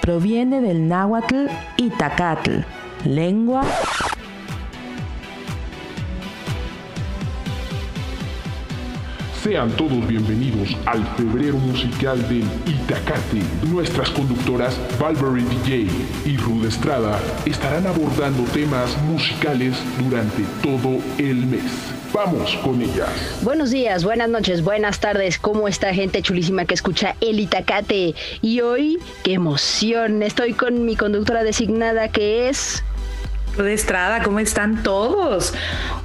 [0.00, 2.64] Proviene del náhuatl Itacatl,
[3.04, 3.62] lengua
[9.46, 13.44] Sean todos bienvenidos al febrero musical del Itacate.
[13.70, 15.88] Nuestras conductoras Valverde DJ
[16.24, 21.62] y Rude Estrada estarán abordando temas musicales durante todo el mes.
[22.12, 23.38] Vamos con ellas.
[23.42, 25.38] Buenos días, buenas noches, buenas tardes.
[25.38, 28.16] ¿Cómo está gente chulísima que escucha El Itacate?
[28.42, 32.82] Y hoy, qué emoción, estoy con mi conductora designada que es
[33.62, 35.54] de Estrada, ¿cómo están todos?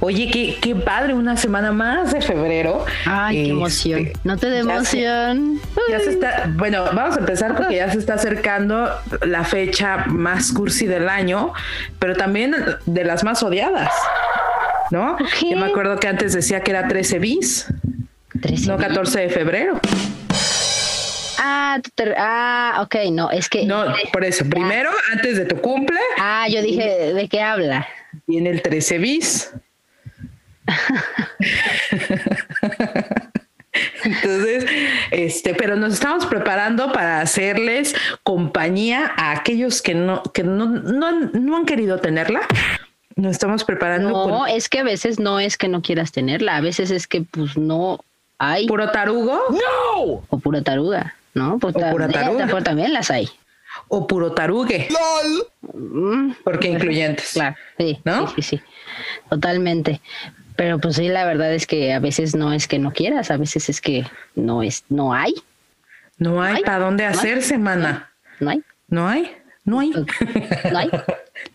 [0.00, 2.84] Oye, qué, qué padre, una semana más de febrero.
[3.06, 4.08] Ay, qué este, emoción.
[4.24, 5.60] No te dé emoción.
[5.90, 8.90] ya se está, bueno, vamos a empezar porque ya se está acercando
[9.26, 11.52] la fecha más cursi del año,
[11.98, 12.54] pero también
[12.86, 13.92] de las más odiadas,
[14.90, 15.16] ¿no?
[15.50, 17.66] Yo me acuerdo que antes decía que era 13 bis,
[18.40, 19.80] 13 no 14 de febrero.
[21.44, 21.80] Ah,
[22.18, 23.66] ah, ok, no, es que.
[23.66, 25.98] No, por eso, primero, antes de tu cumple.
[26.16, 27.88] Ah, yo dije, ¿de qué habla?
[28.28, 29.52] Viene el 13 bis.
[34.04, 34.66] Entonces,
[35.10, 41.56] este, pero nos estamos preparando para hacerles compañía a aquellos que no, que no, no,
[41.56, 42.42] han querido tenerla.
[43.16, 44.10] Nos estamos preparando.
[44.10, 47.22] No, es que a veces no es que no quieras tenerla, a veces es que
[47.22, 47.98] pues no
[48.38, 48.68] hay.
[48.68, 49.40] ¿Puro tarugo?
[49.50, 50.22] No.
[50.28, 51.16] O pura taruga.
[51.34, 51.58] ¿No?
[51.58, 51.74] Pues
[52.64, 53.28] también las hay.
[53.88, 54.88] O puro tarugue.
[55.62, 57.32] Mm, Porque incluyentes.
[57.32, 58.28] Claro, sí, ¿no?
[58.28, 58.60] Sí, sí,
[59.30, 60.00] Totalmente.
[60.56, 63.38] Pero pues sí, la verdad es que a veces no es que no quieras, a
[63.38, 64.04] veces es que
[64.34, 65.34] no es, no hay.
[66.18, 68.12] No hay, para dónde hacerse, mana.
[68.38, 68.62] No hay.
[68.88, 69.34] No hay.
[69.64, 69.92] No hay.
[70.70, 70.90] No hay.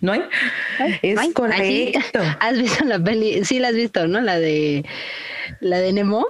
[0.02, 0.22] no hay.
[1.02, 2.20] Es correcto.
[2.40, 3.46] ¿Has visto la peli?
[3.46, 4.20] Sí, la has visto, ¿no?
[4.20, 4.84] La de
[5.60, 6.28] la de Nemo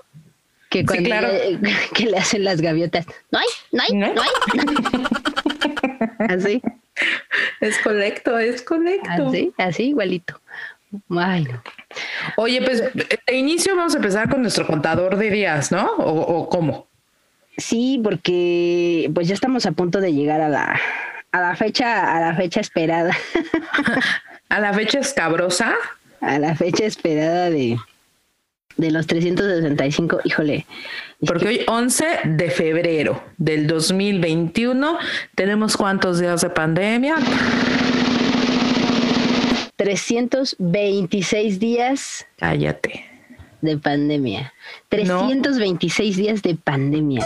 [0.70, 1.60] que cuando le,
[1.94, 3.06] que le hacen las gaviotas.
[3.32, 4.30] No hay, no hay, no, hay.
[6.36, 6.62] así.
[7.62, 9.28] Es correcto, es correcto.
[9.28, 10.39] Así, así igualito.
[11.10, 11.48] Ay,
[12.38, 15.86] Oye, pues de inicio vamos a empezar con nuestro contador de días, ¿no?
[15.98, 16.88] ¿O, o cómo?
[17.58, 20.80] Sí, porque pues ya estamos a punto de llegar a la,
[21.32, 23.16] a la fecha, a la fecha esperada.
[24.49, 25.76] ¿A la fecha escabrosa?
[26.22, 27.78] A la fecha esperada de,
[28.77, 30.65] de los 365, híjole.
[31.26, 34.98] Porque hoy 11 de febrero del 2021
[35.36, 37.16] tenemos cuántos días de pandemia?
[39.76, 42.26] 326 días.
[42.37, 43.05] Cállate.
[43.61, 44.54] De pandemia.
[44.89, 47.26] 326 días de pandemia.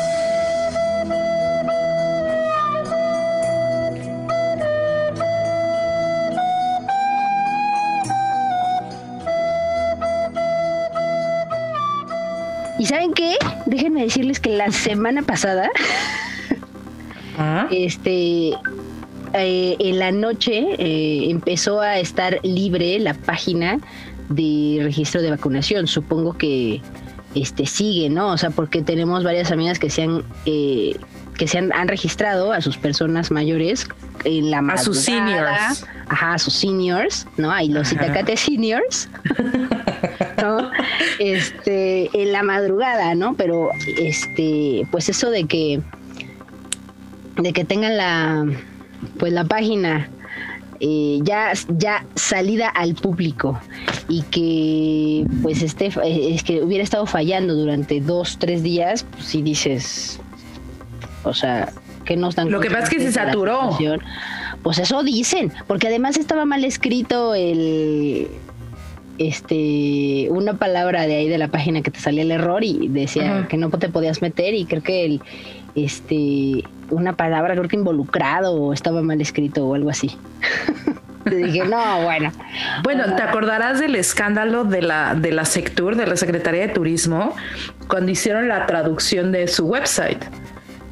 [12.82, 13.36] ¿Y saben qué?
[13.68, 15.70] Déjenme decirles que la semana pasada,
[17.38, 17.68] ¿Ah?
[17.70, 18.54] este,
[19.34, 23.78] eh, en la noche eh, empezó a estar libre la página
[24.30, 25.86] de registro de vacunación.
[25.86, 26.82] Supongo que
[27.36, 28.30] este sigue, ¿no?
[28.30, 30.96] O sea, porque tenemos varias amigas que se han eh,
[31.42, 33.88] que se han, registrado a sus personas mayores
[34.26, 37.50] en la a sus seniors, ajá, a sus seniors, ¿no?
[37.50, 39.10] Hay los Itacate seniors.
[41.20, 43.34] Este, en la madrugada, ¿no?
[43.36, 45.82] Pero, este, pues eso de que,
[47.38, 48.46] de que tengan la,
[49.18, 50.10] pues la página
[50.80, 53.60] eh, ya, ya salida al público
[54.10, 59.42] y que pues este es que hubiera estado fallando durante dos, tres días, pues si
[59.44, 60.21] dices,
[61.24, 61.72] o sea,
[62.06, 62.52] que no están...
[62.52, 63.78] Lo que pasa es que se saturó.
[64.64, 68.28] Pues eso dicen, porque además estaba mal escrito el,
[69.18, 73.48] este una palabra de ahí de la página que te salía el error y decía
[73.50, 75.22] que no te podías meter y creo que el
[75.76, 80.16] este una palabra creo que involucrado o estaba mal escrito o algo así.
[81.24, 82.32] Te dije, no, bueno.
[82.84, 87.36] Bueno, ¿te acordarás del escándalo de la, de la Sectur, de la Secretaría de Turismo,
[87.88, 90.18] cuando hicieron la traducción de su website?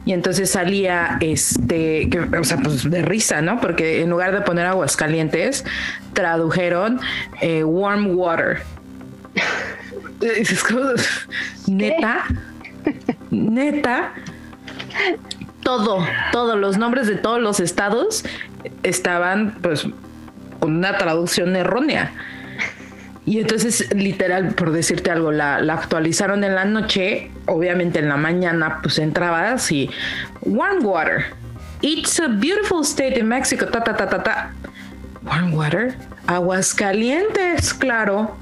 [0.09, 3.61] Y entonces salía este, o sea, pues de risa, ¿no?
[3.61, 5.63] Porque en lugar de poner aguas calientes,
[6.13, 6.99] tradujeron
[7.41, 8.63] eh, warm water.
[11.67, 12.25] neta,
[13.29, 14.13] neta,
[15.61, 18.25] todo, todos los nombres de todos los estados
[18.81, 19.85] estaban pues
[20.59, 22.13] con una traducción errónea.
[23.29, 28.79] Y entonces, literal, por decirte algo, la, actualizaron en la noche, obviamente en la mañana,
[28.81, 29.87] pues entrabas y
[30.41, 31.25] warm water.
[31.81, 34.51] It's a beautiful state in Mexico, ta ta ta ta ta.
[35.21, 35.93] Warm water,
[36.25, 38.35] aguas calientes, claro.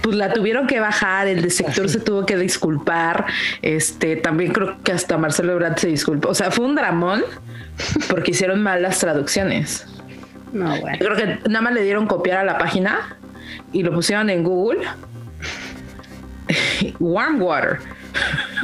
[0.00, 3.26] pues la tuvieron que bajar, el de sector se tuvo que disculpar,
[3.62, 7.24] este, también creo que hasta Marcelo Ebrard se disculpó, o sea, fue un dramón
[8.08, 9.88] porque hicieron mal las traducciones.
[10.52, 10.98] No, bueno.
[11.00, 13.17] creo que nada más le dieron copiar a la página
[13.72, 14.80] y lo pusieron en Google.
[16.98, 17.78] Warm water.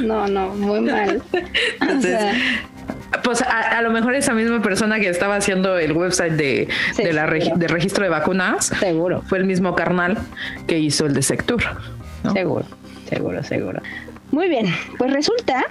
[0.01, 1.21] No, no, muy mal.
[3.23, 6.67] pues a, lo mejor esa misma persona que estaba haciendo el website de,
[7.11, 10.17] la de registro de vacunas, seguro, fue el mismo carnal
[10.67, 11.63] que hizo el de Sectur.
[12.33, 12.65] Seguro,
[13.07, 13.81] seguro, seguro.
[14.31, 14.67] Muy bien,
[14.97, 15.63] pues resulta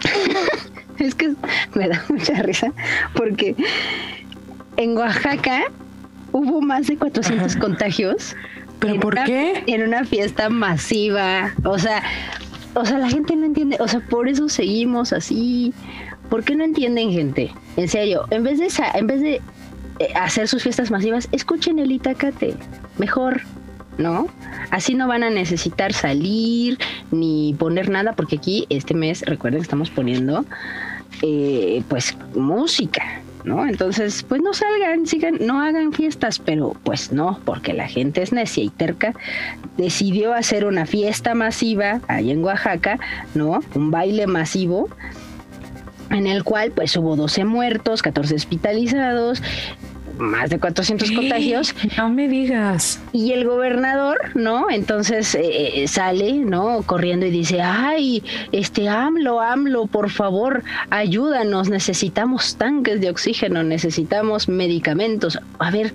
[0.98, 1.34] es que
[1.74, 2.72] me da mucha risa
[3.14, 3.54] porque
[4.76, 5.64] en Oaxaca
[6.32, 8.36] hubo más de 400 contagios.
[8.78, 9.62] ¿Pero por qué?
[9.66, 11.52] En una fiesta masiva.
[11.64, 12.02] O sea,
[12.74, 13.76] o sea, la gente no entiende.
[13.80, 15.74] O sea, por eso seguimos así.
[16.28, 17.52] ¿Por qué no entienden, gente?
[17.76, 19.40] En serio, en vez de, en vez de
[19.98, 22.54] eh, hacer sus fiestas masivas, escuchen el Itacate.
[22.98, 23.42] Mejor,
[23.98, 24.28] ¿no?
[24.70, 26.78] Así no van a necesitar salir
[27.10, 30.44] ni poner nada, porque aquí este mes, recuerden que estamos poniendo
[31.22, 33.66] eh, pues música, ¿no?
[33.66, 38.32] Entonces, pues no salgan, sigan, no hagan fiestas, pero pues no, porque la gente es
[38.32, 39.14] necia y terca,
[39.76, 42.98] decidió hacer una fiesta masiva ahí en Oaxaca,
[43.34, 43.60] ¿no?
[43.74, 44.88] Un baile masivo
[46.10, 49.42] en el cual pues hubo 12 muertos, 14 hospitalizados,
[50.20, 51.74] más de 400 contagios.
[51.96, 53.00] No me digas.
[53.12, 54.70] Y el gobernador, ¿no?
[54.70, 56.82] Entonces eh, eh, sale, ¿no?
[56.82, 58.22] Corriendo y dice, ay,
[58.52, 65.38] este AMLO, AMLO, por favor, ayúdanos, necesitamos tanques de oxígeno, necesitamos medicamentos.
[65.58, 65.94] A ver,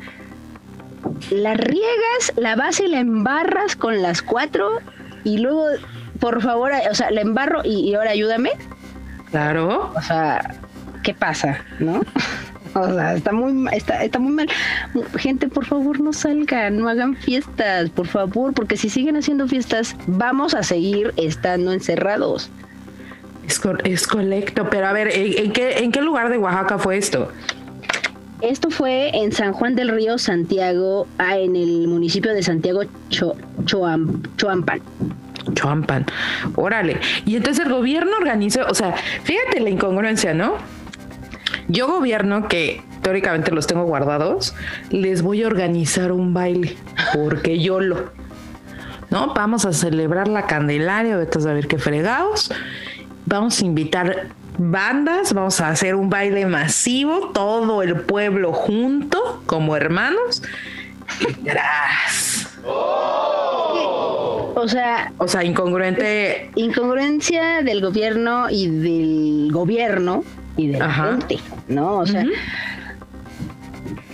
[1.29, 4.79] la riegas, la base la embarras con las cuatro
[5.23, 5.65] y luego,
[6.19, 8.51] por favor, o sea, la embarro y, y ahora ayúdame.
[9.31, 9.91] Claro.
[9.95, 10.55] O sea,
[11.03, 11.59] ¿qué pasa?
[11.79, 12.01] ¿No?
[12.75, 14.47] O sea, está muy, está, está muy mal.
[15.15, 19.95] Gente, por favor, no salgan, no hagan fiestas, por favor, porque si siguen haciendo fiestas,
[20.07, 22.49] vamos a seguir estando encerrados.
[23.47, 27.31] Es, es correcto, pero a ver, ¿en, qué, ¿en qué lugar de Oaxaca fue esto?
[28.41, 34.81] Esto fue en San Juan del Río, Santiago, ah, en el municipio de Santiago Choampan.
[35.53, 36.05] Choampan,
[36.55, 36.99] órale.
[37.25, 38.93] Y entonces el gobierno organizó, o sea,
[39.23, 40.55] fíjate la incongruencia, ¿no?
[41.67, 44.53] Yo gobierno que teóricamente los tengo guardados,
[44.89, 46.75] les voy a organizar un baile,
[47.13, 48.11] porque yo lo,
[49.09, 49.33] ¿no?
[49.33, 52.51] Vamos a celebrar la Candelaria, vete a saber qué fregados.
[53.25, 54.27] Vamos a invitar
[54.57, 60.43] bandas, vamos a hacer un baile masivo, todo el pueblo junto, como hermanos.
[61.19, 62.49] Y gracias.
[64.57, 66.49] O sea, o sea, incongruente.
[66.55, 70.23] Incongruencia del gobierno y del gobierno
[70.57, 71.97] y de la gente, ¿no?
[71.97, 72.25] O sea,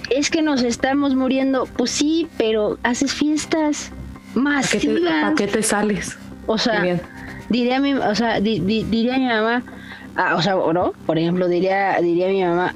[0.10, 1.66] es que nos estamos muriendo.
[1.78, 3.92] Pues sí, pero haces fiestas
[4.34, 5.02] masivas.
[5.02, 6.18] ¿Para qué te, sales?
[6.48, 6.84] O sea,
[7.50, 9.64] diría mi, o sea, diría mi mamá,
[10.16, 10.94] ah, o sea, ¿no?
[11.06, 12.74] Por ejemplo, diría, diría mi mamá,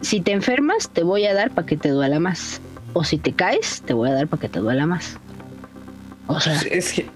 [0.00, 2.60] si te enfermas, te voy a dar para que te duela más.
[2.94, 5.18] O si te caes, te voy a dar para que te duela más.
[6.26, 7.06] O sea, es que.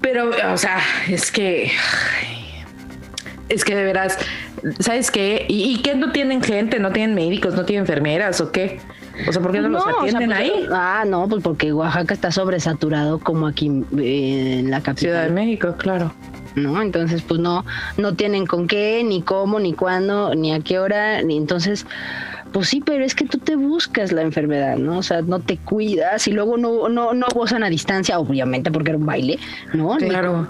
[0.00, 1.70] Pero, o sea, es que.
[3.48, 4.18] Es que de veras,
[4.78, 5.46] ¿sabes qué?
[5.48, 6.78] ¿Y, qué no tienen gente?
[6.78, 7.54] ¿No tienen médicos?
[7.54, 8.80] ¿No tienen enfermeras o qué?
[9.28, 10.52] O sea, ¿por qué no, los atienden pues, ahí?
[10.70, 14.96] Ah, no, pues porque Oaxaca está sobresaturado como aquí eh, en la capital.
[14.98, 16.12] Ciudad de México, claro.
[16.54, 16.80] ¿no?
[16.82, 17.64] Entonces, pues no,
[17.96, 21.86] no tienen con qué, ni cómo, ni cuándo, ni a qué hora, ni entonces,
[22.52, 24.98] pues sí, pero es que tú te buscas la enfermedad, ¿no?
[24.98, 28.90] O sea, no te cuidas y luego no, no, no gozan a distancia, obviamente, porque
[28.90, 29.38] era un baile,
[29.74, 29.96] ¿no?
[29.96, 30.48] Claro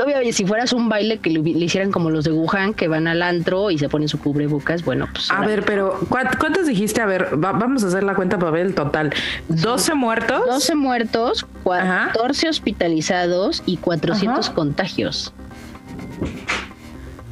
[0.00, 3.20] todavía si fueras un baile que le, hicieran como los de Wuhan, que van al
[3.22, 5.30] antro y se ponen su cubrebocas, bueno, pues...
[5.30, 7.02] A ver, pero ¿cuántos dijiste?
[7.02, 9.12] A ver, vamos a hacer la cuenta para ver el total.
[9.50, 10.46] ¿12 muertos?
[10.46, 15.34] 12 muertos, 14 hospitalizados y 400 contagios.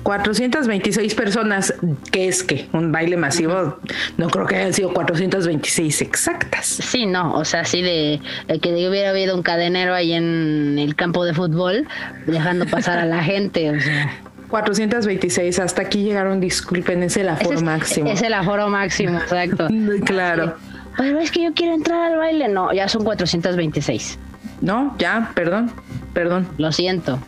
[0.03, 1.75] 426 personas,
[2.11, 3.79] que es que un baile masivo,
[4.17, 6.67] no creo que hayan sido 426 exactas.
[6.67, 8.21] Sí, no, o sea, sí de,
[8.61, 11.87] que hubiera habido un cadenero ahí en el campo de fútbol
[12.27, 14.13] dejando pasar a la gente, o sea.
[14.49, 18.11] 426, hasta aquí llegaron, disculpen, es el aforo máximo.
[18.11, 19.69] Es el aforo máximo, exacto.
[20.07, 20.55] claro.
[20.97, 24.19] Pero es que yo quiero entrar al baile, no, ya son 426.
[24.63, 25.71] No, ya, perdón,
[26.15, 26.49] perdón.
[26.57, 27.19] Lo siento.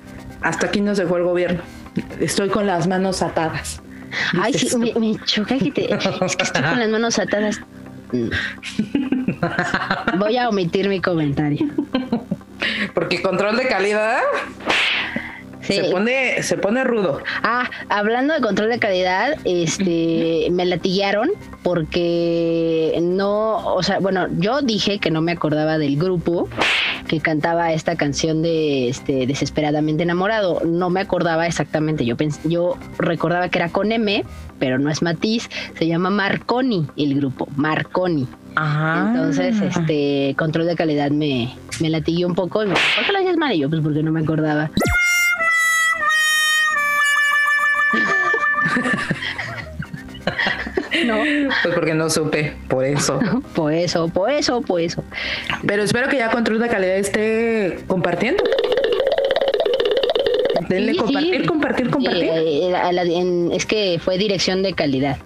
[0.41, 1.63] Hasta aquí no se fue el gobierno.
[2.21, 3.83] Estoy con las manos atadas.
[4.41, 5.95] Ay, sí, me, choca que te.
[6.25, 7.61] Es que estoy con las manos atadas.
[10.19, 11.69] Voy a omitir mi comentario.
[12.95, 14.19] Porque control de calidad.
[15.61, 17.23] Se pone, se pone rudo.
[17.43, 21.31] Ah, hablando de control de calidad, este, me latillaron
[21.63, 26.49] porque no, o sea, bueno, yo dije que no me acordaba del grupo
[27.09, 30.61] que cantaba esta canción de este desesperadamente enamorado.
[30.65, 32.05] No me acordaba exactamente.
[32.05, 34.25] Yo yo recordaba que era con M,
[34.59, 35.49] pero no es Matiz.
[35.79, 38.27] Se llama Marconi el grupo, Marconi.
[38.57, 39.09] Ajá.
[39.09, 42.63] Entonces, este control de calidad me, me latigué un poco.
[42.63, 43.55] Y me ¿por qué lo mal?
[43.55, 44.71] Y yo, pues porque no me acordaba.
[51.11, 51.51] No.
[51.63, 53.19] Pues porque no supe, por eso.
[53.55, 55.05] por eso, por eso, por eso.
[55.67, 58.43] Pero espero que ya Control de Calidad esté compartiendo.
[60.69, 65.19] Denle compartir, compartir, compartir, eh, es que fue dirección de calidad.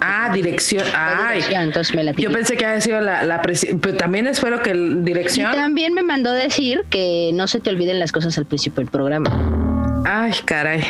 [0.00, 0.84] Ah, dirección.
[0.94, 4.70] Ay, entonces me la yo pensé que había sido la, la pero también espero que
[4.70, 5.52] el dirección.
[5.52, 8.90] Y también me mandó decir que no se te olviden las cosas al principio del
[8.90, 10.02] programa.
[10.06, 10.84] Ay, caray.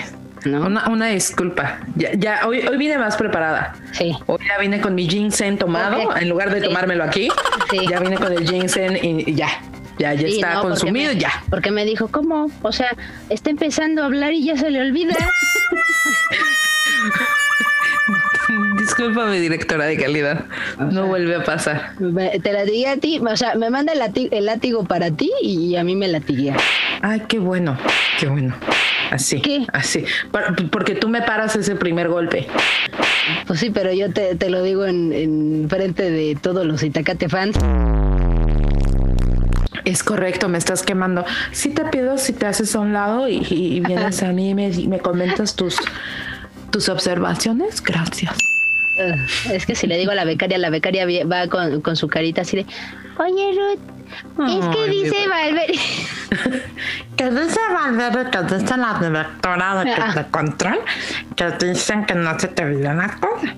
[0.55, 1.81] Una, disculpa.
[1.97, 3.75] Ya, ya hoy, hoy vine más preparada.
[3.93, 4.17] Sí.
[4.27, 7.29] Hoy ya vine con mi ginseng tomado, en lugar de tomármelo aquí.
[7.91, 9.49] Ya vine con el ginseng y, ya.
[9.99, 11.43] Ya, ya está consumido, ya.
[11.51, 12.51] Porque me dijo, ¿cómo?
[12.63, 12.97] O sea,
[13.31, 15.15] está empezando a hablar y ya se le olvida.
[18.89, 20.47] Discúlpame, directora de calidad.
[20.79, 21.93] no vuelve a pasar.
[22.43, 25.85] te la dije a ti, o sea, me manda el látigo, para ti y a
[25.85, 26.55] mí me latigué.
[27.03, 27.77] Ay, qué bueno,
[28.19, 28.55] qué bueno.
[29.11, 29.67] Así, ¿Qué?
[29.75, 30.07] así.
[30.71, 32.47] Porque tú me paras ese primer golpe.
[33.47, 37.59] Pues sí, pero yo te, lo digo en, frente de todos los Itacate fans.
[39.85, 41.27] Es correcto, me estás quemando.
[41.53, 44.99] Sí te pido si te haces a un lado y, vienes a mí y me,
[44.99, 45.77] comentas tus,
[46.71, 47.83] tus observaciones.
[47.83, 48.48] Gracias.
[49.53, 52.43] es que si le digo a la becaria, la becaria va con, con su carita
[52.43, 52.67] así de,
[53.19, 53.99] oye Ruth,
[54.49, 55.79] es que dice Valverde.
[57.17, 60.27] que dice Valverde, que dice la directora de, ah.
[60.31, 60.79] control,
[61.37, 63.51] que dicen que no se te olvidan las cosas.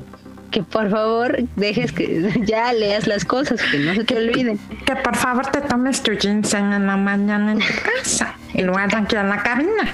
[0.51, 4.59] Que por favor dejes que ya leas las cosas, que no se te olviden.
[4.85, 8.97] Que por favor te tomes tu ginseng en la mañana en tu casa, lugar de
[8.97, 9.91] aquí en la cabina.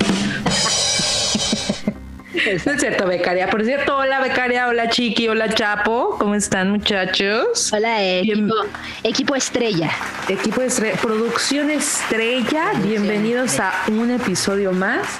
[2.66, 3.48] No es cierto, becaria.
[3.48, 6.16] Por cierto, hola becaria, hola Chiqui, hola Chapo.
[6.18, 7.72] ¿Cómo están muchachos?
[7.72, 8.54] Hola equipo,
[9.02, 9.90] equipo estrella.
[10.28, 12.72] Equipo estrella, producción estrella.
[12.82, 15.18] Bienvenidos a un episodio más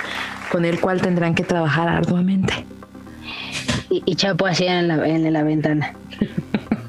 [0.51, 2.67] con el cual tendrán que trabajar arduamente.
[3.89, 5.95] Y, Chapo hacía en la, en la ventana.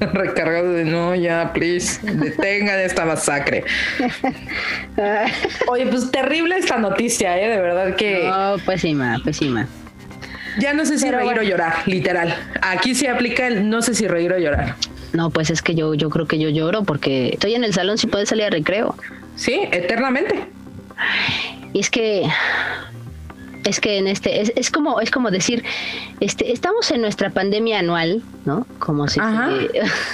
[0.00, 3.64] recargado de no, ya, please, detengan esta masacre.
[5.68, 7.48] Oye, pues terrible esta noticia, ¿eh?
[7.48, 8.24] De verdad que.
[8.24, 9.66] No, pésima, pésima.
[10.58, 12.34] Ya no sé si reír o llorar, literal.
[12.60, 14.74] Aquí se aplica el no sé si reír o llorar.
[15.12, 17.98] No, pues es que yo, yo creo que yo lloro porque estoy en el salón
[17.98, 18.94] si puede salir a recreo.
[19.36, 20.46] Sí, eternamente.
[21.72, 22.28] Y es que
[23.64, 25.64] es que en este es, es, como es como decir
[26.20, 29.20] este estamos en nuestra pandemia anual no como si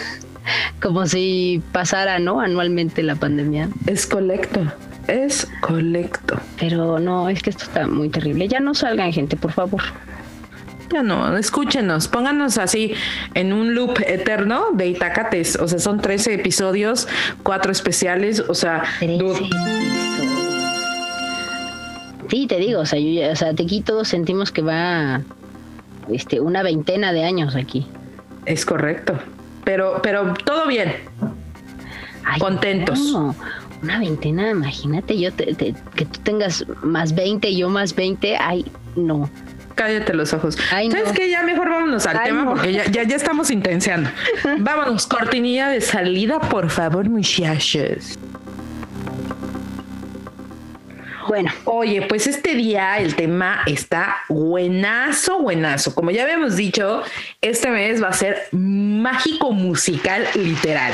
[0.83, 4.61] como si pasara no anualmente la pandemia es colecto
[5.07, 9.53] es colecto pero no es que esto está muy terrible ya no salgan gente por
[9.53, 9.83] favor
[10.93, 12.95] ya no, escúchenos, pónganos así
[13.35, 15.57] en un loop eterno de Itacates.
[15.57, 17.09] O sea, son 13 episodios,
[17.43, 18.85] cuatro especiales, o sea,
[22.31, 25.21] Sí, te digo, o sea, yo, o sea, aquí todos sentimos que va
[26.11, 27.87] este, una veintena de años aquí.
[28.47, 29.19] Es correcto.
[29.65, 30.95] Pero, pero todo bien.
[32.39, 32.99] Contentos.
[33.83, 35.55] una veintena, imagínate, yo te,
[35.95, 38.65] que tú tengas más 20 y yo más 20, ay,
[38.97, 39.29] no.
[39.75, 40.57] Cállate los ojos.
[40.69, 41.29] ¿Sabes qué?
[41.29, 44.11] Ya mejor vámonos al tema porque ya, ya, ya, estamos intenciando.
[44.59, 48.19] vámonos, cortinilla de salida, por favor, muchachos.
[51.27, 55.95] Bueno, oye, pues este día el tema está buenazo, buenazo.
[55.95, 57.03] Como ya habíamos dicho,
[57.41, 60.93] este mes va a ser mágico musical literal.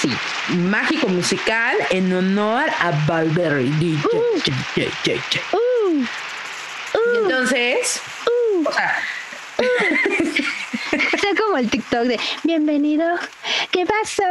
[0.00, 0.10] Sí,
[0.54, 3.96] mágico musical en honor a Valverde.
[4.12, 5.56] Uh.
[5.56, 6.04] Uh,
[7.22, 9.02] entonces, uh, o sea,
[10.92, 13.06] Está como el TikTok de bienvenido,
[13.70, 14.22] ¿qué pasó?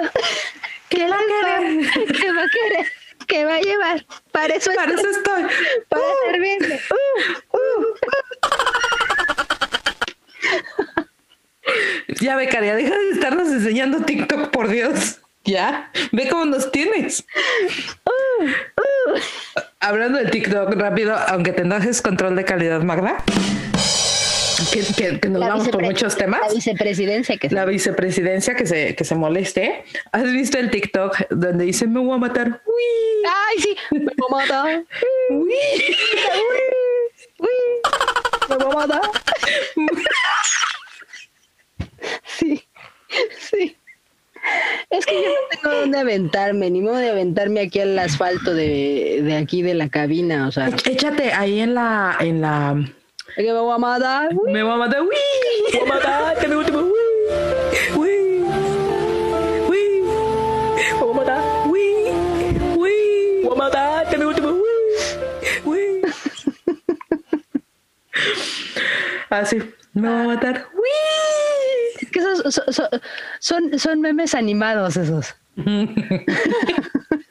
[0.89, 1.91] ¿Qué va a querer?
[2.19, 2.91] ¿Qué va a querer?
[3.27, 4.05] ¿Qué va a llevar?
[4.31, 5.09] Para eso, Para estoy.
[5.09, 5.43] eso estoy.
[5.89, 6.81] Para uh, servirle.
[6.91, 7.95] Uh, uh.
[12.19, 15.22] ya, becaria, deja de estarnos enseñando TikTok, por Dios.
[15.45, 17.25] Ya, ve cómo nos tienes.
[18.05, 19.19] Uh, uh.
[19.81, 23.21] Hablando de TikTok rápido, aunque tendrás control de calidad, Magda.
[24.71, 26.39] Que, nos vamos por muchos temas.
[26.47, 27.55] La vicepresidencia que se...
[27.55, 29.83] La vicepresidencia que se, que se moleste.
[30.13, 32.61] ¿Has visto el TikTok donde dice me voy a matar?
[32.65, 33.25] Uy.
[33.25, 34.85] Ay, sí, me voy a matar.
[35.29, 35.53] Uy.
[37.39, 37.49] Uy.
[38.49, 39.01] Me voy a matar.
[42.25, 42.65] sí,
[43.39, 43.75] sí.
[44.89, 49.21] Es que yo no tengo dónde aventarme, ni modo de aventarme aquí al asfalto de,
[49.23, 50.67] de aquí de la cabina, o sea.
[50.67, 52.73] Échate ahí en la, en la.
[52.75, 54.33] me voy a matar.
[54.45, 55.09] Me voy a matar, uy.
[55.73, 56.91] Me voy a matar, que me gusta, uy.
[57.95, 58.43] Uy.
[59.67, 60.01] Uy.
[60.75, 61.81] Me voy a matar, uy.
[62.77, 62.91] Uy.
[63.41, 64.61] Me voy a matar, que me gusta, uy.
[65.65, 66.01] Uy.
[69.29, 69.57] Así.
[69.93, 70.67] Me voy a matar.
[72.01, 72.89] Es que esos son,
[73.39, 75.35] son, son memes animados esos.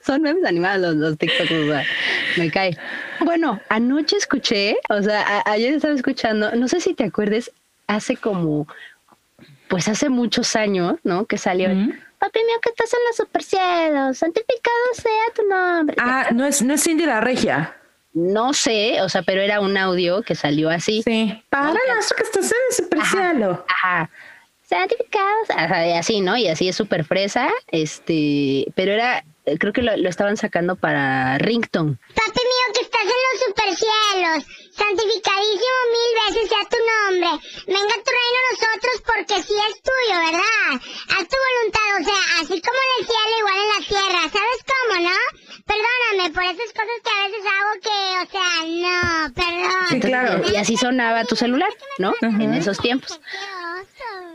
[0.04, 1.85] Son memes animados los, TikToks, o sea,
[2.37, 2.76] me cae.
[3.21, 7.52] Bueno, anoche escuché, o sea, ayer estaba escuchando, no sé si te acuerdes,
[7.87, 8.66] hace como,
[9.69, 11.26] pues hace muchos años, ¿no?
[11.26, 11.69] Que salió.
[11.69, 15.97] Papi mío, que estás en los supercielos, santificado sea tu nombre.
[16.00, 17.76] Ah, no es, no es Cindy la Regia.
[18.14, 21.02] No sé, o sea, pero era un audio que salió así.
[21.02, 21.42] Sí.
[21.49, 23.64] Para las que estás en el supercielo.
[23.69, 24.11] ajá
[24.73, 25.49] santificados,
[25.99, 26.37] así, ¿no?
[26.37, 29.25] Y así es súper fresa, este, pero era,
[29.59, 31.99] creo que lo, estaban sacando para Rington.
[32.14, 34.40] Papi mío, que estás en los supercielos,
[34.73, 37.31] santificadísimo mil veces sea tu nombre,
[37.66, 40.71] venga tu reino a nosotros porque sí es tuyo, ¿verdad?
[41.12, 44.61] Haz tu voluntad, o sea, así como en el cielo, igual en la tierra, ¿sabes
[44.73, 45.19] cómo, no?
[45.66, 49.87] Perdóname por esas cosas que a veces hago que, o sea, no, perdón.
[49.90, 50.42] Sí, claro.
[50.52, 52.12] Y así sonaba tu celular, ¿no?
[52.21, 53.21] En esos tiempos.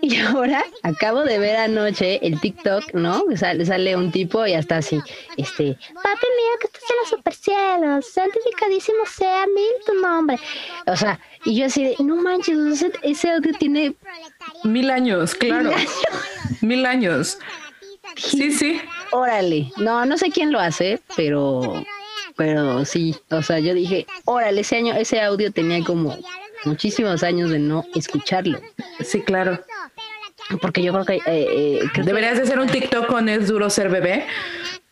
[0.02, 3.24] Y ahora acabo de ver anoche el TikTok, ¿no?
[3.36, 5.02] Sale, sale un tipo y hasta así,
[5.38, 10.40] este, papi mío, que estás en los supercielos, santificadísimo sea mil tu nombre.
[10.86, 13.96] O sea, y yo así de, no manches, ese, audio tiene
[14.64, 15.72] mil años, claro.
[16.62, 17.40] Mil años.
[18.16, 18.82] Sí, sí.
[19.12, 19.72] Órale.
[19.78, 21.84] No, no sé quién lo hace, pero,
[22.36, 23.16] pero sí.
[23.30, 26.18] O sea, yo dije, órale, ese año, ese audio tenía como
[26.66, 28.60] muchísimos años de no escucharlo.
[29.04, 29.60] Sí, claro.
[30.62, 31.16] Porque yo creo que...
[31.16, 34.26] Eh, eh Deberías de hacer un TikTok con Es Duro Ser Bebé.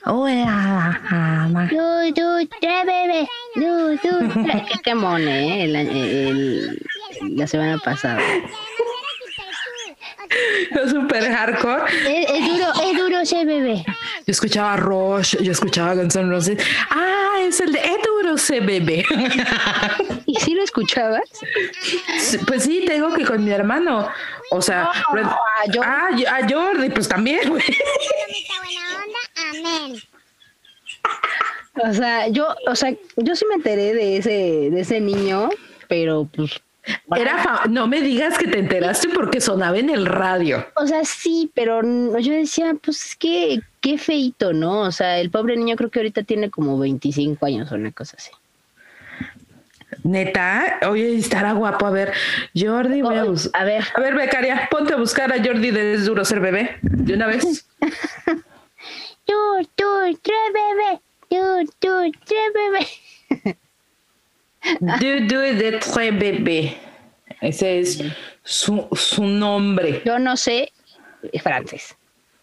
[0.08, 3.28] Oh, Du, du, bebé.
[3.56, 5.64] Du, du, qué quemón, ¿eh?
[5.64, 6.80] El,
[7.36, 8.22] la semana pasada.
[10.72, 11.84] Es súper hardcore.
[12.06, 13.86] Es, duro, es duro ser bebé.
[14.26, 16.64] Yo escuchaba Rush, yo escuchaba Guns N' Roses.
[16.90, 19.06] Ah, es el de Es duro ser bebé.
[20.26, 21.30] ¿Y si lo escuchabas?
[22.48, 24.08] Pues sí, tengo que con mi hermano.
[24.52, 24.92] O sea,
[25.84, 27.64] ah, a Jordi, pues también, güey.
[31.84, 35.50] O sea, yo, o sea, yo sí me enteré de ese, de ese niño,
[35.88, 36.62] pero pues
[37.16, 40.66] era no me digas que te enteraste porque sonaba en el radio.
[40.76, 41.82] O sea, sí, pero
[42.20, 44.82] yo decía, pues es que qué feito, ¿no?
[44.82, 48.18] O sea, el pobre niño creo que ahorita tiene como 25 años o una cosa
[48.18, 48.32] así.
[50.04, 51.86] Neta, oye, estará guapo.
[51.86, 52.14] A ver,
[52.56, 53.84] Jordi, a, a ver.
[53.96, 57.68] A ver, becaria, ponte a buscar a Jordi de Duro Ser Bebé, de una vez.
[59.26, 59.34] tú,
[59.76, 59.86] tú,
[60.22, 61.02] tres bebé.
[61.30, 63.56] Tú, tú, tres bebé.
[64.80, 66.78] Dudu de Très Bébé.
[67.42, 68.04] Ese es
[68.44, 70.02] su, su nombre.
[70.06, 70.72] Yo no sé
[71.42, 71.96] francés,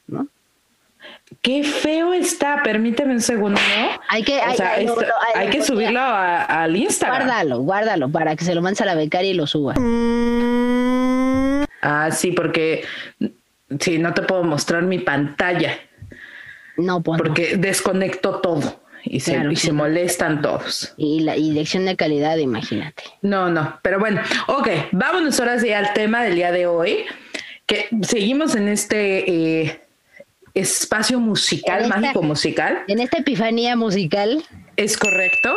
[0.06, 0.26] ¿no?
[1.40, 4.00] Qué feo está, permíteme un segundo, ¿no?
[4.08, 4.56] Hay que, hay,
[5.34, 7.26] hay, que subirlo al Instagram.
[7.26, 9.74] Guárdalo, guárdalo, para que se lo mandes a la becaria y lo suba.
[11.80, 12.84] Ah, sí, porque
[13.80, 15.78] sí, no te puedo mostrar mi pantalla.
[16.76, 20.94] No, pues Porque desconecto todo y, se, se molestan todos.
[20.96, 23.02] Y la dirección de calidad, imagínate.
[23.20, 27.04] No, no, pero bueno, ok, vámonos ahora sí al tema del día de hoy,
[27.66, 29.80] que seguimos en este eh,
[30.54, 32.84] espacio musical, mágico musical.
[32.88, 34.44] En esta epifanía musical.
[34.76, 35.54] Es correcto,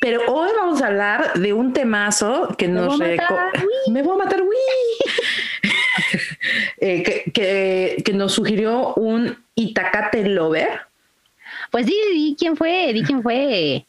[0.00, 2.98] pero hoy vamos a hablar de un temazo que nos...
[3.90, 4.40] Me voy a matar,
[6.80, 10.80] eh, que, que nos sugirió un Itacate Lover
[11.74, 13.84] pues di, di quién fue, di quién fue.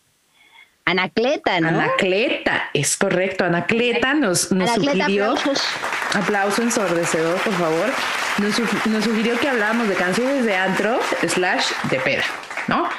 [0.86, 1.68] Anacleta, ¿no?
[1.68, 3.46] Anacleta, es correcto.
[3.46, 5.34] Anacleta nos, nos sugirió.
[5.34, 5.64] Aplausos.
[6.16, 7.92] Aplauso ensordecedor, por favor.
[8.40, 12.24] Nos, sugirió que habláramos de canciones de antro slash de peda,
[12.68, 12.90] ¿no?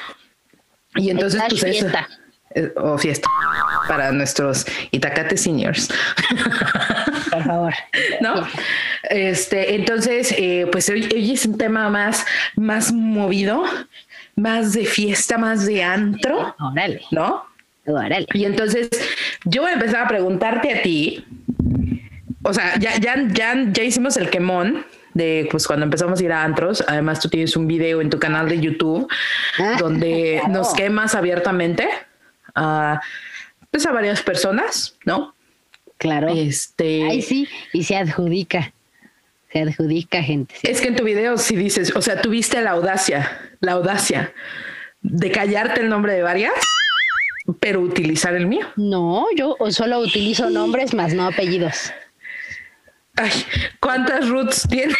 [0.95, 2.09] Y entonces, pues fiesta.
[2.55, 3.29] Eh, o fiesta
[3.89, 5.89] para nuestros Itacate seniors.
[7.31, 7.75] Por favor.
[8.21, 8.47] ¿No?
[9.11, 13.65] Este, entonces, eh, pues hoy, hoy, es un tema más, más movido,
[14.37, 16.55] más de fiesta, más de antro.
[16.61, 17.03] Órale.
[17.11, 17.45] ¿No?
[17.87, 18.27] Órale.
[18.35, 18.91] Y entonces
[19.45, 21.25] yo voy a empezar a preguntarte a ti.
[22.43, 26.33] O sea, ya, ya, ya, ya hicimos el quemón de pues cuando empezamos a ir
[26.33, 26.85] a antros.
[26.87, 29.09] Además, tú tienes un video en tu canal de YouTube
[29.59, 31.89] ah, donde nos quemas abiertamente
[32.55, 33.01] a,
[33.71, 35.35] pues, a varias personas, ¿no?
[35.99, 36.29] Claro.
[36.29, 37.09] Este.
[37.09, 38.73] Ahí sí, y se adjudica.
[39.57, 40.55] Que adjudica gente.
[40.63, 44.35] Es que en tu video sí dices, o sea, tuviste la audacia, la audacia
[45.01, 46.53] de callarte el nombre de varias,
[47.59, 48.67] pero utilizar el mío.
[48.77, 51.91] No, yo solo utilizo nombres más no apellidos.
[53.15, 53.33] Ay,
[53.81, 54.95] ¿cuántas roots tienes?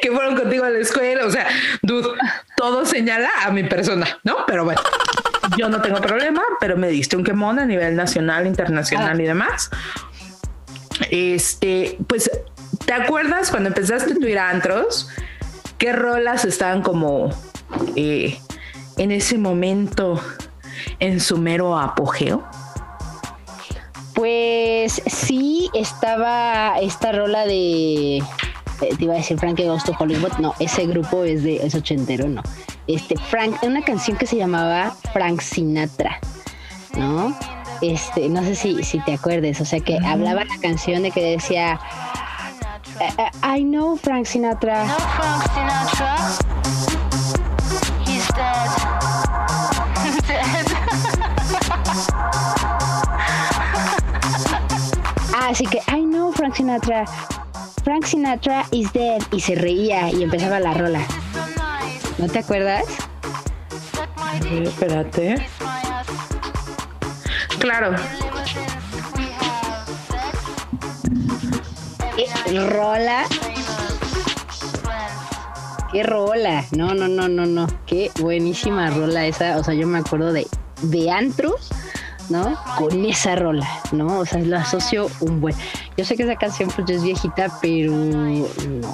[0.00, 1.46] que fueron contigo a la escuela, o sea,
[1.82, 2.08] dude,
[2.56, 4.46] todo señala a mi persona, ¿no?
[4.46, 4.80] Pero bueno,
[5.58, 9.70] yo no tengo problema, pero me diste un quemón a nivel nacional, internacional y demás.
[11.10, 12.30] Este, pues,
[12.84, 15.08] ¿te acuerdas cuando empezaste a ir a antros?
[15.78, 17.30] ¿Qué rolas estaban como
[17.96, 18.38] eh,
[18.96, 20.20] en ese momento
[21.00, 22.44] en su mero apogeo?
[24.14, 28.18] Pues sí, estaba esta rola de.
[28.18, 28.24] Eh,
[28.96, 30.32] te iba a decir Frank Ghost of Hollywood.
[30.38, 31.56] No, ese grupo es de.
[31.56, 32.42] es ochentero, no.
[32.86, 36.20] Este, Frank, una canción que se llamaba Frank Sinatra,
[36.96, 37.36] ¿no?
[37.82, 41.32] Este, no sé si, si te acuerdes, o sea que hablaba la canción de que
[41.32, 41.80] decía.
[43.00, 44.86] Eh, eh, I know Frank Sinatra.
[44.86, 46.16] Frank Sinatra.
[48.06, 48.28] He's
[55.52, 57.04] así que, I know Frank Sinatra.
[57.84, 59.20] Frank Sinatra is dead.
[59.32, 61.00] Y se reía y empezaba la rola.
[62.18, 62.84] ¿No te acuerdas?
[64.64, 65.36] espérate.
[67.62, 67.94] Claro.
[72.44, 73.24] ¿Qué rola?
[75.92, 76.64] ¿Qué rola?
[76.72, 77.68] No, no, no, no, no.
[77.86, 79.58] Qué buenísima rola esa.
[79.58, 80.48] O sea, yo me acuerdo de,
[80.82, 81.08] de
[82.30, 82.58] ¿no?
[82.76, 84.18] Con esa rola, ¿no?
[84.18, 85.54] O sea, lo asocio un buen.
[85.96, 88.44] Yo sé que esa canción pues es viejita, pero no,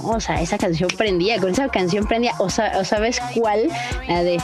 [0.03, 3.71] o sea, esa canción prendía, con esa canción prendía, o, sea, o sabes cuál,
[4.09, 4.39] la de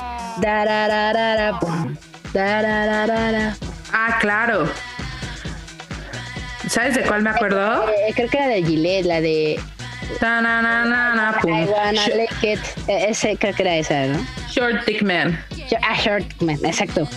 [3.96, 4.68] Ah, claro.
[6.68, 7.88] ¿Sabes de cuál me acuerdo?
[7.88, 9.60] Eh, creo que era de Gillette, la de
[12.88, 14.26] Ese creo que era esa, ¿no?
[14.50, 15.38] Short Dick Man.
[15.82, 17.08] Ah, Short Dick Man, exacto.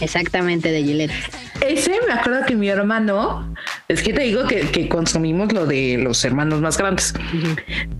[0.00, 1.12] Exactamente, de Gillette.
[1.64, 3.54] Ese me acuerdo que mi hermano,
[3.88, 7.14] es que te digo que, consumimos lo de los hermanos más grandes.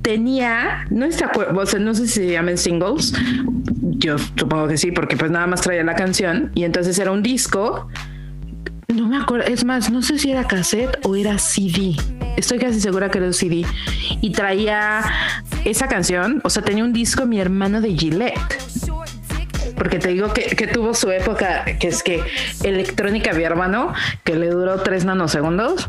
[0.03, 3.13] Tenía, no sé, o sea, no sé si se llaman singles.
[3.99, 7.23] Yo supongo que sí, porque pues nada más traía la canción y entonces era un
[7.23, 7.89] disco.
[8.89, 11.97] No me acuerdo, es más, no sé si era cassette o era CD.
[12.37, 13.65] Estoy casi segura que era un CD.
[14.21, 15.03] Y traía
[15.65, 18.39] esa canción, o sea, tenía un disco mi hermano de Gillette
[19.77, 22.23] porque te digo que, tuvo su época, que es que
[22.65, 23.93] electrónica mi hermano,
[24.25, 25.87] que le duró tres nanosegundos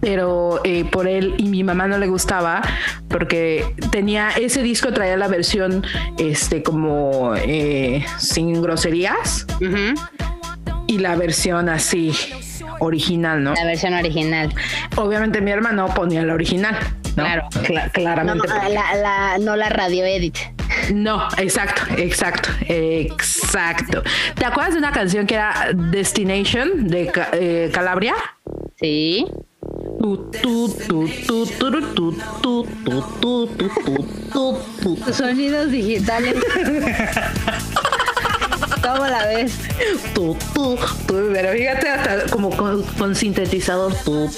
[0.00, 2.62] pero eh, por él y mi mamá no le gustaba
[3.08, 5.84] porque tenía ese disco traía la versión
[6.18, 9.46] este como eh, sin groserías
[10.86, 12.12] y la versión así
[12.80, 13.54] original, ¿no?
[13.54, 14.52] La versión original.
[14.96, 16.76] Obviamente mi hermano ponía la original.
[17.14, 17.48] Claro.
[17.92, 18.48] claramente.
[18.48, 20.36] No, la, no la radio edit.
[20.92, 24.02] No, exacto, exacto, exacto.
[24.34, 28.14] ¿Te acuerdas de una canción que era Destination de eh, Calabria?
[28.76, 29.26] Sí.
[35.12, 36.36] Sonidos digitales.
[38.82, 39.58] ¿Cómo la ves?
[40.14, 43.94] Pero fíjate hasta como con, con sintetizador.
[44.02, 44.30] Tú.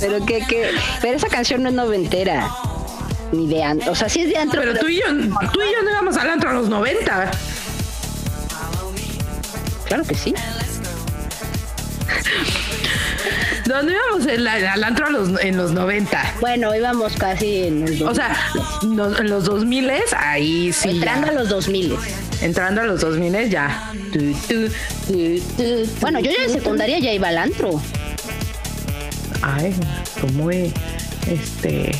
[0.00, 0.70] Pero que, que,
[1.02, 2.50] pero esa canción no es noventera.
[3.32, 3.92] Ni de antro.
[3.92, 4.62] O sea, sí es de antro.
[4.62, 5.06] Pero, tú y yo,
[5.52, 7.30] tú y yo no íbamos al antro a los 90.
[9.88, 10.34] Claro que sí.
[13.66, 15.06] ¿Dónde íbamos al antro
[15.40, 16.34] en los 90?
[16.40, 18.08] Bueno, íbamos casi en los 2000.
[18.08, 18.36] O sea,
[19.20, 20.90] en los 2000 ahí sí.
[20.90, 21.96] Entrando a los 2000.
[22.40, 23.92] Entrando a los 2000 ya.
[26.00, 27.82] bueno, yo ya en secundaria ya iba al antro.
[29.42, 29.74] Ay,
[30.20, 31.92] como este.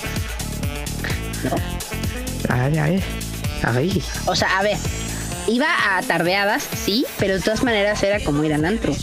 [1.45, 1.57] No.
[2.49, 3.03] Ay, ay.
[3.63, 4.03] Ay.
[4.27, 4.79] O sea, a ver,
[5.49, 8.95] iba a tardeadas, sí, pero de todas maneras era como ir al antro.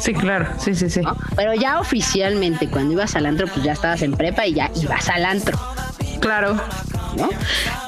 [0.00, 1.00] Sí, claro, sí, sí, sí.
[1.34, 5.08] Pero ya oficialmente, cuando ibas al antro, pues ya estabas en prepa y ya ibas
[5.08, 5.58] al antro.
[6.20, 6.60] Claro.
[7.16, 7.30] ¿No?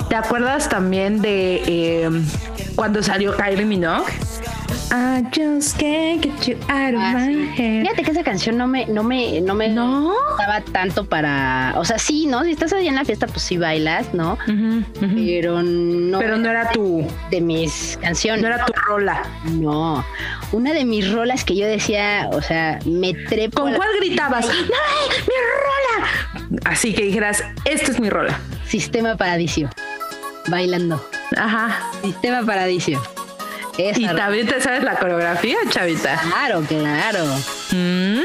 [0.08, 2.10] ¿Te acuerdas también de eh,
[2.76, 4.10] cuando salió Kylie Minogue?
[4.90, 7.82] I just can't get you out of ah, my head.
[7.82, 10.14] Fíjate que esa canción no me, no me, no me ¿No?
[10.30, 12.42] estaba tanto para, o sea, sí, ¿no?
[12.44, 14.38] Si estás ahí en la fiesta, pues sí bailas, ¿no?
[14.46, 16.18] Pero no.
[16.18, 17.06] Pero no era tu.
[17.30, 18.40] De mis canciones.
[18.40, 19.22] No era tu rola.
[19.52, 20.04] No.
[20.52, 23.62] Una de mis rolas que yo decía, o sea, me trepo.
[23.62, 24.46] ¿Con cuál gritabas?
[24.46, 26.60] ¡No, mi rola!
[26.64, 28.40] Así que dijeras, esta es mi rola.
[28.66, 29.68] Sistema Paradiso.
[30.48, 31.04] Bailando.
[31.36, 31.78] Ajá.
[32.02, 33.02] Sistema Paradiso.
[33.78, 36.20] Y también te sabes la coreografía, chavita.
[36.20, 37.24] Claro, claro.
[37.70, 38.22] ¿Mm?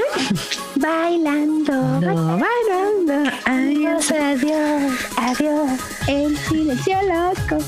[0.76, 3.32] Bailando, no, bailando.
[3.46, 5.80] Adiós, adiós, adiós.
[6.08, 7.63] El silencio loco.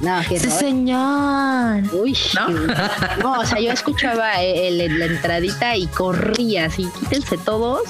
[0.00, 1.82] No, sí, señor.
[1.94, 2.18] Uy,
[3.22, 3.32] ¿No?
[3.40, 7.82] o sea, yo escuchaba la entradita y corría así, quítense todos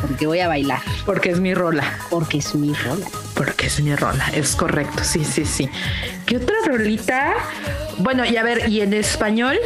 [0.00, 0.80] porque voy a bailar.
[1.06, 1.98] Porque es mi rola.
[2.10, 3.06] Porque es mi rola.
[3.34, 5.68] Porque es mi rola, es correcto, sí, sí, sí.
[6.26, 7.34] ¿Qué otra rolita?
[7.98, 9.58] Bueno, y a ver, ¿y en español?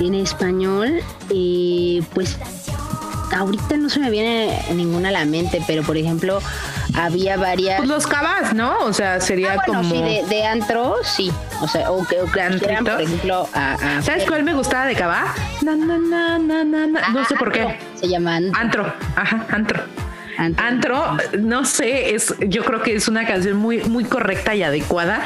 [0.00, 2.38] En español, eh, pues
[3.32, 6.40] ahorita no se me viene ninguna a la mente, pero por ejemplo,
[6.94, 7.78] había varias.
[7.78, 8.78] Pues los cabas, ¿no?
[8.80, 9.82] O sea, sería ah, como.
[9.82, 11.32] Sí, de, antro, sí.
[11.60, 15.34] O sea, o que, o por ejemplo, a, ¿Sabes cuál me gustaba de cava?
[15.62, 17.78] Na, na, na, na, na, no sé por qué.
[17.94, 18.92] Se llama antro.
[19.16, 19.82] Ajá, antro.
[20.38, 21.18] Antro.
[21.38, 25.22] no sé, es, yo creo que es una canción muy, muy correcta y adecuada.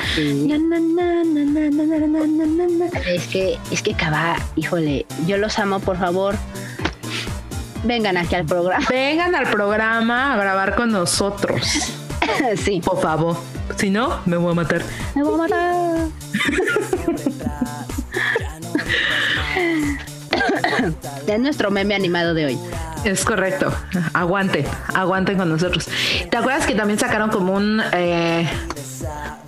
[3.07, 6.35] Es que, es que Cava, híjole, yo los amo, por favor
[7.85, 8.85] vengan aquí al programa.
[8.91, 11.93] Vengan al programa a grabar con nosotros.
[12.57, 12.81] sí.
[12.85, 13.37] Por favor.
[13.77, 14.83] Si no, me voy a matar.
[15.15, 16.09] Me voy a matar.
[21.27, 22.59] es nuestro meme animado de hoy.
[23.05, 23.73] Es correcto.
[24.15, 25.89] Aguante, aguanten con nosotros.
[26.31, 28.49] ¿Te acuerdas que también sacaron como un eh,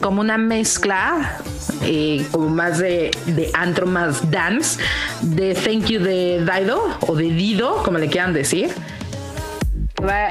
[0.00, 1.38] como una mezcla
[1.82, 4.80] eh, como más de, de antro, más dance,
[5.22, 8.70] de Thank You de Dido o de Dido, como le quieran decir.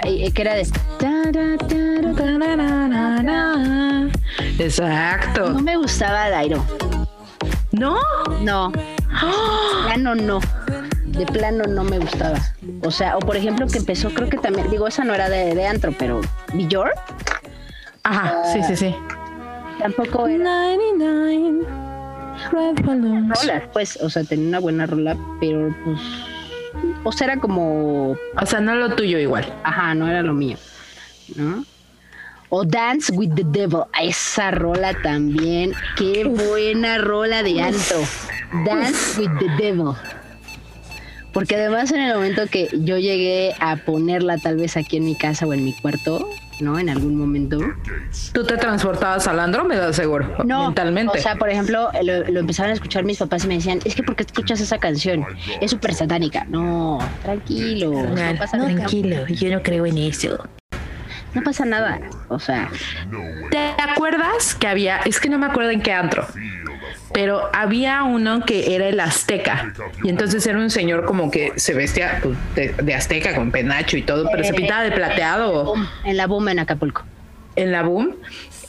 [0.03, 0.65] Eh, que era de
[4.60, 5.49] Exacto.
[5.49, 6.65] No me gustaba Dido.
[7.71, 7.97] ¿No?
[8.41, 8.71] No.
[9.21, 9.84] ¡Oh!
[9.86, 10.39] plano no.
[11.06, 12.39] De plano no me gustaba.
[12.84, 15.56] O sea, o por ejemplo que empezó, creo que también, digo, esa no era de,
[15.56, 16.21] de antro, pero
[16.53, 17.37] Bjork.
[18.08, 18.96] Ajá, sí, sí, sí.
[19.80, 20.78] Tampoco era.
[22.52, 26.00] 99 Rolas, pues, o sea, tenía una buena rola, pero pues.
[27.04, 28.12] O sea, era como.
[28.12, 29.54] O sea, no lo tuyo igual.
[29.63, 30.58] Ajá, no era lo mío.
[31.36, 31.65] ¿No?
[32.48, 33.82] O Dance with the Devil.
[34.02, 35.74] Esa rola también.
[35.98, 37.96] Qué buena rola de alto.
[38.65, 39.96] Dance with the Devil.
[41.38, 45.13] Porque además en el momento que yo llegué a ponerla tal vez aquí en mi
[45.13, 46.28] casa o en mi cuarto,
[46.60, 46.80] ¿no?
[46.80, 47.60] En algún momento.
[48.34, 50.28] ¿Tú te transportabas al Andrómeda, seguro?
[50.43, 51.19] No, mentalmente.
[51.19, 54.02] O sea, por ejemplo, lo, empezaban a escuchar mis papás y me decían, es que
[54.02, 55.28] ¿por qué escuchas esa canción?
[55.62, 56.43] Es súper satánica.
[56.50, 57.91] No, tranquilo.
[57.91, 60.43] No, pasa tranquilo, yo no creo en eso.
[61.36, 62.00] No pasa nada.
[62.30, 62.71] O sea.
[63.52, 66.26] ¿Te acuerdas que había, es que no me acuerdo en qué antro,
[67.13, 71.74] pero había uno que era el azteca y entonces era un señor como que se
[71.74, 75.74] vestía pues, de, azteca con penacho y todo, pero se pintaba de plateado.
[76.04, 77.04] En la boom en Acapulco.
[77.56, 78.15] En la boom.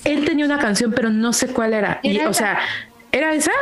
[0.05, 2.01] Él tenía una canción, pero no sé cuál era.
[2.03, 2.59] y, o sea,
[3.13, 3.53] ¿era esa?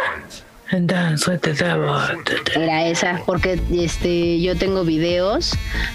[2.55, 5.53] Era esa, porque este yo tengo videos,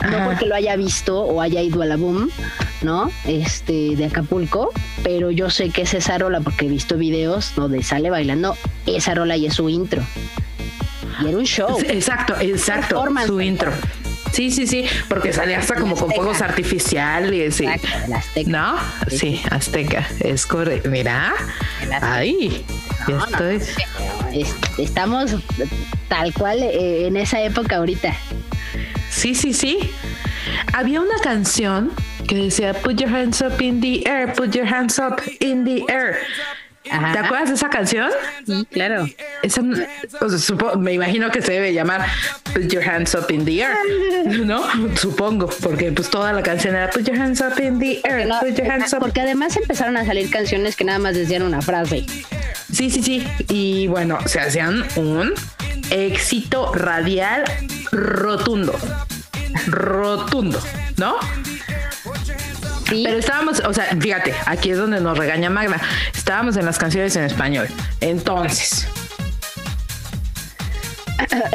[0.10, 2.30] no porque lo haya visto o haya ido a la boom,
[2.82, 3.12] ¿no?
[3.26, 4.72] Este, de Acapulco,
[5.04, 8.56] pero yo sé que es esa rola porque he visto videos donde sale bailando
[8.86, 10.02] esa rola y es su intro.
[11.22, 11.78] Y era un show.
[11.86, 13.04] Exacto, exacto.
[13.28, 13.72] Su intro.
[14.32, 17.60] Sí, sí, sí, porque salía hasta como con fuegos artificiales.
[17.60, 18.50] Y, azteca.
[18.50, 18.78] ¿No?
[19.10, 20.08] Sí, azteca.
[20.20, 20.90] Es correcto.
[20.90, 21.34] Mira.
[22.02, 22.66] Ahí.
[23.08, 23.62] ya estoy
[24.78, 25.36] estamos
[26.08, 28.16] tal cual eh, en esa época ahorita.
[29.10, 29.92] Sí, sí, sí.
[30.74, 31.92] Había una canción
[32.28, 35.84] que decía Put your hands up in the air, put your hands up in the
[35.90, 36.18] air.
[36.84, 38.10] ¿Te acuerdas de esa canción?
[38.46, 39.06] Sí, claro.
[40.80, 42.06] me imagino que se debe llamar
[42.54, 43.76] Put Your Hands Up in the Air,
[44.46, 44.64] ¿no?
[44.98, 48.58] Supongo, porque pues toda la canción era Put Your Hands Up in the Air, Put
[48.58, 49.00] Your Hands Up.
[49.00, 52.06] Porque además empezaron a salir canciones que nada más decían una frase.
[52.72, 53.28] Sí, sí, sí.
[53.50, 55.34] Y bueno, se hacían un
[55.92, 57.44] éxito radial
[57.92, 58.74] rotundo.
[59.68, 60.60] Rotundo,
[60.98, 61.18] ¿no?
[62.92, 65.80] Pero estábamos, o sea, fíjate, aquí es donde nos regaña Magna.
[66.14, 67.68] Estábamos en las canciones en español.
[68.02, 68.88] Entonces.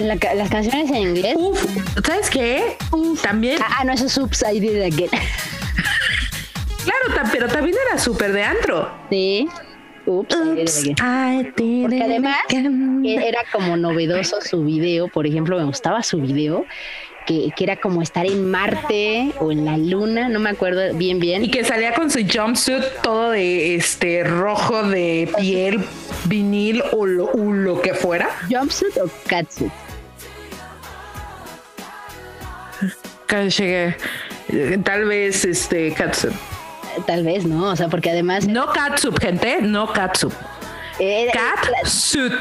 [0.02, 1.34] las canciones en inglés.
[1.36, 1.64] Uf,
[2.04, 2.76] ¿sabes qué?
[3.22, 3.60] También.
[3.62, 5.10] Ah, no, eso es Oops, It Again.
[6.84, 8.90] claro, pero también era súper de antro.
[9.10, 9.48] Sí.
[10.06, 10.36] Ups,
[10.96, 12.38] Porque además
[13.04, 16.64] era como novedoso su video, por ejemplo, me gustaba su video.
[17.26, 21.18] Que, que, era como estar en Marte o en la Luna, no me acuerdo bien
[21.18, 21.44] bien.
[21.44, 25.84] Y que salía con su jumpsuit todo de este rojo de piel,
[26.26, 28.28] vinil o lo, que fuera.
[28.48, 29.72] ¿Jumpsuit o catsuit?
[34.84, 36.32] Tal vez este catsuit
[37.04, 37.64] tal vez, ¿no?
[37.64, 38.46] O sea, porque además.
[38.46, 40.32] No catsup, gente, no catsup.
[41.32, 42.32] Cat suit.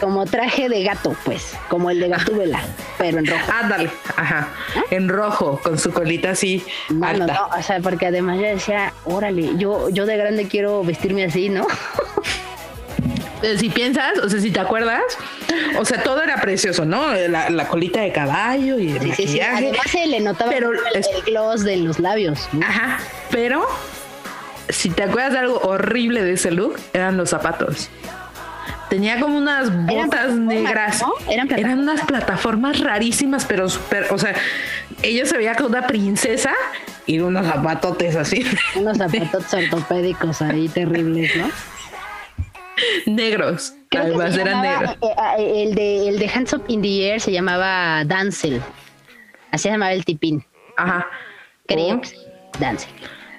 [0.00, 2.60] Como traje de gato, pues, como el de Gatúbela,
[2.96, 3.52] pero en rojo.
[3.52, 4.48] Ándale, ajá.
[4.74, 4.82] ¿Ah?
[4.90, 6.64] En rojo, con su colita así.
[7.02, 7.26] alta.
[7.34, 11.48] no, o sea, porque además yo decía, órale, yo, yo de grande quiero vestirme así,
[11.48, 11.66] ¿no?
[13.42, 15.02] Eh, si piensas, o sea, si te acuerdas,
[15.78, 17.14] o sea, todo era precioso, ¿no?
[17.14, 19.58] La, colita de caballo y el sí, maquillaje.
[19.58, 20.64] Sí, Además se le notaba el,
[21.24, 22.48] gloss de los labios.
[22.60, 22.98] Ajá,
[23.30, 23.64] pero
[24.68, 27.90] si te acuerdas de algo horrible de ese look, eran los zapatos.
[28.88, 31.02] Tenía como unas botas negras.
[31.28, 34.34] Eran, unas plataformas rarísimas, pero súper, o sea,
[35.02, 36.52] ella se veía como una princesa
[37.06, 38.46] y unos zapatotes así.
[38.76, 41.50] Unos zapatotes ortopédicos ahí terribles, ¿no?
[43.06, 43.74] negros.
[43.90, 44.96] Además eran negros.
[45.02, 48.62] Eh, eh, el, de, el de Hands Up in the Air se llamaba Dancel.
[49.50, 50.44] Así se llamaba el tipín.
[50.76, 51.06] Ajá.
[51.66, 52.00] Creo
[52.58, 52.90] Dancel.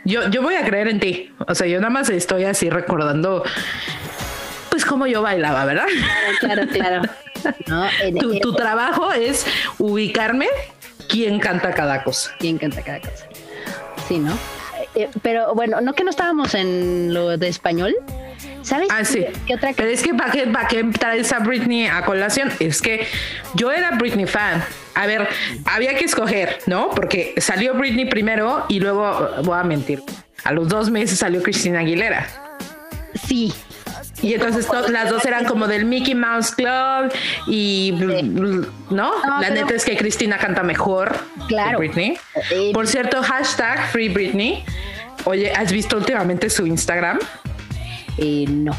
[0.06, 1.34] Yo, yo voy a creer en ti.
[1.48, 3.44] O sea, yo nada más estoy así recordando
[4.70, 5.88] pues cómo yo bailaba, ¿verdad?
[6.40, 7.02] Claro, claro,
[8.20, 9.46] tu, tu, trabajo es
[9.78, 10.48] ubicarme
[11.08, 12.32] quién canta cada cosa.
[12.40, 13.28] Quién canta cada cosa.
[14.08, 14.38] Sí, ¿no?
[15.00, 17.96] Eh, pero bueno, no que no estábamos en lo de español.
[18.62, 18.90] ¿Sabes?
[18.92, 19.26] Ah, sí.
[19.48, 22.82] ¿Qué otra Pero es que para qué, para qué traes a Britney a colación, es
[22.82, 23.08] que
[23.56, 24.64] yo era Britney fan.
[24.96, 25.28] A ver,
[25.66, 26.90] había que escoger, ¿no?
[26.90, 30.04] Porque salió Britney primero y luego, voy a mentir,
[30.44, 32.28] a los dos meses salió Cristina Aguilera.
[33.28, 33.54] Sí,
[34.22, 37.12] y entonces las dos eran como del Mickey Mouse Club
[37.48, 37.94] y
[38.90, 39.12] ¿no?
[39.40, 41.80] la neta es que Cristina canta mejor claro.
[41.80, 42.18] que Britney.
[42.52, 44.64] Eh, Por cierto, hashtag Free Britney.
[45.26, 47.20] Oye, ¿has visto últimamente su Instagram?
[48.18, 48.76] Eh, no.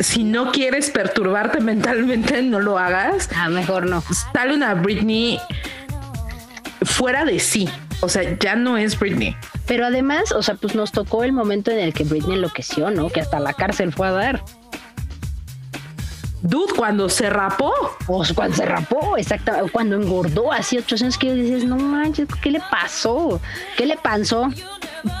[0.00, 3.28] Si no quieres perturbarte mentalmente, no lo hagas.
[3.34, 4.02] Ah, mejor no.
[4.32, 5.38] Sale una Britney
[6.82, 7.68] fuera de sí.
[8.00, 9.36] O sea, ya no es Britney.
[9.66, 13.08] Pero además, o sea, pues nos tocó el momento en el que Britney enloqueció, ¿no?
[13.08, 14.44] Que hasta la cárcel fue a dar.
[16.44, 17.72] Dude, cuando se rapó.
[18.06, 19.72] O cuando se rapó, exactamente.
[19.72, 23.40] Cuando engordó así 800 que dices, no manches, ¿qué le pasó?
[23.78, 24.50] ¿Qué le pasó?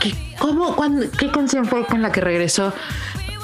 [0.00, 2.74] ¿Qué, cómo, cuando, ¿Qué canción fue con la que regresó?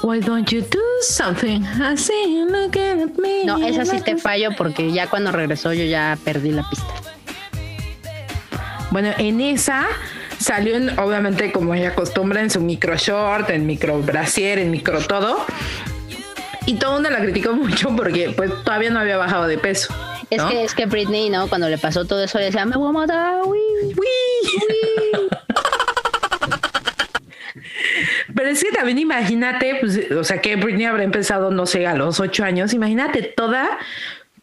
[0.02, 1.62] Why don't you do something?
[1.82, 2.12] Así,
[2.50, 3.44] looking at me.
[3.46, 6.92] No, esa sí te fallo porque ya cuando regresó yo ya perdí la pista.
[8.90, 9.86] Bueno, en esa
[10.38, 15.00] salió en, obviamente como ella acostumbra en su micro short, en micro brasier, en micro
[15.00, 15.46] todo.
[16.66, 19.94] Y todo mundo la criticó mucho porque pues todavía no había bajado de peso.
[20.31, 21.49] Es que es que Britney, ¿no?
[21.49, 23.40] Cuando le pasó todo eso, decía, me voy a matar,
[28.35, 31.94] Pero es que también imagínate, pues, o sea, que Britney habrá empezado, no sé, a
[31.94, 32.73] los ocho años.
[32.73, 33.79] Imagínate toda,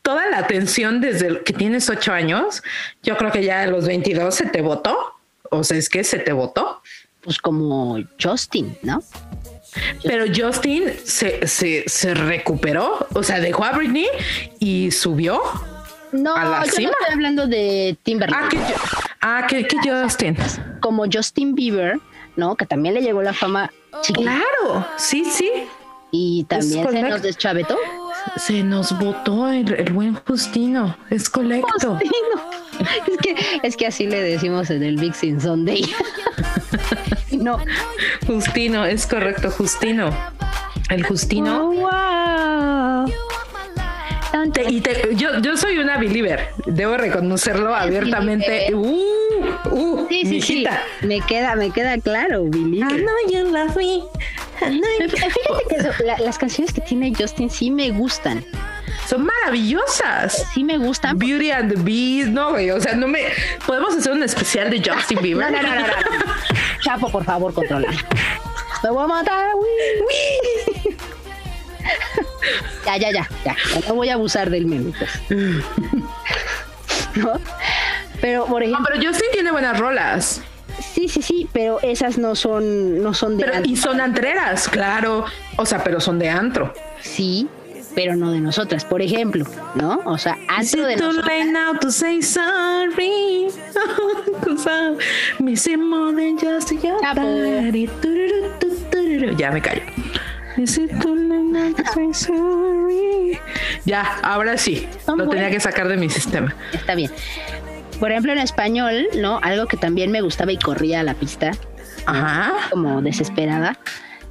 [0.02, 2.64] toda la atención desde que tienes ocho años.
[3.02, 5.14] Yo creo que ya a los 22 se te votó.
[5.50, 6.82] O sea, es que se te votó.
[7.22, 9.02] Pues como Justin, ¿no?
[10.04, 14.08] Pero Justin se, se, recuperó, o sea, dejó a Britney
[14.60, 15.42] y subió.
[16.12, 18.58] No, a la yo estoy hablando de Timberlake.
[19.22, 20.38] Ah, que, ah, Justin.
[20.80, 22.00] Como Justin Bieber,
[22.36, 22.56] ¿no?
[22.56, 23.72] Que también le llegó la fama.
[24.14, 25.52] Claro, sí, sí.
[26.12, 27.78] Y también se nos deschavetó.
[28.38, 32.00] Se nos votó el, buen Justino, es colecto.
[33.08, 35.82] Es que, es que así le decimos en el Big Sin Sunday.
[37.38, 37.60] no.
[38.26, 40.16] Justino, es correcto, Justino.
[40.90, 41.72] El Justino.
[41.72, 43.12] wow.
[44.70, 44.82] y
[45.16, 48.74] yo, yo soy una believer, debo reconocerlo abiertamente.
[48.74, 50.66] Uh, uh, sí, sí, sí,
[51.02, 53.00] me queda, me queda claro, believer.
[53.00, 54.04] I know you love me.
[55.10, 55.30] Fíjate
[55.68, 58.44] que las canciones que tiene Justin sí me gustan.
[59.08, 60.46] Son maravillosas.
[60.54, 61.18] Sí me gustan.
[61.18, 62.72] Beauty and the Beast, no, güey.
[62.72, 63.22] O sea, no me.
[63.66, 65.50] Podemos hacer un especial de Justin Bieber.
[65.50, 65.88] no, no, no, no,
[66.82, 67.88] Chapo, por favor, controla.
[68.84, 69.68] Me voy a matar, uy.
[72.86, 73.56] ya, ya, ya, ya.
[73.88, 75.10] No voy a abusar del meme, pues.
[77.16, 77.40] ¿No?
[78.20, 78.82] Pero, por ejemplo.
[78.82, 80.42] No, pero Justin tiene buenas rolas.
[80.94, 85.26] Sí, sí, sí, pero esas no son, no son de pero, Y son antreras, claro.
[85.56, 86.74] O sea, pero son de antro.
[87.02, 87.48] Sí,
[87.98, 90.02] pero no de nosotras, por ejemplo, ¿no?
[90.06, 91.48] O sea, antro de nosotras.
[91.48, 93.48] now to say sorry.
[99.36, 99.82] Ya me callo.
[103.84, 104.88] Ya, ahora sí.
[105.08, 106.56] Lo tenía que sacar de mi sistema.
[106.74, 107.10] Está bien.
[108.00, 109.40] Por ejemplo, en español, ¿no?
[109.42, 111.50] Algo que también me gustaba y corría a la pista.
[112.06, 112.54] Ajá.
[112.70, 113.80] Como desesperada.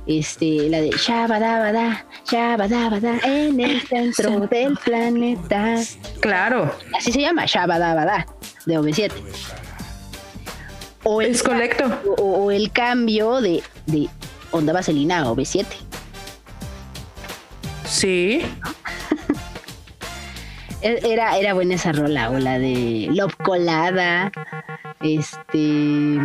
[0.06, 5.82] Este, la de Shabadabada, Shabadabada, en el centro del planeta.
[6.20, 6.72] Claro.
[6.96, 8.26] Así se llama, Shabadabada,
[8.66, 9.10] de OV7.
[11.02, 11.84] O es correcto.
[12.18, 14.08] O, el cambio de, de
[14.52, 15.64] Onda Vaselina a OV7.
[17.84, 18.42] Sí.
[20.82, 24.30] E-, era, era buena esa rola, o la de Love Colada.
[25.00, 26.18] Este.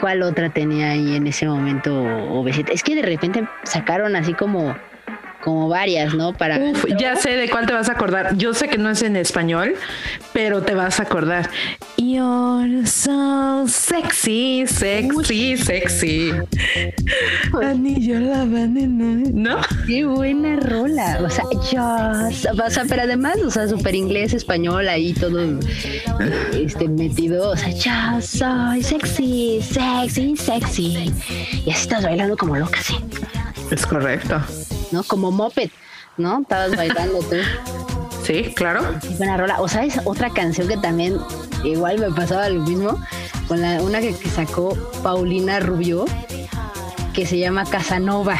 [0.00, 1.94] ¿Cuál otra tenía ahí en ese momento
[2.30, 2.72] Obesita?
[2.72, 4.74] Es que de repente sacaron así como
[5.42, 6.32] como varias, ¿no?
[6.32, 8.36] Para Uf, ya sé de cuál te vas a acordar.
[8.36, 9.74] Yo sé que no es en español,
[10.32, 11.50] pero te vas a acordar.
[12.12, 16.30] You're so sexy, sexy, sexy.
[17.62, 19.56] Anillo la ¿no?
[19.86, 21.20] Qué buena rola.
[21.24, 25.40] O sea, just, o sea, pero además, o sea, súper inglés, español, ahí todo
[26.52, 27.52] este metido.
[27.52, 31.14] O sea, yo soy sexy, sexy, sexy.
[31.64, 32.94] Y así estás bailando como loca, sí.
[33.70, 34.38] Es correcto.
[34.90, 35.02] ¿no?
[35.02, 35.70] Como moped,
[36.18, 36.42] ¿no?
[36.42, 37.36] Estabas bailando tú.
[38.22, 38.82] Sí, claro.
[39.18, 39.60] buena rola.
[39.60, 41.18] O sabes, otra canción que también
[41.64, 43.00] igual me pasaba lo mismo,
[43.48, 46.04] con la, una que, sacó Paulina Rubio,
[47.12, 48.38] que se llama Casanova.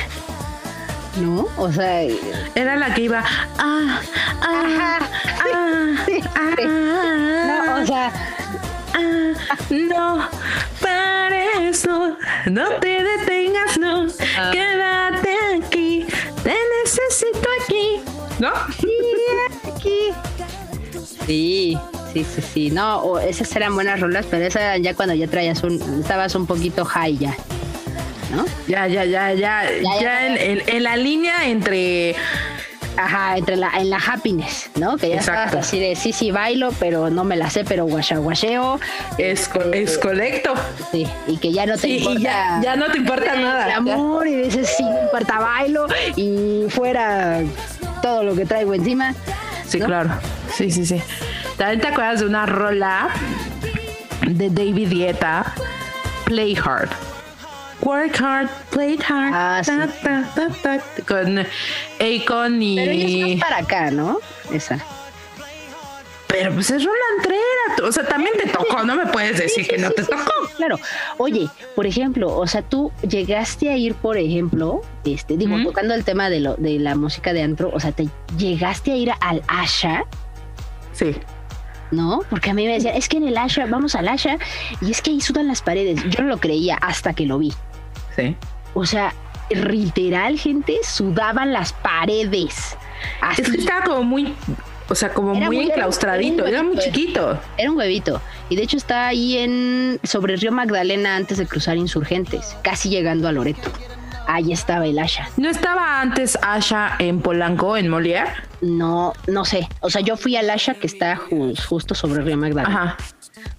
[1.21, 1.47] ¿No?
[1.59, 2.05] O sea.
[2.55, 3.23] Era la que iba.
[3.59, 4.01] Ah,
[4.41, 4.99] ah,
[5.45, 5.97] ah,
[6.35, 6.55] ah,
[7.47, 8.13] no, o sea.
[8.95, 9.33] Ah,
[9.71, 10.29] no,
[10.81, 12.17] pares, no,
[12.47, 14.07] no te detengas, no,
[14.39, 14.51] ah.
[14.53, 16.07] quédate aquí,
[16.43, 18.01] te necesito aquí,
[18.39, 18.53] ¿no?
[19.75, 20.13] aquí.
[21.27, 21.79] Sí,
[22.13, 22.71] sí, sí, sí.
[22.71, 26.47] No, esas eran buenas rolas, pero esas eran ya cuando ya traías un, estabas un
[26.47, 27.37] poquito high ya.
[28.35, 28.47] ¿No?
[28.67, 29.65] Ya, ya, ya, ya,
[30.01, 32.17] ya, en, la línea entre
[32.97, 34.97] Ajá, entre la, en la happiness, ¿no?
[34.97, 35.59] Que ya Exacto.
[35.59, 38.81] así de sí, sí, bailo, pero no me la sé, pero guachaguacheo.
[39.19, 40.55] Es, este, es correcto.
[40.91, 42.19] Sí, y que ya no te importa.
[42.19, 43.67] Y ya, ya, no te importa nada.
[43.67, 45.87] El amor, y dices sí, me importa bailo,
[46.17, 47.41] y fuera
[48.03, 49.15] todo lo que traigo encima.
[49.73, 50.11] Sí, claro.
[50.55, 51.03] Sí, sí, sí.
[51.57, 53.09] ¿También te acuerdas de una rola
[54.29, 55.55] de David Dieta?
[56.27, 56.91] Play Hard.
[57.81, 59.33] Work hard, play hard.
[59.35, 59.73] Ah, sí.
[61.05, 62.77] con Akon y.
[62.77, 64.19] Pero es para acá, ¿no?
[64.53, 64.79] Esa.
[66.33, 67.89] Pero pues es Roland Trera.
[67.89, 70.33] O sea, también te tocó, no me puedes decir que no te tocó.
[70.57, 70.79] Claro.
[71.19, 76.05] Oye, por ejemplo, o sea, tú llegaste a ir, por ejemplo, este, digo, tocando el
[76.05, 78.09] tema de, lo, de la música de antro, o sea, te
[78.39, 80.05] llegaste a ir al Asha.
[80.93, 81.17] Sí.
[81.91, 82.21] ¿no?
[82.31, 84.39] Porque a mí me decían, es que en el Asha, vamos al Asha,
[84.81, 86.03] y es que ahí sudan las paredes.
[86.09, 87.53] Yo no lo creía hasta que lo vi.
[88.17, 88.35] Sí.
[88.73, 89.13] O sea,
[89.51, 92.77] literal, gente, sudaban las paredes.
[93.21, 93.43] Así.
[93.43, 94.35] Es que estaba como muy,
[94.93, 97.41] o sea, como muy, enclaustradito, era, muy chiquito.
[97.57, 98.21] Era un huevito.
[98.51, 103.27] Y de hecho está ahí en sobre Río Magdalena antes de cruzar Insurgentes, casi llegando
[103.27, 103.73] a Loreto.
[104.27, 105.31] Ahí estaba el Asha.
[105.39, 108.29] ¿No estaba antes Asha en Polanco, en Molière?
[108.61, 109.67] No, no sé.
[109.81, 111.19] O sea, yo fui al Asha que está
[111.67, 112.83] justo sobre Río Magdalena.
[112.83, 112.97] Ajá.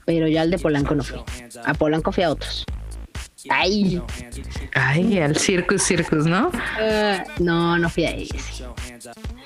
[0.06, 1.20] Pero ya al de Polanco no fui.
[1.66, 2.64] A Polanco fui a otros.
[3.50, 4.00] Ay.
[4.76, 6.50] Ay, al Circus Circus, ¿no?
[6.50, 8.38] Uh, no, no fui a ese.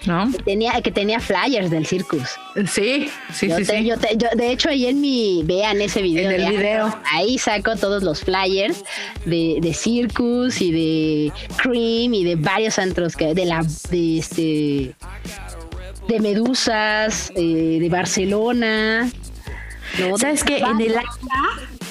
[0.06, 0.32] ¿No?
[0.32, 2.30] Que tenía, que tenía flyers del Circus.
[2.68, 3.92] Sí, sí, sí, sí.
[4.36, 6.30] de hecho, ahí en mi, vean ese video.
[6.32, 6.98] En el video.
[7.12, 8.84] Ahí saco todos los flyers
[9.26, 14.96] de, de Circus y de Cream y de varios antros que, de la, de este,
[16.08, 19.10] de Medusas, eh, de Barcelona.
[20.18, 20.58] ¿Sabes qué?
[20.58, 20.96] En el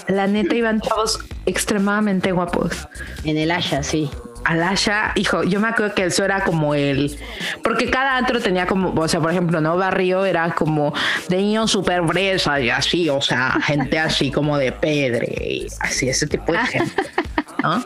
[0.09, 2.89] la neta iban todos extremadamente guapos.
[3.25, 4.09] En el Asha, sí.
[4.45, 7.19] Al Asha, hijo, yo me acuerdo que eso era como el.
[7.63, 9.77] Porque cada antro tenía como, o sea, por ejemplo, ¿no?
[9.77, 10.93] Barrio era como
[11.29, 16.09] de niños súper bresa y así, o sea, gente así como de pedre, y así,
[16.09, 17.03] ese tipo de gente,
[17.63, 17.85] ¿no?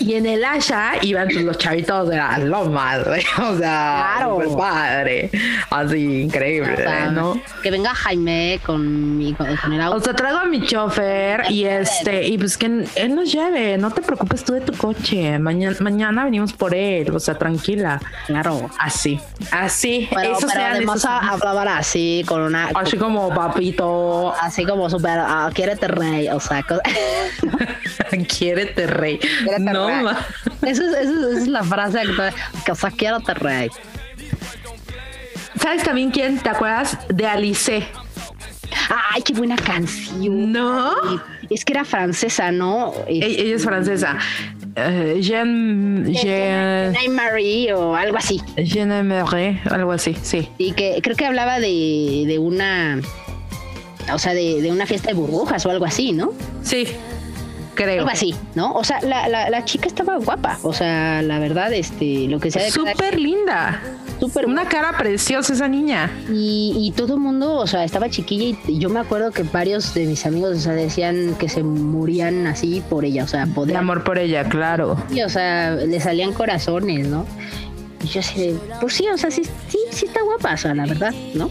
[0.00, 3.00] Y en el Asha iban los chavitos de las lomas,
[3.38, 4.56] o sea, claro.
[4.56, 5.30] padre,
[5.70, 7.40] así increíble, ¿no?
[7.62, 9.98] Que venga Jaime con mi con el auto.
[9.98, 13.90] O sea, traigo a mi chofer y este, y pues que él nos lleve, no
[13.90, 18.00] te preocupes tú de tu coche, mañana, mañana venimos por él, o sea, tranquila.
[18.26, 18.70] Claro.
[18.78, 19.20] Así,
[19.50, 20.08] así.
[20.22, 22.70] eso pero además hablaban así, con una...
[22.74, 24.34] Así como papito.
[24.40, 26.64] Así como súper, uh, quiérete rey, o sea...
[28.28, 29.20] quiérete rey.
[29.60, 30.10] No,
[30.62, 32.00] esa es, es, la frase
[32.74, 33.70] sea, quiero te rey.
[35.60, 36.38] ¿Sabes también quién?
[36.38, 36.98] ¿Te acuerdas?
[37.08, 37.86] De Alice.
[39.12, 40.52] Ay, qué buena canción.
[40.52, 40.92] No.
[41.48, 42.92] Es que era francesa, ¿no?
[43.06, 44.18] Ella, ella es francesa.
[44.76, 48.42] Uh, Jean, Jean, Marie o algo así.
[48.56, 50.48] Jean Marie, algo así, sí.
[50.58, 53.00] Y que creo que hablaba de, de una,
[54.12, 56.32] o sea, de, de, una fiesta de burbujas o algo así, ¿no?
[56.62, 56.88] Sí.
[57.74, 58.00] Creo.
[58.00, 58.72] Algo así, ¿no?
[58.72, 60.58] O sea, la, la, la, chica estaba guapa.
[60.62, 62.70] O sea, la verdad, este, lo que sea.
[62.70, 63.80] Súper linda.
[64.20, 64.46] Súper.
[64.46, 66.10] Una cara preciosa esa niña.
[66.30, 69.92] Y, y todo el mundo, o sea, estaba chiquilla y yo me acuerdo que varios
[69.94, 73.24] de mis amigos, o sea, decían que se morían así por ella.
[73.24, 74.96] O sea, De amor por ella, claro.
[75.10, 77.26] Y, o sea, le salían corazones, ¿no?
[78.02, 80.84] Y yo así pues sí, o sea, sí, sí, sí está guapa, o sea, la
[80.86, 81.50] verdad, ¿no?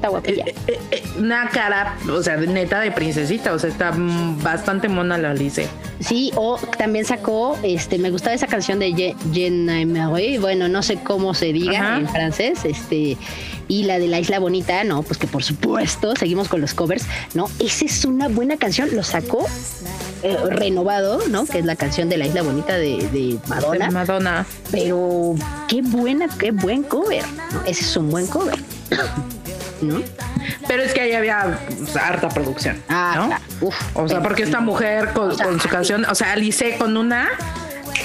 [0.00, 0.44] Está guapilla.
[0.46, 3.92] Eh, eh, eh, una cara, o sea, neta de princesita, o sea, está
[4.42, 5.68] bastante mona la Alice.
[6.00, 11.34] Sí, o también sacó, este, me gustaba esa canción de Je, bueno, no sé cómo
[11.34, 13.18] se diga en francés, este,
[13.68, 17.04] y la de la Isla Bonita, no, pues que por supuesto, seguimos con los covers,
[17.34, 17.50] ¿no?
[17.58, 19.46] Esa es una buena canción, lo sacó
[20.48, 21.44] renovado, ¿no?
[21.44, 23.86] Que es la canción de la Isla Bonita de, Madonna.
[23.86, 24.46] De Madonna.
[24.70, 25.34] Pero
[25.68, 27.22] qué buena, qué buen cover,
[27.52, 27.60] ¿no?
[27.66, 28.58] Ese es un buen cover.
[29.82, 30.02] ¿No?
[30.66, 31.58] Pero es que ahí había
[32.00, 32.82] harta producción.
[32.88, 33.28] Ah,
[33.60, 33.70] ¿no?
[33.94, 37.28] o sea, porque esta mujer con, su canción, o sea, Alice con una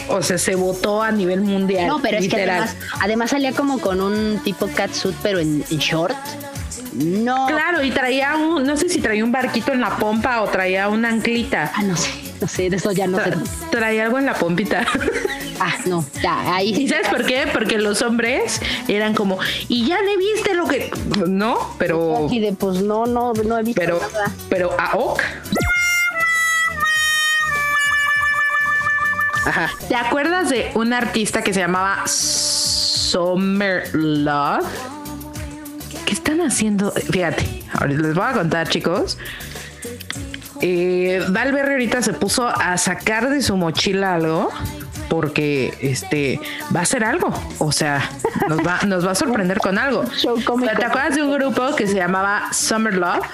[0.07, 1.87] o sea, se votó a nivel mundial.
[1.87, 2.49] No, pero es que
[2.99, 6.15] además, salía como con un tipo catsuit, pero en, short.
[6.95, 7.47] No.
[7.47, 10.87] Claro, y traía un, no sé si traía un barquito en la pompa o traía
[10.87, 11.71] una anclita.
[11.75, 13.33] Ah, no sé, no sé, de eso ya no sé.
[13.69, 14.85] Traía algo en la pompita.
[15.59, 16.73] Ah, no, ya, ahí.
[16.75, 17.47] ¿Y sabes por qué?
[17.51, 19.39] Porque los hombres eran como,
[19.69, 20.91] y ya le viste lo que.
[21.27, 22.27] No, pero.
[22.29, 24.31] Y de pues no, no, no he visto pero, nada.
[24.49, 25.21] Pero a Ok.
[29.45, 29.69] Ajá.
[29.87, 34.65] ¿Te acuerdas de un artista que se llamaba Summer Love?
[36.05, 36.91] ¿Qué están haciendo?
[36.91, 39.17] Fíjate, ahora les voy a contar, chicos.
[40.61, 44.49] Eh, ahorita se puso a sacar de su mochila algo
[45.09, 46.39] porque este
[46.75, 48.09] va a ser algo, o sea,
[48.49, 50.03] nos va, nos va a sorprender con algo.
[50.77, 53.25] ¿Te acuerdas de un grupo que se llamaba Summer Love?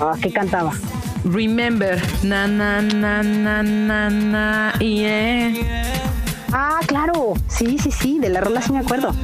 [0.00, 0.72] Ah, ¿qué cantaba?
[1.24, 5.52] Remember, na na na na na na yeah.
[6.52, 9.14] Ah, claro, sí, sí, sí, de la rola sí me acuerdo.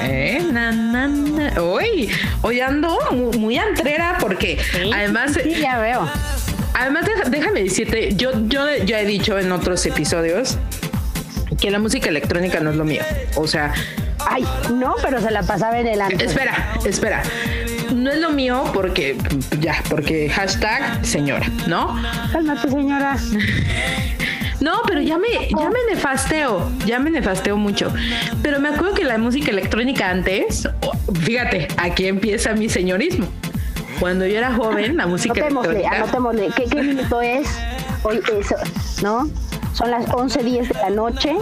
[0.00, 1.62] Eh, na, na, na.
[1.62, 2.10] Hoy,
[2.42, 4.58] hoy ando muy, antrera porque
[4.92, 5.32] además.
[5.42, 6.08] Sí, ya veo.
[6.74, 10.58] Además, déjame decirte, yo, yo ya he dicho en otros episodios
[11.60, 13.02] que la música electrónica no es lo mío.
[13.36, 13.72] O sea.
[14.24, 17.22] Ay, no, pero se la pasaba en el Espera, espera.
[17.92, 19.16] No es lo mío porque,
[19.60, 22.00] ya, porque hashtag señora, ¿no?
[22.32, 23.16] Cálmate, señora.
[24.62, 27.92] No, pero ya me, ya me nefasteo, ya me nefasteo mucho.
[28.42, 30.68] Pero me acuerdo que la música electrónica antes,
[31.24, 33.26] fíjate, aquí empieza mi señorismo.
[33.98, 37.48] Cuando yo era joven, la música anotémosle, Anotémosle, ¿Qué, ¿Qué minuto es?
[38.04, 38.54] Hoy eso,
[39.02, 39.28] ¿no?
[39.74, 41.34] Son las 11.10 de la noche.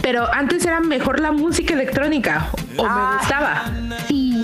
[0.00, 2.48] Pero antes era mejor la música electrónica,
[2.78, 3.64] o me ah, gustaba.
[4.08, 4.42] Sí,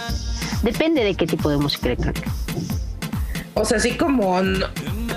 [0.63, 2.31] depende de qué tipo de música electrónica.
[3.55, 4.39] O sea, así como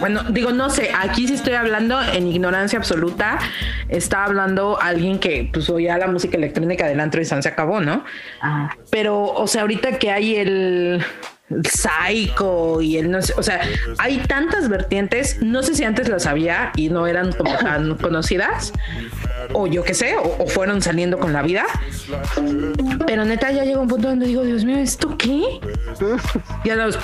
[0.02, 3.40] bueno, digo, no sé, aquí sí estoy hablando en ignorancia absoluta.
[3.88, 7.80] Está hablando alguien que pues oía la música electrónica del antro y San se acabó,
[7.80, 8.04] ¿no?
[8.42, 8.76] Ah.
[8.90, 11.06] Pero, o sea, ahorita que hay el,
[11.64, 13.62] psycho y el no sé, o sea,
[13.98, 18.74] hay tantas vertientes, no sé si antes las había y no eran como tan conocidas,
[19.54, 21.66] o yo qué sé, o, fueron saliendo con la vida.
[23.06, 25.44] Pero neta ya llega un punto donde digo, Dios mío, ¿esto qué?
[26.66, 26.98] Ya los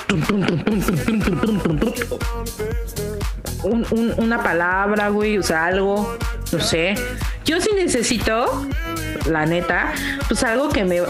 [3.62, 6.16] una palabra, güey, o sea, algo,
[6.52, 6.94] no sé.
[7.44, 8.66] Yo sí necesito,
[9.26, 9.92] la neta,
[10.28, 11.00] pues algo que me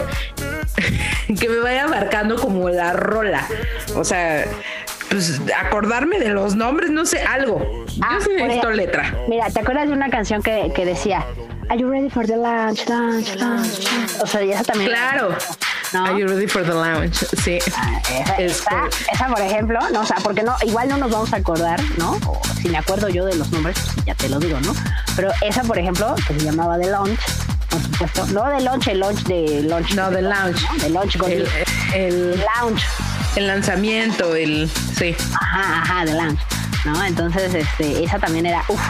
[1.39, 3.45] que me vaya marcando como la rola.
[3.95, 4.45] O sea,
[5.09, 7.85] pues acordarme de los nombres, no sé, algo.
[7.87, 9.15] Yo ah, sí necesito letra.
[9.27, 11.25] Mira, ¿te acuerdas de una canción que, que decía
[11.69, 13.87] Are you ready for the lunch, lunch, lunch?
[14.21, 14.89] O sea, y esa también.
[14.89, 15.35] Claro.
[15.93, 17.15] Are you ready for the lounge?
[17.43, 17.59] Sí.
[17.75, 17.99] Ah,
[18.37, 21.81] esa, esa, por ejemplo, no, o sea, porque no, igual no nos vamos a acordar,
[21.97, 22.11] ¿no?
[22.27, 24.73] O si me acuerdo yo de los nombres, pues ya te lo digo, ¿no?
[25.15, 27.19] Pero esa, por ejemplo, que se llamaba The Lounge,
[27.69, 28.25] por supuesto.
[28.27, 29.95] No de lunch, el lunch de lunch.
[29.95, 30.65] No, de lounge.
[30.81, 31.47] De lunch con el,
[31.93, 32.83] el, lounge.
[33.35, 35.15] El lanzamiento, el sí.
[35.33, 36.43] Ajá, ajá, de lounge.
[36.85, 37.03] ¿No?
[37.03, 38.81] Entonces, este, esa también era, uff.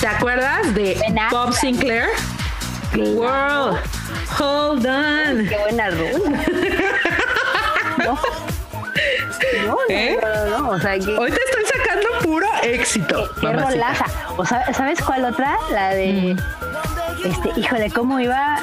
[0.00, 1.00] ¿Te acuerdas de
[1.30, 2.08] Bob Sinclair?
[2.96, 3.78] World,
[4.38, 5.46] hold on.
[5.46, 6.44] Qué buena rola.
[8.04, 8.18] no.
[9.66, 10.18] No, ¿Eh?
[10.20, 11.16] no, no, o sea, que...
[11.16, 13.28] Hoy te estoy sacando puro éxito.
[13.40, 14.06] Qué, rolaza.
[14.36, 15.56] O sabes cuál otra?
[15.70, 16.58] La de mm.
[17.24, 18.58] Este, híjole, ¿cómo iba?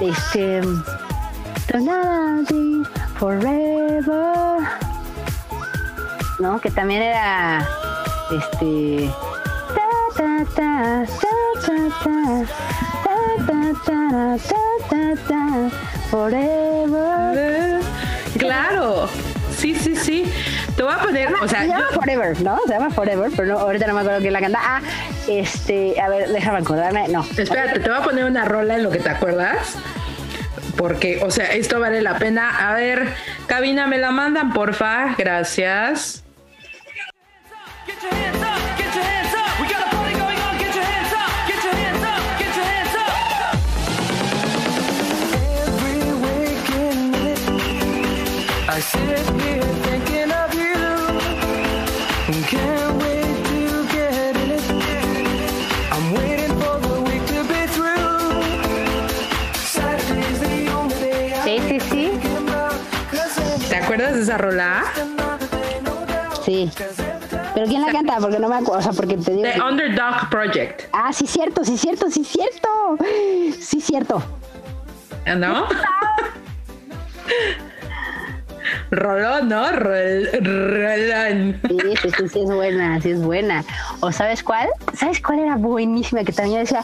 [0.00, 0.60] Este.
[3.18, 4.60] Forever.
[6.38, 6.60] ¿No?
[6.60, 7.66] Que también era.
[8.30, 9.10] Este.
[9.74, 11.04] Ta, ta,
[12.04, 12.46] ta,
[18.38, 19.08] Claro.
[19.56, 20.32] Sí, sí, sí.
[20.76, 22.58] Te voy a poner, o sea, se llama Forever, ¿no?
[22.66, 24.58] Se llama Forever, pero no, ahorita no me acuerdo quién la canta.
[24.62, 24.80] Ah,
[25.26, 27.08] este, a ver, déjame acordarme.
[27.08, 27.24] No.
[27.36, 29.76] Espérate, te voy a poner una rola en lo que te acuerdas.
[30.76, 32.68] Porque, o sea, esto vale la pena.
[32.68, 33.08] A ver,
[33.46, 35.14] cabina, me la mandan, porfa.
[35.16, 36.22] Gracias.
[64.12, 64.84] De esa rola?
[66.44, 66.70] Sí.
[67.54, 68.18] ¿Pero quién la canta?
[68.20, 69.42] Porque no me acuerdo, o sea, porque te digo...
[69.42, 70.82] The Underdog Project.
[70.92, 72.68] Ah, sí, cierto, sí, cierto, sí, cierto.
[73.58, 74.22] Sí, cierto.
[75.36, 75.66] ¿No?
[78.90, 79.70] Rolón, ¿no?
[79.72, 81.60] Rolón.
[81.68, 83.64] Sí, sí, sí, sí, es buena, sí es buena.
[84.00, 84.68] ¿O sabes cuál?
[84.94, 86.24] ¿Sabes cuál era buenísima?
[86.24, 86.82] Que también decía,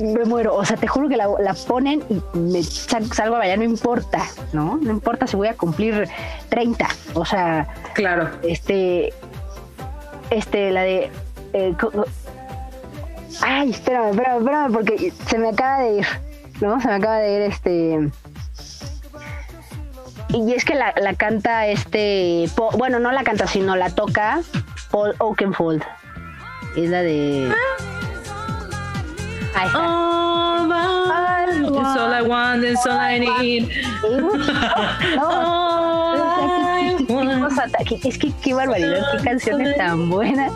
[0.00, 0.54] me muero.
[0.54, 1.28] O sea, te juro que la,
[1.66, 4.78] ponen y me salgo a bailar, no importa, ¿no?
[4.80, 6.08] No importa si voy a cumplir
[6.48, 6.88] 30.
[7.14, 8.28] O sea, claro.
[8.42, 9.12] Este,
[10.30, 11.10] este, la de.
[11.52, 11.74] Eh,
[13.42, 16.06] ay, espérame, espérame, espérame, porque se me acaba de ir,
[16.60, 16.80] ¿no?
[16.80, 18.10] Se me acaba de ir este.
[20.28, 22.48] Y es que la, la canta este.
[22.76, 24.40] bueno, no la canta, sino la toca
[24.90, 25.82] Paul Oakenfold.
[26.76, 27.50] Es la de.
[29.54, 29.72] Ah.
[29.74, 30.08] All
[31.98, 33.70] all I want, it's all I need.
[38.04, 40.52] Es que qué barbaridad, qué canciones tan buenas.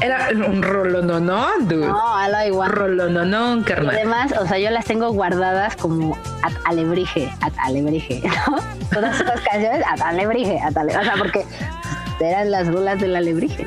[0.00, 1.86] Era un rolononón, dude.
[1.86, 2.72] No, all I want.
[2.72, 3.94] Rolononón, carnal.
[3.94, 8.56] Además, o sea, yo las tengo guardadas como at alebrije, at alebrije, ¿no?
[8.90, 11.00] Todas estas canciones at alebrije, at alebrije.
[11.00, 11.44] O sea, porque
[12.20, 13.66] eran las bolas del alebrije.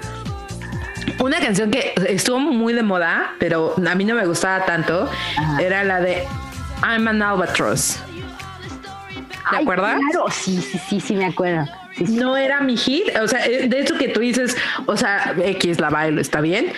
[1.20, 5.10] Una canción que estuvo muy de moda, pero a mí no me gustaba tanto,
[5.60, 6.26] era la de
[6.82, 8.00] I'm an Albatross.
[9.50, 10.00] ¿Te acuerdas?
[10.12, 11.66] Claro, sí, sí, sí, sí, me acuerdo.
[12.00, 15.80] No era mi hit, o sea, eh, de eso que tú dices, o sea, X
[15.80, 16.74] la bailo, está bien,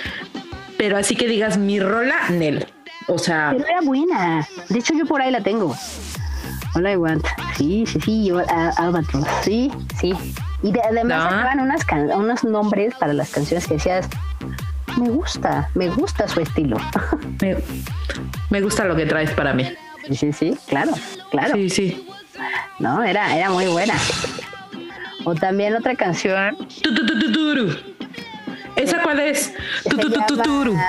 [0.78, 2.68] pero así que digas mi rola, Nel.
[3.07, 3.53] O sea.
[3.55, 4.47] Pero era buena.
[4.70, 5.76] De hecho, yo por ahí la tengo.
[6.74, 7.26] Hola, I want.
[7.55, 8.41] Sí, sí, sí, yo.
[9.43, 10.13] Sí, sí.
[10.63, 11.86] Y además sacaban unas
[12.16, 14.09] unos nombres para las canciones que decías,
[14.97, 16.78] me gusta, me gusta su estilo.
[18.49, 19.70] Me, gusta lo que traes para mí.
[20.07, 20.91] Sí, sí, sí, claro,
[21.32, 21.55] claro.
[21.55, 22.07] Sí, sí.
[22.80, 23.95] No, era, era muy buena.
[25.26, 26.55] O también otra canción.
[28.76, 29.53] ¿Esa cuál es?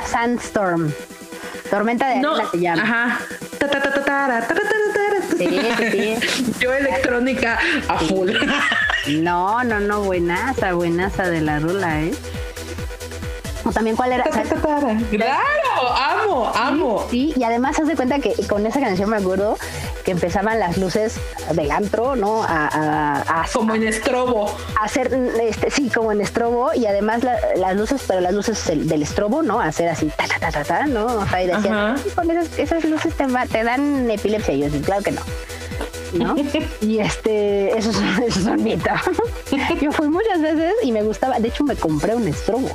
[0.07, 0.93] Sandstorm.
[1.70, 2.82] Tormenta de arena se llama.
[2.82, 3.20] Ajá.
[5.37, 5.61] Sí,
[5.91, 6.55] sí.
[6.61, 7.59] Yo electrónica
[7.89, 8.30] a full.
[9.20, 12.12] No, no, no, buenaza, buenaza de la rula, ¿eh?
[13.67, 14.25] O también cuál era.
[15.11, 17.07] Claro, amo, amo.
[17.11, 19.57] Sí, y además haz de cuenta que con esa canción me acuerdo
[20.05, 21.17] que empezaban las luces
[21.53, 22.45] del antro, ¿no?
[22.45, 24.55] A, como en estrobo.
[24.81, 25.12] A hacer,
[25.43, 27.23] este, sí, como en estrobo, y además
[27.57, 29.61] las luces, pero las luces del, estrobo, ¿no?
[29.61, 31.07] A hacer así, ta, ta, ta, ta, ta ¿no?
[31.07, 34.55] O sea, y decían, con esas, esas luces te, te dan epilepsia.
[34.55, 35.23] Y yo, claro que no.
[36.12, 36.35] ¿no?
[36.81, 37.97] y este, eso es,
[38.27, 38.91] eso es un mito.
[39.81, 42.71] Yo fui muchas veces y me gustaba, de hecho me compré un estrobo.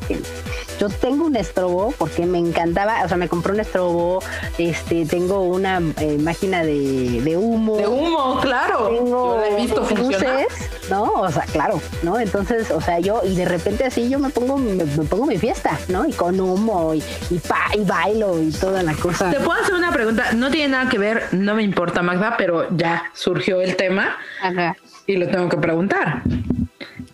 [0.81, 4.23] Yo tengo un estrobo porque me encantaba, o sea, me compré un estrobo,
[4.57, 7.77] este, tengo una eh, máquina de, de, humo.
[7.77, 8.87] De humo, claro.
[8.87, 10.47] Tengo yo he visto luces,
[10.89, 11.03] ¿no?
[11.03, 12.19] O sea, claro, ¿no?
[12.19, 15.77] Entonces, o sea, yo, y de repente así yo me pongo, me, pongo mi fiesta,
[15.87, 16.07] ¿no?
[16.07, 19.29] Y con humo y, y, pa, y bailo y toda la cosa.
[19.29, 22.75] Te puedo hacer una pregunta, no tiene nada que ver, no me importa, Magda, pero
[22.75, 24.17] ya surgió el tema.
[24.41, 24.75] Ajá.
[25.05, 26.23] Y lo tengo que preguntar.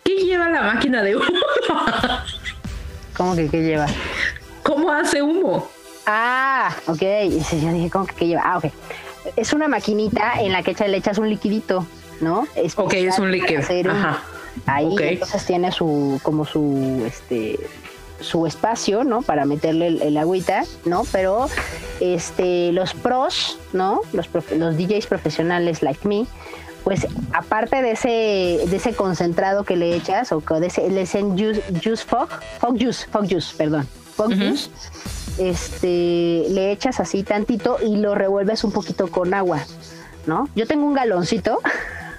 [0.06, 1.26] ¿Qué lleva la máquina de humo?
[3.18, 3.88] ¿Cómo que qué lleva?
[4.62, 5.68] ¿Cómo hace humo?
[6.06, 7.02] Ah, ok.
[7.02, 8.44] Yo dije, ¿cómo que qué lleva?
[8.46, 8.66] Ah, ok.
[9.36, 11.86] Es una maquinita en la que le echas un liquidito,
[12.22, 12.48] ¿no?
[12.56, 13.62] Es ok, es un líquido.
[13.90, 14.22] Ajá.
[14.66, 17.60] Ahí entonces tiene su, como su, este,
[18.20, 19.22] su espacio, ¿no?
[19.22, 21.04] Para meterle el, agüita, ¿no?
[21.12, 21.48] Pero
[22.00, 24.02] este, los pros, ¿no?
[24.14, 26.26] Los, los DJs profesionales like me,
[26.88, 31.62] pues aparte de ese, de ese concentrado que le echas, o de ese, le juice,
[31.84, 32.30] juice fog,
[32.60, 33.86] fog juice, fog juice, perdón,
[34.16, 34.70] fog juice,
[35.38, 39.66] este, le echas así tantito y lo revuelves un poquito con agua,
[40.28, 40.48] ¿no?
[40.56, 41.60] Yo tengo un galoncito,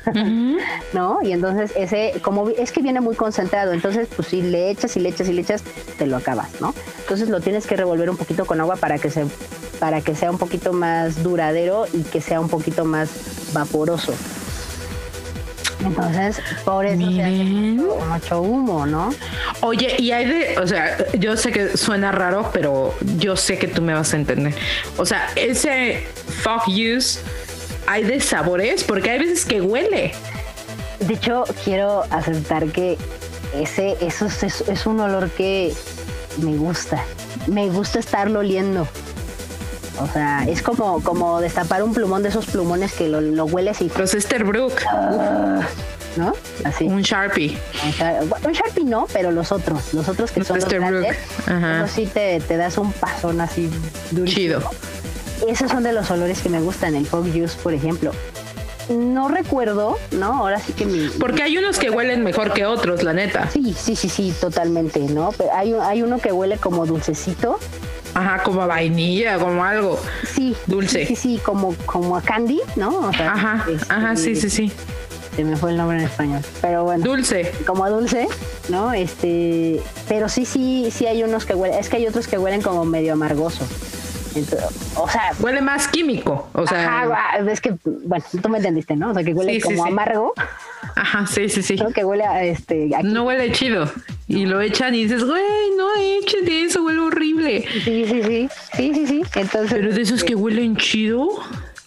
[0.93, 1.21] ¿no?
[1.23, 5.01] Y entonces ese, como es que viene muy concentrado, entonces pues si le echas y
[5.01, 5.63] le echas y le echas,
[5.97, 6.75] te lo acabas, ¿no?
[6.99, 9.25] Entonces lo tienes que revolver un poquito con agua para que se
[9.81, 13.09] para que sea un poquito más duradero y que sea un poquito más
[13.55, 14.13] vaporoso.
[15.85, 19.15] Entonces, por eso mucho humo, ¿no?
[19.61, 23.69] Oye, y hay de, o sea, yo sé que suena raro, pero yo sé que
[23.69, 24.55] tú me vas a entender.
[24.97, 26.07] O sea, ese
[26.43, 27.21] fog use
[27.87, 30.13] hay de sabores, porque hay veces que huele.
[31.01, 32.99] De hecho, quiero aceptar que
[33.55, 35.73] ese, eso es, es un olor que
[36.43, 37.03] me gusta.
[37.47, 38.87] Me gusta estarlo oliendo.
[40.01, 43.81] O sea, es como, como destapar un plumón de esos plumones que lo, lo hueles
[43.81, 43.91] y.
[43.97, 44.81] Los Esterbrook.
[44.93, 45.61] Uh,
[46.19, 46.33] ¿no?
[46.65, 46.85] Así.
[46.85, 47.57] Un Sharpie.
[48.45, 51.87] Un Sharpie no, pero los otros, los otros que son los grandes, Ajá.
[51.89, 53.71] sí te, te, das un pasón así
[54.11, 54.61] durísimo.
[54.61, 54.71] Chido.
[55.47, 58.13] Esos son de los olores que me gustan, el Fog Juice, por ejemplo.
[58.89, 60.33] No recuerdo, ¿no?
[60.33, 61.09] Ahora sí que mi...
[61.11, 63.49] Porque hay unos que huelen mejor que otros, la neta.
[63.51, 65.31] Sí, sí, sí, sí, totalmente, ¿no?
[65.37, 67.59] Pero hay, hay uno que huele como dulcecito.
[68.15, 70.01] Ajá, como a vainilla, como algo.
[70.35, 70.57] Sí.
[70.67, 71.07] Dulce.
[71.07, 73.09] Sí, sí, como, como a candy, ¿no?
[73.09, 74.73] ajá, ajá, sí, sí, sí.
[75.37, 76.41] Se me fue el nombre en español.
[76.61, 77.05] Pero bueno.
[77.05, 77.53] Dulce.
[77.65, 78.27] Como a dulce,
[78.69, 78.93] ¿no?
[78.93, 82.61] Este, pero sí, sí, sí hay unos que huelen, es que hay otros que huelen
[82.61, 83.65] como medio amargoso
[84.97, 89.11] o sea, huele más químico, o sea, es que bueno, tú me entendiste, ¿no?
[89.11, 90.35] O sea, que huele como amargo.
[90.97, 91.77] Ajá, sí, sí, sí.
[91.95, 93.91] Que huele a este No huele chido.
[94.27, 95.43] Y lo echan y dices, "Güey,
[95.77, 98.49] no echen de eso, huele horrible." Sí, sí, sí.
[98.77, 99.23] Sí, sí, sí.
[99.35, 101.29] Entonces Pero de esos que huelen chido,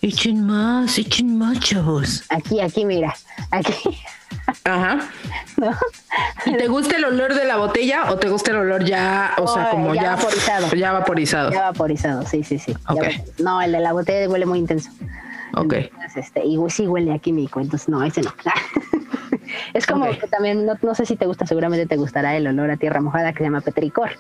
[0.02, 2.24] echen más, echen más, chavos.
[2.30, 3.16] Aquí, aquí mira.
[3.52, 3.74] Aquí
[4.64, 5.00] Ajá.
[6.46, 9.48] ¿Y te gusta el olor de la botella o te gusta el olor ya, o
[9.48, 10.76] sea, como ya, vaporizado?
[10.76, 11.52] Ya vaporizado.
[11.52, 12.76] Ya vaporizado, sí, sí, sí.
[13.40, 14.90] No, el de la botella huele muy intenso.
[15.56, 15.74] Ok.
[16.16, 18.34] este, y sí huele a químico, entonces no, ese no.
[19.74, 22.78] es como que también, no, sé si te gusta, seguramente te gustará el olor a
[22.78, 24.12] tierra mojada que se llama petricor.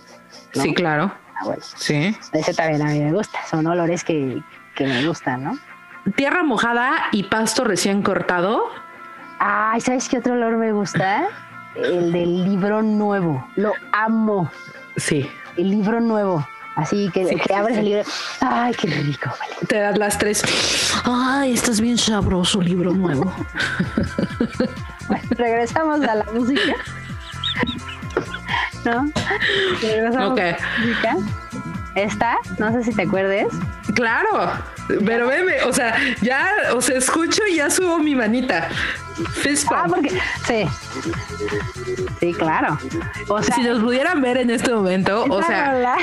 [0.53, 1.11] Sí, claro.
[1.37, 1.61] Ah, bueno.
[1.75, 2.15] Sí.
[2.33, 4.41] Ese también a mí me gusta, son olores que,
[4.75, 5.59] que me gustan, ¿no?
[6.15, 8.63] Tierra mojada y pasto recién cortado
[9.43, 11.27] Ay, ¿sabes qué otro olor me gusta?
[11.75, 13.43] El del libro nuevo.
[13.55, 14.47] Lo amo.
[14.97, 15.27] Sí.
[15.57, 16.45] El libro nuevo.
[16.81, 18.03] Así que, abres el libro.
[18.39, 19.29] Ay, qué rico.
[19.67, 20.43] Te das las tres.
[21.03, 23.31] Ay, estás bien sabroso, libro nuevo.
[25.07, 26.73] bueno, regresamos a la música.
[28.83, 29.11] ¿No?
[29.81, 31.17] Regresamos a la música.
[31.95, 33.47] Esta, no sé si te acuerdes.
[33.93, 34.51] Claro,
[35.05, 38.69] pero veme, o sea, ya, o sea, escucho y ya subo mi manita.
[39.69, 40.09] Ah, porque,
[40.47, 40.67] sí.
[42.19, 42.77] Sí, claro.
[43.27, 45.95] O sea, si nos pudieran ver en este momento, o sea,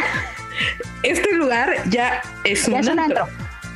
[1.02, 3.28] este lugar ya es un, antro.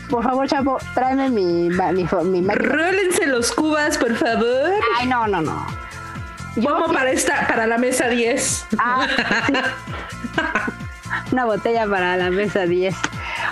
[0.08, 4.72] Por favor, Chapo, tráeme mi, mi, mi, Rólense los cubas, por favor.
[4.98, 5.66] Ay, no, no, no.
[6.56, 8.66] Vamos para esta, para la mesa 10.
[8.78, 9.06] Ah,
[11.32, 12.94] Una botella para la mesa 10.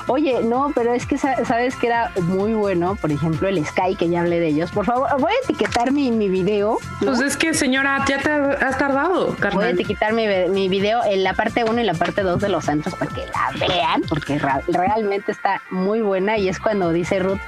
[0.06, 4.08] Oye, no, pero es que sabes que era muy bueno, por ejemplo, el Sky, que
[4.08, 4.70] ya hablé de ellos.
[4.70, 6.78] Por favor, voy a etiquetar mi, mi video.
[7.00, 9.54] Pues es que, señora, ya te has tardado, carnal.
[9.54, 12.48] Voy a etiquetar mi, mi video en la parte 1 y la parte 2 de
[12.48, 17.18] los santos para que la vean, porque realmente está muy buena y es cuando dice
[17.18, 17.38] Ruth,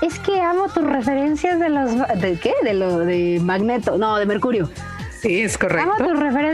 [0.00, 1.90] es que amo tus referencias de los...
[2.20, 2.52] ¿De qué?
[2.64, 4.68] De lo de Magneto, no, de Mercurio.
[5.22, 5.92] Sí, es correcto.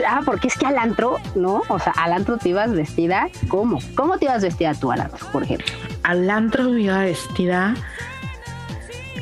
[0.07, 1.63] Ah, porque es que al antro, ¿no?
[1.69, 3.79] O sea, al antro te ibas vestida, ¿cómo?
[3.95, 5.67] ¿Cómo te ibas vestida tú al antro, por ejemplo?
[6.03, 7.75] Al antro me iba vestida.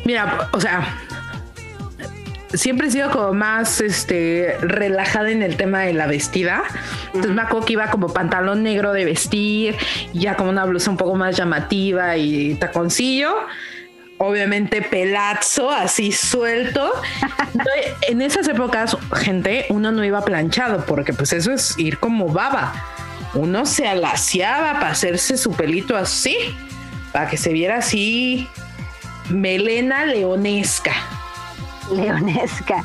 [0.04, 0.98] Mira, o sea,
[2.54, 6.64] siempre he sido como más este relajada en el tema de la vestida.
[7.06, 9.76] Entonces me acuerdo que iba como pantalón negro de vestir,
[10.12, 13.32] ya como una blusa un poco más llamativa y taconcillo
[14.18, 16.92] obviamente pelazo, así suelto.
[18.02, 22.72] en esas épocas, gente, uno no iba planchado porque pues eso es ir como baba.
[23.34, 26.36] Uno se alaciaba para hacerse su pelito así,
[27.12, 28.48] para que se viera así
[29.28, 30.94] melena leonesca.
[31.92, 32.84] Leonesca.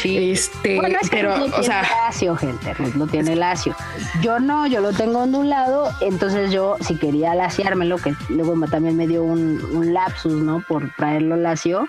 [0.00, 0.80] Sí, este,
[1.10, 3.74] pero, o sea, lacio, gente, no tiene lacio.
[4.22, 9.08] Yo no, yo lo tengo ondulado, entonces yo si quería laciármelo, que luego también me
[9.08, 10.62] dio un, lapsus, ¿no?
[10.68, 11.88] Por traerlo lacio,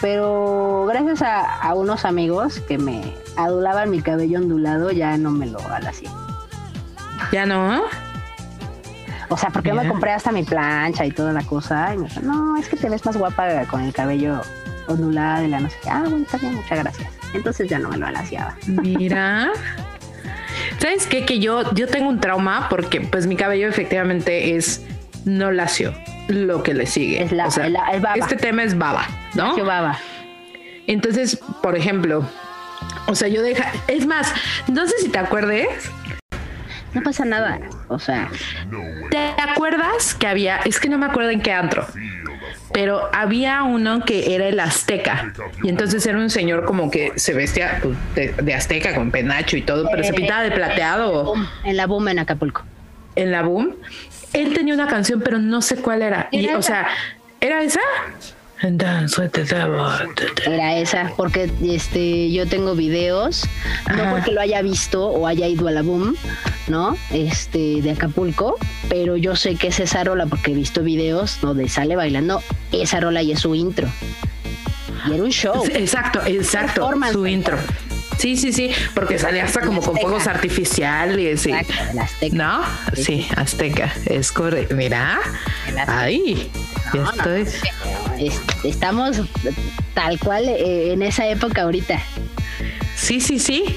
[0.00, 5.60] pero gracias a, unos amigos que me adulaban mi cabello ondulado, ya no me lo
[5.60, 6.08] alacié.
[7.32, 7.82] ¿Ya no?
[9.28, 11.92] O sea, porque yo me compré hasta mi plancha y toda la cosa.
[11.94, 14.40] Y me dijo, no, es que te ves más guapa con el cabello
[14.88, 15.90] ondulado y la no sé qué.
[15.90, 18.56] Ah, bueno, está bien, muchas gracias entonces ya no me lo alaciaba.
[18.66, 19.52] Mira.
[20.78, 21.24] ¿Sabes qué?
[21.24, 24.84] Que yo, yo tengo un trauma porque pues mi cabello efectivamente es
[25.24, 25.92] no lacio,
[26.28, 27.22] lo que le sigue.
[27.22, 27.48] Es la,
[28.00, 28.14] baba.
[28.14, 29.56] Este tema es baba, ¿no?
[29.64, 29.98] baba.
[30.86, 32.28] Entonces, por ejemplo,
[33.06, 34.32] o sea, yo deja, es más,
[34.68, 35.68] no sé si te acuerdes.
[36.94, 38.30] No pasa nada, o sea.
[39.10, 41.86] ¿Te acuerdas que había, es que no me acuerdo en qué antro,
[42.76, 47.32] pero había uno que era el azteca y entonces era un señor como que se
[47.32, 47.96] vestía pues,
[48.44, 51.32] de, azteca con penacho y todo, pero se pintaba de plateado.
[51.64, 52.64] En la boom en Acapulco.
[53.14, 53.76] En la boom.
[54.34, 56.28] Él tenía una canción, pero no sé cuál era.
[56.30, 56.86] y, o sea,
[57.40, 57.80] ¿era esa?
[60.46, 63.44] Era esa, porque este yo tengo videos,
[63.94, 66.16] no porque lo haya visto o haya ido a la boom,
[66.68, 66.96] ¿no?
[67.10, 68.56] Este, de Acapulco,
[68.88, 72.42] pero yo sé que es esa rola porque he visto videos donde sale bailando
[72.72, 73.88] esa rola y es su intro.
[75.06, 75.64] Y era un show.
[75.72, 76.90] Exacto, exacto.
[77.12, 77.58] Su intro.
[78.18, 81.46] Sí, sí, sí, porque salía hasta como con fuegos artificiales.
[81.46, 82.36] Y, Azteca.
[82.36, 82.64] ¿No?
[82.94, 83.92] Sí, Azteca.
[84.06, 84.74] Es correcto.
[84.74, 85.18] Mira.
[85.86, 86.50] Ahí.
[86.92, 88.30] ya estoy.
[88.64, 89.20] estamos
[89.94, 92.00] tal cual eh, en esa época ahorita.
[92.96, 93.76] Sí, sí, sí.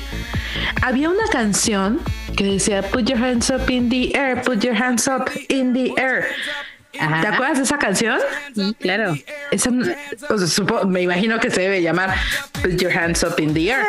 [0.81, 1.99] Había una canción
[2.35, 5.91] que decía Put your hands up in the air, put your hands up in the
[5.97, 6.25] air.
[6.91, 8.19] ¿Te acuerdas de esa canción?
[8.55, 9.15] Sí, claro.
[9.51, 9.69] Esa,
[10.87, 12.15] me imagino que se debe llamar
[12.63, 13.85] Put Your Hands Up in the Air,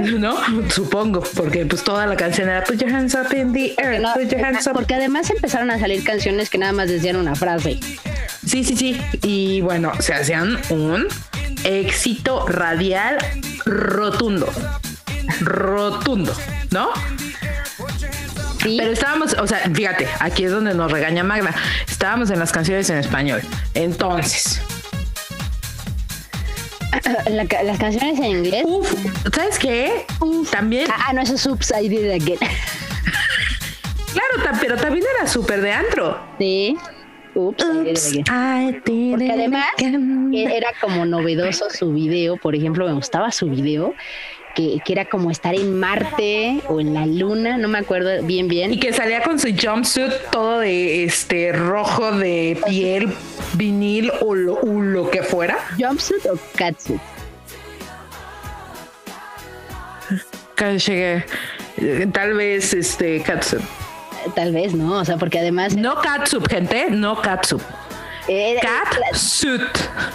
[0.18, 0.36] ¿no?
[0.70, 4.30] Supongo, porque pues toda la canción era Put Your Hands Up in the Air, Put
[4.30, 4.72] Your Hands Up.
[4.74, 7.80] Porque además empezaron a salir canciones que nada más decían una frase.
[8.46, 9.00] Sí, sí, sí.
[9.22, 11.08] Y bueno, se hacían un
[11.64, 13.18] éxito radial
[13.64, 14.48] rotundo.
[15.40, 16.34] Rotundo,
[16.70, 16.90] ¿no?
[18.64, 21.54] Pero estábamos, o sea, fíjate, aquí es donde nos regaña Magna.
[21.88, 23.42] Estábamos en las canciones en español.
[23.74, 24.60] Entonces.
[27.64, 28.64] las canciones en inglés.
[28.66, 28.94] Uf,
[29.34, 30.06] ¿sabes qué?
[30.50, 30.88] También.
[30.90, 32.38] Ah, no, eso es Oops, I Did It Again.
[34.12, 36.18] claro, pero también era súper de antro.
[36.38, 36.76] Sí.
[37.36, 37.64] Ups,
[38.14, 43.94] I did Porque además era como novedoso su video, por ejemplo, me gustaba su video
[44.54, 48.72] que, era como estar en Marte o en la Luna, no me acuerdo bien bien.
[48.72, 53.12] Y que salía con su jumpsuit todo de este rojo de piel,
[53.54, 55.58] vinil o lo, que fuera.
[55.78, 57.00] ¿Jumpsuit o catsuit?
[62.12, 63.62] Tal vez este catsuit.
[64.34, 65.00] Tal vez, ¿no?
[65.00, 65.76] O sea, porque además.
[65.76, 67.60] No catsup, gente, no catsup.
[68.26, 69.60] Cat suit.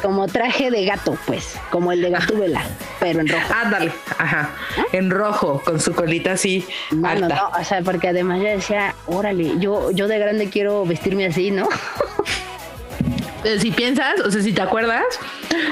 [0.01, 2.63] Como traje de gato, pues, como el de Gatúbela,
[2.99, 3.53] pero en rojo.
[3.53, 4.49] Ándale, ajá.
[4.91, 6.65] En rojo, con su colita así.
[6.91, 10.85] No, no, no, o sea, porque además yo decía, órale, yo, yo de grande quiero
[10.85, 11.67] vestirme así, ¿no?
[13.59, 15.05] si piensas, o sea, si te acuerdas,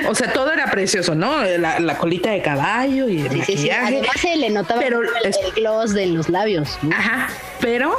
[0.08, 1.44] o sea, todo era precioso, ¿no?
[1.44, 3.56] La, colita de caballo y el sí, maquillaje.
[3.56, 3.70] Sí, sí.
[3.72, 6.78] Además se le notaba el, el, gloss de los labios.
[6.92, 7.30] Ajá,
[7.60, 7.98] pero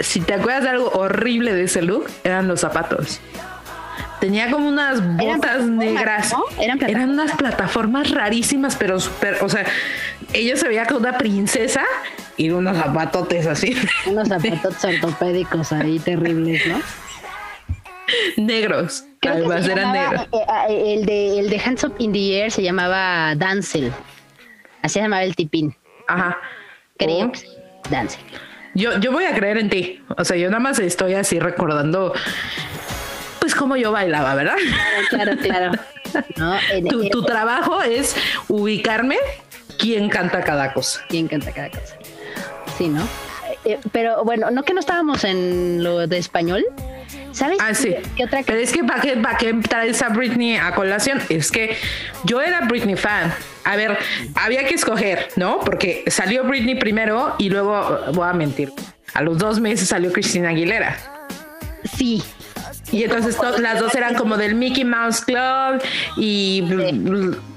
[0.00, 3.20] si te acuerdas de algo horrible de ese look, eran los zapatos.
[4.20, 6.34] Tenía como unas botas negras.
[6.58, 9.64] Eran, unas plataformas rarísimas, pero súper, o sea,
[10.32, 11.84] ella se veía como una princesa
[12.36, 13.76] y unos zapatotes así.
[14.06, 16.80] Unos zapatotes ortopédicos ahí terribles, ¿no?
[18.36, 19.04] Negros.
[19.22, 20.22] Además eran negros.
[20.32, 23.92] Eh, eh, el de, el de Hands Up in the Air se llamaba Dancel.
[24.82, 25.76] Así se llamaba el tipín.
[26.08, 26.38] Ajá.
[26.98, 27.32] Creo oh.
[27.90, 28.20] Dancel.
[28.78, 30.00] Yo, yo voy a creer en ti.
[30.16, 32.14] O sea, yo nada más estoy así recordando,
[33.40, 34.54] pues cómo yo bailaba, ¿verdad?
[35.10, 35.72] Claro, claro,
[36.36, 37.10] claro.
[37.10, 38.14] tu, trabajo es
[38.46, 39.16] ubicarme
[39.78, 41.00] quién canta cada cosa.
[41.08, 41.98] Quién canta cada cosa.
[42.76, 43.02] Sí, ¿no?
[43.64, 46.64] Eh, pero bueno, no que no estábamos en lo de español.
[47.38, 47.58] ¿Sabes?
[47.60, 47.94] Ah, sí.
[48.16, 51.22] ¿Qué otra Pero es que ¿para qué, para qué traes a Britney a colación?
[51.28, 51.76] Es que
[52.24, 53.32] yo era Britney fan.
[53.62, 53.96] A ver,
[54.34, 55.60] había que escoger, ¿no?
[55.60, 58.72] Porque salió Britney primero y luego, voy a mentir,
[59.14, 60.96] a los dos meses salió Cristina Aguilera.
[61.96, 62.20] Sí,
[62.90, 65.80] y entonces las dos eran como del Mickey Mouse Club
[66.16, 66.64] y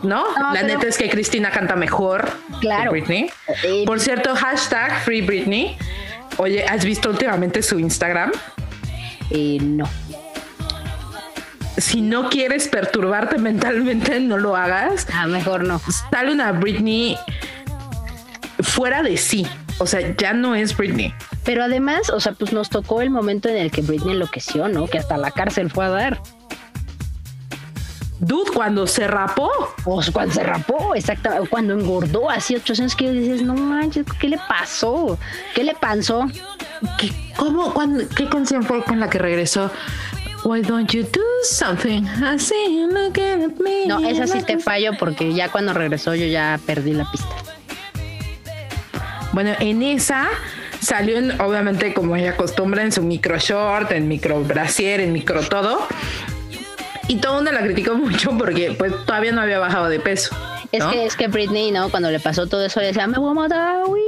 [0.03, 0.25] ¿no?
[0.53, 2.29] la neta es que Cristina canta mejor
[2.59, 2.91] claro.
[2.91, 3.31] que Britney.
[3.63, 5.75] Eh, Por cierto, hashtag Free Britney.
[6.37, 8.31] Oye, ¿has visto últimamente su Instagram?
[9.31, 9.85] Eh, no.
[11.77, 15.07] Si no quieres perturbarte mentalmente, no lo hagas.
[15.13, 15.81] Ah, mejor no.
[16.11, 17.17] Sale una Britney
[18.59, 19.47] fuera de sí.
[19.79, 21.13] O sea, ya no es Britney.
[21.43, 24.87] Pero además, o sea, pues nos tocó el momento en el que Britney enloqueció, ¿no?
[24.87, 26.21] Que hasta la cárcel fue a dar.
[28.21, 29.49] Dude, cuando se rapó.
[29.83, 31.49] O cuando se rapó, exactamente.
[31.49, 35.17] Cuando engordó así ocho años que dices, no manches, ¿qué le pasó?
[35.55, 36.27] ¿Qué le pasó?
[36.99, 39.71] ¿Qué, cómo, cuando, ¿Qué canción fue con la que regresó?
[40.43, 42.05] Why don't you do something?
[42.23, 42.53] Así,
[42.91, 43.87] looking at me.
[43.87, 47.35] No, esa sí te fallo porque ya cuando regresó yo ya perdí la pista.
[49.33, 50.27] Bueno, en esa
[50.79, 55.87] salió obviamente como ella acostumbra en su micro short, en micro brasier, en micro todo.
[57.07, 60.35] Y todo mundo la criticó mucho porque pues todavía no había bajado de peso.
[60.71, 61.89] Es que es que Britney, ¿no?
[61.89, 63.99] Cuando le pasó todo eso, decía, me voy a matar, uy,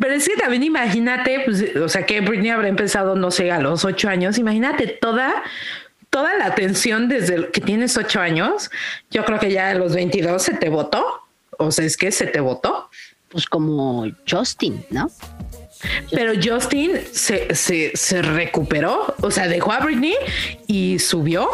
[0.00, 3.60] Pero es que también imagínate, pues, o sea, que Britney habrá empezado, no sé, a
[3.60, 4.38] los ocho años.
[4.38, 5.44] Imagínate toda,
[6.10, 8.70] toda la atención desde que tienes ocho años.
[9.10, 11.22] Yo creo que ya a los 22 se te votó.
[11.58, 12.90] O sea, es que se te votó.
[13.28, 15.08] Pues como Justin, ¿no?
[16.10, 20.14] Pero Justin se, se, recuperó, o sea, dejó a Britney
[20.66, 21.48] y subió.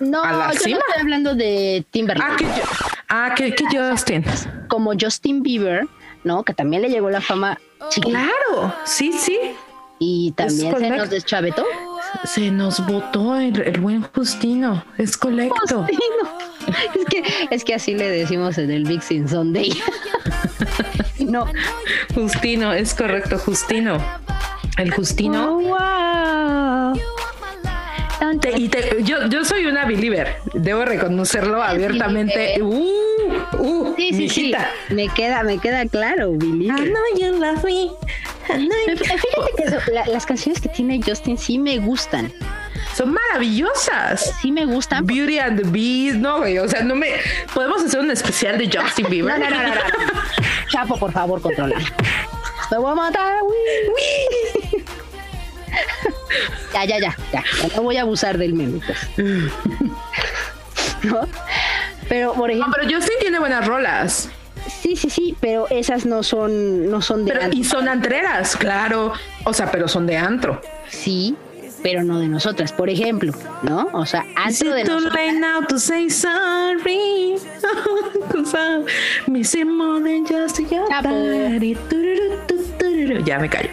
[0.00, 2.46] No, a la yo estoy hablando de Timberlake.
[3.08, 4.24] Ah, que, ah, Justin.
[4.68, 5.86] Como Justin Bieber,
[6.24, 6.42] ¿no?
[6.42, 7.58] Que también le llegó la fama.
[8.00, 9.38] Claro, sí, sí.
[9.98, 11.64] Y también se nos deschavetó.
[12.24, 15.86] se nos votó el, buen Justino, es colecto.
[16.94, 19.70] Es que, es que así le decimos en el Big Sin Sunday.
[21.24, 21.46] no.
[22.14, 23.98] Justino, es correcto, Justino.
[24.76, 25.58] El Justino.
[25.58, 26.94] Oh,
[28.56, 28.70] y
[29.02, 32.60] yo, yo soy una believer, debo reconocerlo abiertamente.
[32.60, 34.54] Uh, uh, sí, sí, sí,
[34.90, 36.86] me queda, me queda claro, believer.
[36.86, 37.90] I know you love me.
[38.96, 39.22] Fíjate
[39.56, 42.32] que las canciones que tiene Justin sí me gustan.
[42.94, 44.34] Son maravillosas.
[44.40, 45.06] Sí me gustan.
[45.06, 46.58] Beauty and the Beast, no, güey.
[46.58, 47.08] O sea, no me.
[47.52, 49.38] Podemos hacer un especial de Justin Bieber.
[49.38, 49.80] no, no, no, no,
[50.68, 51.76] Chapo, por favor, controla.
[52.70, 53.34] Me voy a matar,
[56.72, 57.44] ya, ya, ya, ya.
[57.76, 58.80] No voy a abusar del meme.
[58.84, 58.98] Pues.
[61.04, 61.28] ¿No?
[62.08, 62.68] Pero, por ejemplo.
[62.68, 64.28] No, pero Justin tiene buenas rolas.
[64.66, 69.12] Sí, sí, sí, pero esas no son, no son de pero, Y son antreras, claro.
[69.44, 70.60] O sea, pero son de antro.
[70.88, 71.36] Sí,
[71.84, 73.30] pero no de nosotras, por ejemplo,
[73.62, 73.90] ¿no?
[73.92, 75.34] O sea, antro de nosotras.
[75.34, 77.36] now to say sorry.
[83.26, 83.68] Ya me callo.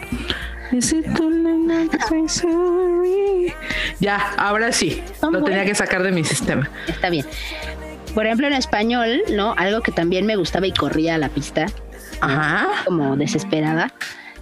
[4.02, 5.02] Ya, ahora sí.
[5.22, 6.70] Lo tenía que sacar de mi sistema.
[6.88, 7.26] Está bien.
[8.14, 9.54] Por ejemplo, en español, ¿no?
[9.58, 11.68] Algo que también me gustaba y corría a la pista.
[12.20, 12.68] Ajá.
[12.84, 13.94] Como desesperada.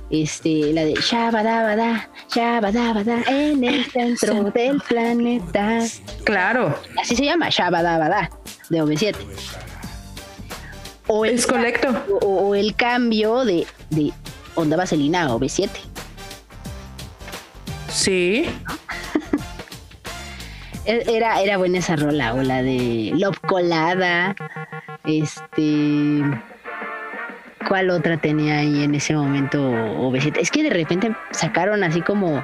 [0.10, 5.86] Este, la de Shabadabada, Shabadabada, en el centro del planeta.
[6.24, 6.76] Claro.
[7.00, 8.30] Así se llama, Shabadabada,
[8.70, 9.16] de OV7.
[11.08, 11.90] O es correcto.
[12.22, 14.12] O, el cambio de, de
[14.56, 15.70] Onda Vaselina a OV7.
[17.90, 18.46] Sí.
[20.86, 24.36] E, era, era buena esa rola, o la de Love Colada.
[25.04, 26.24] Este.
[27.68, 30.38] ¿Cuál otra tenía ahí en ese momento OV7?
[30.40, 32.44] Es que de repente sacaron así como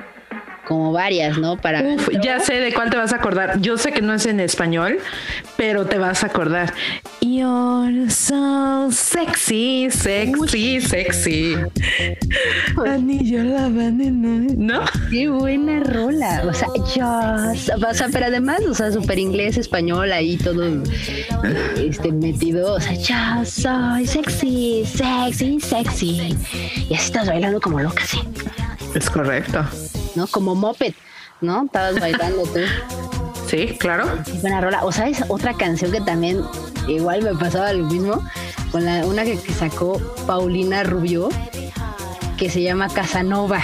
[0.66, 1.58] como varias, ¿no?
[1.58, 3.60] Para Uf, ya sé de cuál te vas a acordar.
[3.62, 5.00] Yo sé que no es en español,
[5.58, 6.74] pero te vas a acordar.
[7.22, 11.56] You're so sexy, sexy, sexy.
[12.86, 14.86] Anillo la ¿no?
[15.10, 16.44] Qué buena rola.
[16.46, 20.64] O sea, yo, o sea, pero además, o sea, súper inglés, español, ahí todo
[21.78, 22.74] este metido.
[22.74, 26.38] O sea, yo soy sexy, sexy, sexy.
[26.90, 28.20] Y así estás bailando como loca, sí.
[28.94, 29.66] Es correcto.
[30.16, 30.28] ¿No?
[30.28, 30.94] Como moped,
[31.42, 31.66] ¿no?
[31.66, 32.60] Estabas bailando tú.
[33.48, 34.06] Sí, claro.
[34.42, 34.84] Buena rola.
[34.84, 36.42] O sabes, otra canción que también
[36.88, 38.24] igual me pasaba lo mismo,
[38.72, 41.30] con la, una que, sacó Paulina Rubio,
[42.38, 43.62] que se llama Casanova.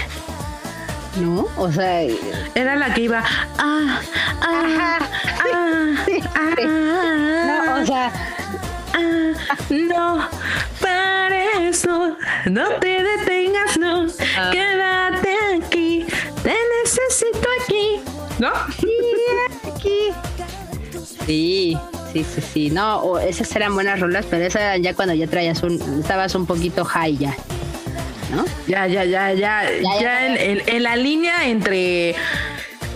[1.19, 1.47] ¿No?
[1.57, 2.03] O sea.
[2.55, 3.23] Era la que iba.
[3.57, 3.99] Ah,
[4.41, 5.95] ah, ah,
[6.35, 6.55] ah,
[7.47, 8.11] No, o sea.
[8.93, 9.33] Ah,
[9.69, 10.27] no,
[10.79, 14.05] para eso, no te detengas, no,
[14.37, 14.49] ah.
[14.51, 15.30] quédate
[16.91, 17.99] necesito aquí,
[18.39, 18.49] ¿no?
[19.73, 20.11] aquí.
[21.25, 21.77] Sí,
[22.11, 22.69] sí, sí, sí.
[22.69, 26.83] No, esas eran buenas rolas, pero esas ya cuando ya traías un, estabas un poquito
[26.85, 27.35] high ya.
[28.31, 28.45] ¿No?
[28.65, 29.65] Ya, ya, ya, ya,
[29.99, 32.15] ya, en, la línea entre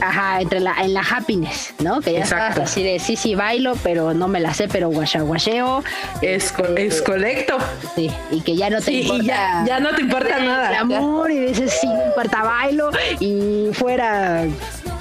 [0.02, 2.02] Ajá, entre la, en la happiness, ¿no?
[2.02, 2.64] Que ya Exacto.
[2.64, 5.84] así de sí, sí, bailo, pero no me la sé, pero guachaguacheo.
[6.22, 7.58] Es, este, es correcto.
[7.96, 9.24] Sí, y que ya no te importa.
[9.24, 10.70] Y ya, ya, no te importa nada.
[10.70, 12.90] El amor, y dices sí, importa bailo,
[13.20, 14.44] y fuera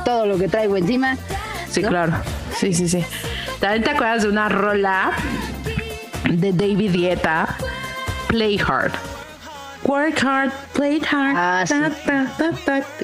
[0.05, 1.17] todo lo que traigo encima.
[1.69, 2.13] Sí, claro.
[2.57, 3.05] Sí, sí, sí.
[3.59, 5.13] ¿También te acuerdas de una rola
[6.31, 7.57] de David Dieta?
[8.29, 8.93] Play Hard.
[9.85, 11.37] Work hard, play hard.
[11.37, 11.75] Ah, sí.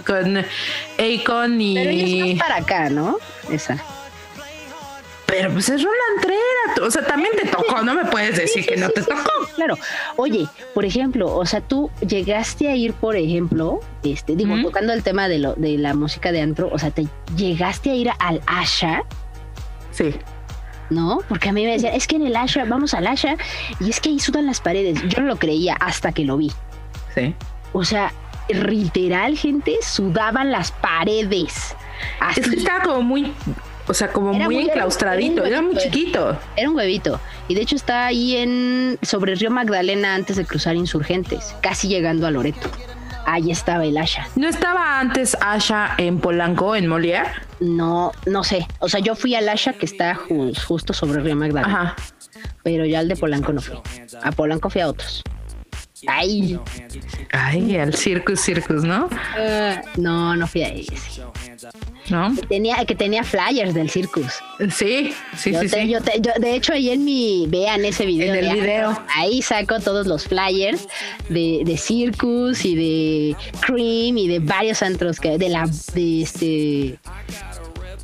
[0.06, 1.74] con Akon y.
[1.74, 1.90] Pero
[2.26, 3.18] es para acá, ¿no?
[3.50, 3.78] Esa.
[5.26, 6.86] Pero pues es Roland Trera.
[6.86, 9.30] O sea, también te tocó, no me puedes decir que no te tocó.
[9.54, 9.76] Claro.
[10.16, 15.02] Oye, por ejemplo, o sea, tú llegaste a ir, por ejemplo, este, digo, tocando el
[15.02, 17.06] tema de, lo, de la música de antro, o sea, te
[17.36, 19.04] llegaste a ir al Asha.
[19.92, 20.14] Sí.
[20.90, 21.20] ¿no?
[21.28, 23.36] Porque a mí me decían, es que en el Asha, vamos al Asha,
[23.78, 25.00] y es que ahí sudan las paredes.
[25.08, 26.50] Yo no lo creía hasta que lo vi.
[27.14, 27.34] Sí.
[27.72, 28.12] O sea,
[28.48, 31.76] literal, gente, sudaban las paredes.
[32.20, 32.40] Así.
[32.40, 33.32] estaba como muy,
[33.86, 36.38] o sea, como muy, enclaustradito, era, muy chiquito.
[36.56, 37.20] Era un huevito.
[37.48, 42.26] Y de hecho está ahí en sobre Río Magdalena antes de cruzar Insurgentes, casi llegando
[42.26, 42.70] a Loreto.
[43.26, 44.28] Ahí estaba el Asha.
[44.36, 47.30] ¿No estaba antes Asha en Polanco, en Molière?
[47.60, 48.66] No, no sé.
[48.78, 50.18] O sea, yo fui al Asha que está
[50.66, 51.80] justo sobre Río Magdalena.
[51.80, 51.96] Ajá.
[52.62, 53.76] Pero ya al de Polanco no fui.
[54.22, 55.22] A Polanco fui a otros.
[56.06, 56.58] Ay.
[57.32, 59.08] Ay, al Circus Circus, ¿no?
[59.38, 60.92] Ah, no, no fui a ese.
[62.08, 62.34] ¿No?
[62.34, 64.32] Que tenía, que tenía flyers del Circus.
[64.74, 65.88] Sí, sí, Yo sí, te- sí.
[65.88, 68.34] yo te- yo- de hecho, ahí en mi, vean ese video.
[68.34, 69.00] En el de video.
[69.14, 70.88] Ahí saco todos los flyers
[71.28, 76.98] de, de Circus y de Cream y de varios antros que, de la, de este,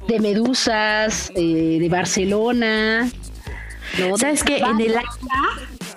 [0.07, 3.11] de Medusas, eh, de Barcelona.
[3.99, 4.17] ¿no?
[4.19, 4.59] ¿Sabes qué?
[4.59, 4.95] En el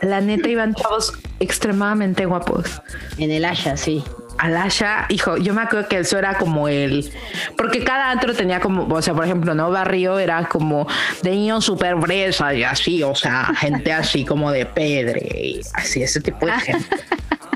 [0.01, 2.81] la neta iban todos extremadamente guapos.
[3.17, 4.03] En el Asha, sí.
[4.37, 7.11] Al Asha, hijo, yo me acuerdo que eso era como el.
[7.57, 8.87] Porque cada antro tenía como.
[8.93, 9.69] O sea, por ejemplo, ¿no?
[9.69, 10.87] Barrio era como
[11.21, 16.01] de niños súper fresa y así, o sea, gente así como de pedre y así,
[16.01, 16.85] ese tipo de gente.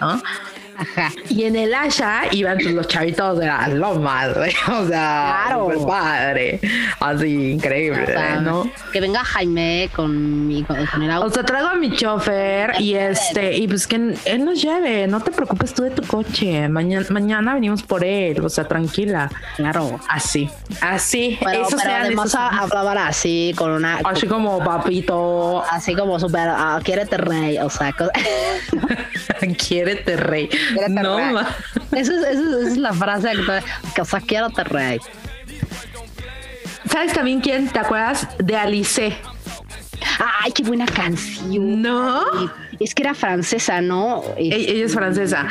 [0.02, 0.22] ¿no?
[1.30, 4.30] Y en el Asha iban los chavitos de las lomas,
[4.70, 5.70] o sea, Claro.
[5.88, 6.60] padre,
[7.00, 8.70] así, increíble, O sea, ¿no?
[8.92, 11.32] Que venga Jaime con, mi, con, con el O auto.
[11.36, 15.32] sea, traigo a mi chofer y este, y pues que él nos lleve, no te
[15.32, 19.30] preocupes tú de tu coche, mañana, mañana venimos por él, o sea, tranquila.
[19.56, 20.00] Claro.
[20.10, 20.50] Así,
[20.82, 24.00] así, Pero, eso pero sea además así, con una.
[24.04, 27.94] así como papito, así como súper, ah, quiérete rey, o sea,
[29.58, 30.50] quiérete rey.
[30.90, 31.56] No, ma-
[31.92, 33.64] Esa es, esa es- esa es la frase actual,
[34.06, 35.00] sea, quiérete rey.
[36.90, 37.68] ¿Sabes también quién?
[37.70, 39.14] ¿Te acuerdas de Alice?
[40.44, 41.82] Ay, qué buena canción.
[41.82, 42.22] No,
[42.80, 44.22] Es que era francesa, ¿no?
[44.38, 45.48] ella, ella es francesa.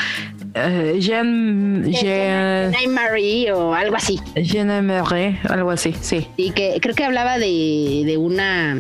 [0.54, 4.20] Eh, Jean, Jean, Jean Marie o algo así.
[4.36, 6.28] Jean Emery, algo así, sí.
[6.36, 8.78] Y que creo que hablaba de, de una.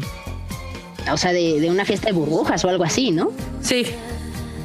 [1.10, 3.30] O sea, de, de una fiesta de burbujas o algo así, ¿no?
[3.62, 3.86] Sí,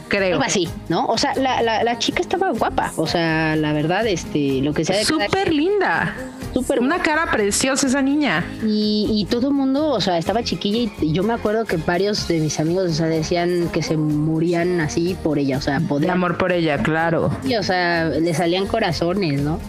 [0.08, 0.34] creo.
[0.34, 1.05] Algo así, ¿no?
[1.08, 2.91] O sea, la, la, la chica estaba guapa.
[2.95, 6.16] O sea, la verdad, este, lo que sea de Súper linda.
[6.53, 8.43] Súper Una cara preciosa esa niña.
[8.64, 12.28] Y, y todo el mundo, o sea, estaba chiquilla y yo me acuerdo que varios
[12.28, 15.86] de mis amigos, o sea, decían que se morían así por ella, o sea, De
[15.86, 17.32] podían, amor por ella, claro.
[17.60, 19.60] o sea, le salían corazones, ¿no?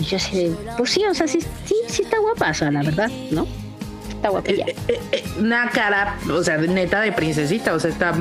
[0.00, 2.70] Y yo así de, pues sí, o sea, sí, sí, sí está guapa, o sea,
[2.70, 3.46] la verdad, ¿no?
[4.20, 4.66] Está guapilla.
[4.66, 8.12] Eh, eh, eh, una cara, o sea, neta de princesita, o sea, está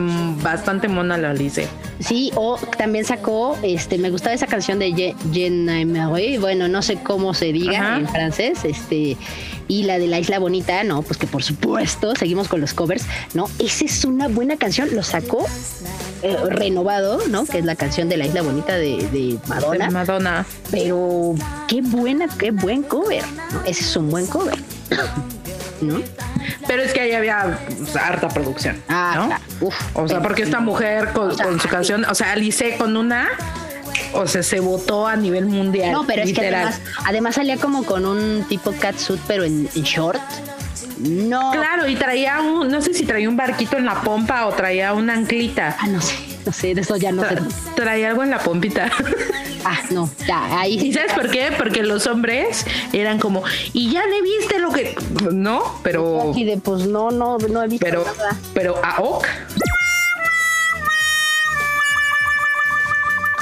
[0.42, 1.68] bastante mona la Alice.
[2.00, 6.82] Sí, o también sacó, este, me gustaba esa canción de Je- Jenna Marie, bueno, no
[6.82, 7.98] sé cómo se diga Ajá.
[7.98, 9.18] en francés, este,
[9.68, 13.04] y la de la Isla Bonita, no, pues que por supuesto, seguimos con los covers,
[13.34, 13.50] ¿no?
[13.60, 15.46] Esa es una buena canción, lo sacó
[16.50, 17.46] renovado, ¿no?
[17.46, 20.46] Que es la canción de la Isla Bonita de, de Madonna, De Madonna.
[20.72, 21.36] pero
[21.68, 23.62] qué buena, qué buen cover, ¿no?
[23.66, 24.58] Ese es un buen cover,
[25.82, 26.02] ¿no?
[26.68, 28.82] Pero es que ahí había pues, harta producción.
[28.88, 29.40] Ah.
[29.62, 33.28] Uf, O sea, porque esta mujer con, su canción, o sea, Alice con una,
[34.14, 35.92] o sea, se votó a nivel mundial.
[35.92, 36.56] No, pero es que
[37.06, 40.22] además salía como con un tipo catsuit, pero en, en short.
[41.00, 41.52] No.
[41.52, 44.94] Claro, y traía un, no sé si traía un barquito en la pompa o traía
[44.94, 45.78] una anclita.
[45.80, 46.14] Ah, no sé,
[46.46, 47.24] no sé, de eso ya no.
[47.24, 48.90] Tra- traía algo en la pompita.
[49.66, 50.80] Ah, no, ya, ahí.
[50.82, 51.52] ¿Y sabes por qué?
[51.58, 54.96] Porque los hombres eran como, y ya le viste lo que.
[55.32, 56.32] No, pero.
[56.32, 58.38] Así de, pues no, no, no he visto Pero, nada.
[58.54, 59.28] pero a Ok.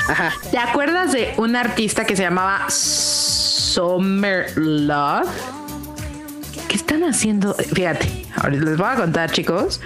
[0.09, 0.33] Ajá.
[0.51, 5.27] ¿Te acuerdas de un artista que se llamaba Summer Love?
[6.69, 7.53] ¿Qué están haciendo?
[7.53, 9.81] Fíjate, ahora les voy a contar, chicos.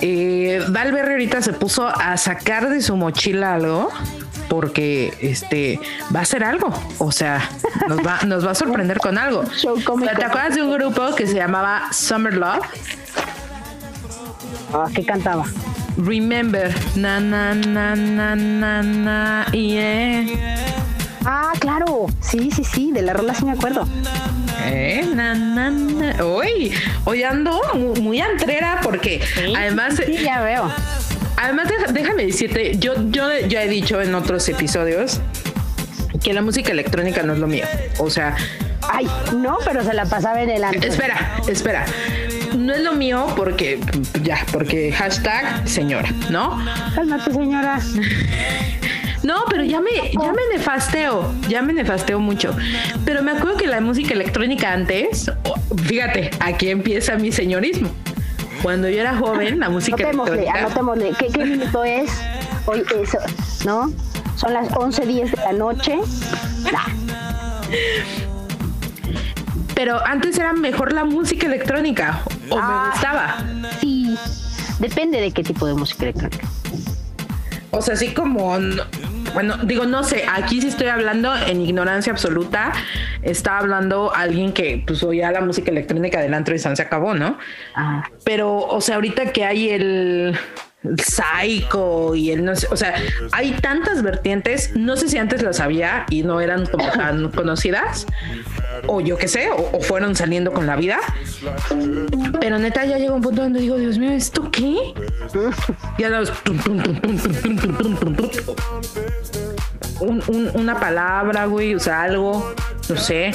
[0.00, 3.90] Eh, Valverde ahorita se puso a sacar de su mochila algo
[4.48, 5.80] porque este
[6.14, 6.72] va a hacer algo.
[6.98, 7.48] O sea,
[7.88, 9.44] nos va, nos va a sorprender con algo.
[10.16, 12.60] ¿Te acuerdas de un grupo que se llamaba Summer Love?
[14.72, 15.44] Ah, ¿qué cantaba?
[15.96, 20.26] Remember, na na na na na na, yeah.
[21.24, 22.06] Ah, claro.
[22.20, 23.86] Sí, sí, sí, de la rola sí me acuerdo.
[24.66, 26.24] Eh, na, na, na.
[26.24, 26.72] Uy,
[27.04, 29.20] hoy ando mu- muy, antrera porque
[29.56, 30.72] además, Sí, ya veo.
[31.36, 35.20] además déjame decirte, yo, yo ya he dicho en otros episodios
[36.22, 37.64] que la música electrónica no es lo mío.
[37.98, 38.36] O sea,
[38.88, 40.88] Ay, no, pero se la pasaba en el antro.
[40.88, 41.84] espera, espera.
[42.56, 43.80] No es lo mío porque
[44.22, 46.64] ya, porque hashtag señora, ¿no?
[46.94, 47.80] Cálmate, señora.
[49.24, 52.54] No, pero ya me, ya me nefasteo, ya me nefasteo mucho.
[53.04, 55.30] Pero me acuerdo que la música electrónica antes,
[55.86, 57.88] fíjate, aquí empieza mi señorismo.
[58.62, 60.66] Cuando yo era joven, la música Anotémosle, electrónica.
[60.66, 61.12] anotémosle.
[61.18, 62.10] ¿Qué, qué minuto es?
[62.66, 63.90] Hoy es, ¿no?
[64.36, 65.96] Son las 11.10 de la noche.
[66.70, 66.88] Nah,
[69.74, 72.84] Pero antes era mejor la música electrónica, o Ah.
[72.84, 73.36] me gustaba.
[73.80, 74.14] sí,
[74.78, 76.46] depende de qué tipo de música electrónica.
[77.70, 78.56] O sea, así como.
[78.58, 78.84] no-
[79.34, 82.72] Bueno, digo, no sé, aquí sí estoy hablando en ignorancia absoluta.
[83.22, 87.14] Está hablando alguien que pues oía la música electrónica del antro y San se acabó,
[87.14, 87.36] ¿no?
[87.74, 90.38] Ah, Pero, o sea, ahorita que hay el
[90.98, 92.94] psycho y el no sé, o sea,
[93.32, 98.06] hay tantas vertientes, no sé si antes las había y no eran como tan conocidas,
[98.86, 100.98] o yo qué sé, o, fueron saliendo con la vida,
[102.40, 104.76] pero neta ya llega un punto donde digo, Dios mío, ¿esto qué?
[105.98, 106.32] Ya los...
[110.04, 112.54] una palabra, güey, o sea, algo,
[112.88, 113.32] no sé.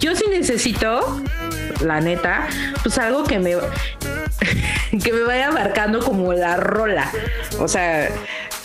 [0.00, 1.20] Yo sí necesito,
[1.84, 2.46] la neta,
[2.82, 3.52] pues algo que me
[5.02, 7.10] que me vaya marcando como la rola.
[7.58, 8.08] O sea,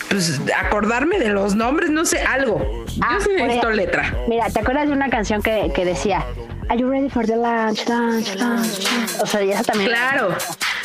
[0.08, 2.84] pues acordarme de los nombres, no sé, algo.
[2.86, 4.14] Yo ah, sí necesito letra.
[4.28, 6.24] Mira, ¿te acuerdas de una canción que, que decía
[6.70, 8.86] Are you ready for the lunch, lunch, lunch?
[9.22, 9.88] O sea, y esa también.
[9.90, 10.36] Claro.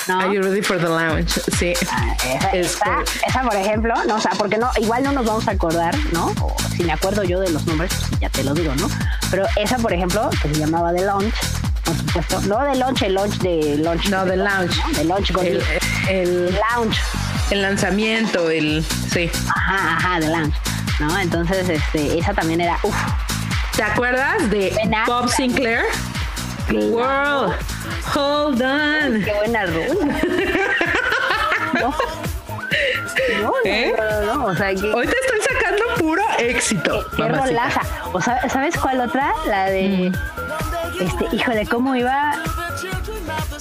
[0.10, 1.40] Are you ready for the lounge?
[1.58, 1.74] Sí.
[1.90, 2.16] Ah,
[2.54, 5.96] esa, esa, por ejemplo, no, o sea, porque no, igual no nos vamos a acordar,
[6.12, 6.34] ¿no?
[6.42, 8.90] O si me acuerdo yo de los nombres, pues ya te lo digo, ¿no?
[9.32, 11.34] Pero esa, por ejemplo, que se llamaba The Lounge,
[11.84, 12.42] por supuesto.
[12.42, 14.10] No de lunch, el lunch de lunch.
[14.10, 14.82] No, de lounge.
[14.96, 15.62] De lunch con el,
[16.10, 17.00] el, lounge.
[17.52, 18.84] El lanzamiento, el.
[19.12, 19.30] Sí.
[19.50, 20.58] Ajá, ajá, de lounge.
[21.00, 21.20] ¿No?
[21.20, 22.78] Entonces, este, esa también era.
[22.84, 22.96] Uf.
[23.76, 24.76] ¿Te acuerdas de
[25.08, 25.82] Bob Sinclair?
[26.72, 27.54] World,
[28.16, 29.24] hold on.
[29.24, 30.20] Qué buena rola.
[31.74, 31.90] No,
[33.42, 33.94] no, ¿Eh?
[34.26, 37.04] no, O sea, Hoy te estoy sacando puro éxito.
[37.16, 37.82] Qué, rolaza.
[38.12, 39.34] ¿O sabes cuál otra?
[39.48, 40.12] La de.
[40.12, 41.04] Mm.
[41.04, 42.34] Este, híjole, ¿cómo iba?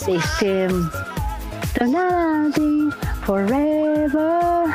[0.06, 0.68] Este.
[3.24, 4.66] Forever.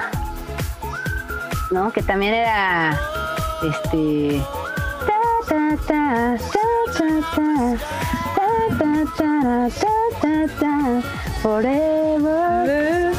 [1.72, 1.92] ¿No?
[1.92, 3.00] Que también era.
[3.62, 4.42] Este.
[5.06, 6.38] Ta, ta, ta,
[11.42, 13.12] forever.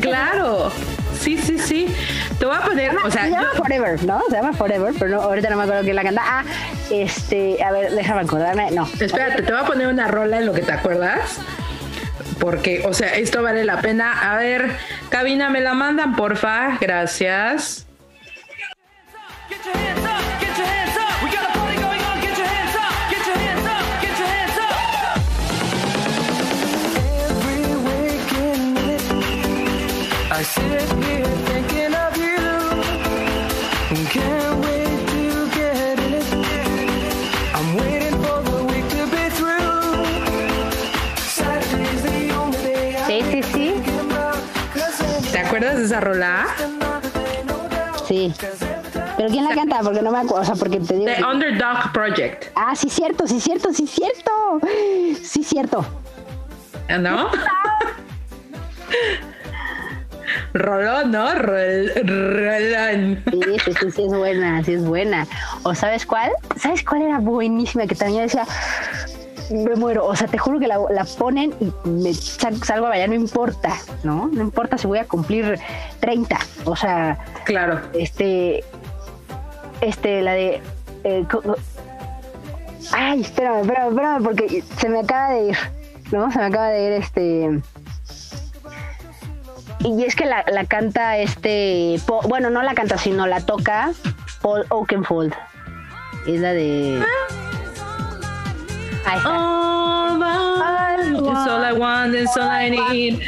[0.00, 0.70] Claro.
[1.18, 1.94] Sí, sí, sí.
[2.38, 4.22] Te voy a poner, o sea, se llama Forever, ¿no?
[4.28, 6.22] Se llama Forever, pero no, ahorita no me acuerdo quién la canta.
[6.24, 6.44] Ah,
[6.90, 8.70] este, a ver, déjame acordarme.
[8.70, 8.88] No.
[9.00, 11.38] Espérate, te voy a poner una rola en lo que te acuerdas.
[12.38, 14.32] Porque, o sea, esto vale la pena.
[14.32, 14.70] A ver,
[15.08, 16.78] cabina, me la mandan, porfa.
[16.80, 17.86] Gracias.
[45.76, 46.46] De esa rola?
[48.06, 48.32] Sí.
[49.16, 49.80] ¿Pero quién la canta?
[49.82, 51.06] Porque no me acuerdo, o sea, porque te digo...
[51.06, 52.46] The Underdog Project.
[52.54, 54.60] Ah, sí, cierto, sí, cierto, sí, cierto.
[55.22, 55.84] Sí, cierto.
[57.00, 57.28] ¿No?
[60.54, 61.34] Rolón, ¿no?
[61.34, 63.22] Rolón.
[63.30, 65.26] Sí, sí, sí, sí, es buena, sí es buena.
[65.62, 66.30] ¿O sabes cuál?
[66.56, 67.86] ¿Sabes cuál era buenísima?
[67.86, 68.44] Que también decía,
[69.50, 70.06] me muero.
[70.06, 70.78] O sea, te juro que la,
[71.18, 73.74] ponen y me salgo a bailar, no importa,
[74.04, 74.28] ¿no?
[74.32, 75.58] No importa si voy a cumplir
[76.00, 76.38] 30.
[76.64, 77.80] O sea, claro.
[77.92, 78.64] Este,
[79.80, 80.60] este, la de.
[81.04, 81.26] Eh,
[82.92, 85.56] ay, espérame, espérame, espérame, porque se me acaba de ir,
[86.10, 86.30] ¿no?
[86.30, 87.60] Se me acaba de ir este.
[89.80, 93.92] Y es que la, la canta este, bueno, no la canta, sino la toca
[94.42, 95.34] Paul Oakenfold.
[96.26, 97.02] Es la de...
[101.00, 103.20] It's all I want, it's all I need.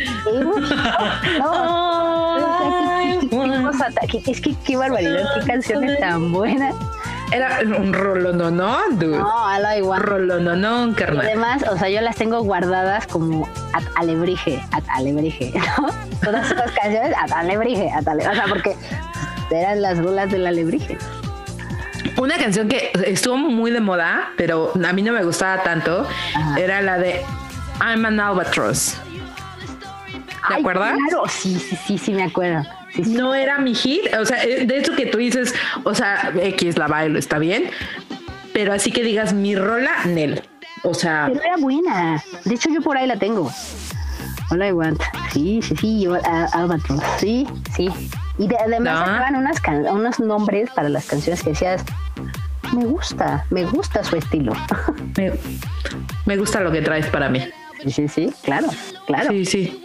[4.26, 6.74] Es que qué barbaridad, qué canciones tan buenas.
[7.32, 9.18] Era un rolononón, dude.
[9.18, 10.02] No, a lo igual.
[10.02, 11.26] Rolononón, carnal.
[11.26, 15.88] además, o sea, yo las tengo guardadas como at alebrije, at alebrije, ¿no?
[16.22, 18.30] Todas estas canciones at alebrije, at alebrije.
[18.30, 18.76] O sea, porque
[19.50, 20.98] eran las rolas del alebrije.
[22.16, 26.06] Una canción que estuvo muy de moda, pero a mí no me gustaba tanto,
[26.58, 27.22] era la de
[27.80, 28.96] I'm an Albatross.
[30.48, 30.96] ¿Te acuerdas?
[31.08, 32.62] Claro, sí, sí, sí, sí, me acuerdo.
[32.96, 35.54] No era mi hit, o sea, eh, de eso que tú dices,
[35.84, 37.70] o sea, X la bailo, está bien,
[38.52, 40.42] pero así que digas mi rola, Nel.
[40.82, 41.26] O sea.
[41.28, 42.22] Pero era buena.
[42.44, 43.50] De hecho, yo por ahí la tengo.
[44.50, 44.98] Hola, igual.
[45.32, 46.18] Sí, sí, sí, yo
[46.52, 47.00] Albatros.
[47.18, 47.46] Sí,
[47.76, 47.88] sí.
[48.38, 49.60] Y además sacaban unas
[49.92, 51.84] unos nombres para las canciones que decías.
[52.72, 54.52] Me gusta, me gusta su estilo.
[55.16, 55.32] Me,
[56.24, 57.40] me gusta lo que traes para mí.
[57.82, 58.68] Sí, sí, sí, claro,
[59.06, 59.30] claro.
[59.30, 59.82] Sí, sí.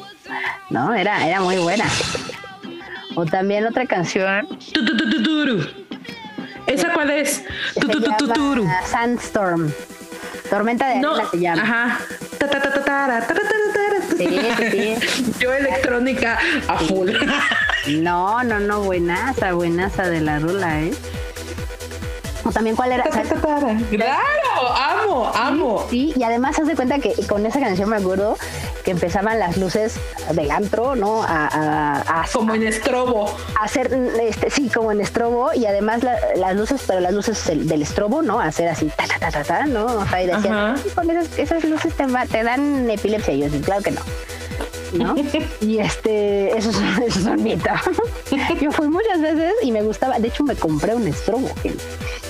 [0.69, 1.86] No, era, era muy buena.
[3.16, 4.48] O también otra canción.
[6.68, 7.44] ¿Esa cuál es?
[8.86, 9.72] Sandstorm.
[10.50, 11.62] Tormenta de arena se llama.
[11.62, 12.00] Ajá.
[14.18, 14.28] Sí,
[14.72, 15.34] sí.
[15.40, 17.12] Yo electrónica a full.
[18.02, 20.92] No, no, no, buenaza, buenaza de la rula, ¿eh?
[22.44, 23.04] O también cuál era.
[23.90, 25.88] Claro, amo, amo.
[25.90, 28.38] Sí, y además haz de cuenta que con esa canción me acuerdo
[28.86, 29.95] que empezaban las luces
[30.32, 31.24] del antro, ¿no?
[31.28, 33.36] A, como en estrobo.
[33.60, 33.91] hacer,
[34.22, 38.40] este, sí, como en estrobo y además las luces, pero las luces del, estrobo, ¿no?
[38.40, 39.86] hacer así, ta, ta, ta, ta, ta ¿no?
[39.86, 43.34] O sea, y decían, con esas, esas luces te, te dan epilepsia.
[43.34, 44.02] Y yo, claro que no.
[44.94, 45.16] ¿no?
[45.62, 46.78] y este, eso es,
[47.18, 51.49] eso es Yo fui muchas veces y me gustaba, de hecho me compré un estrobo.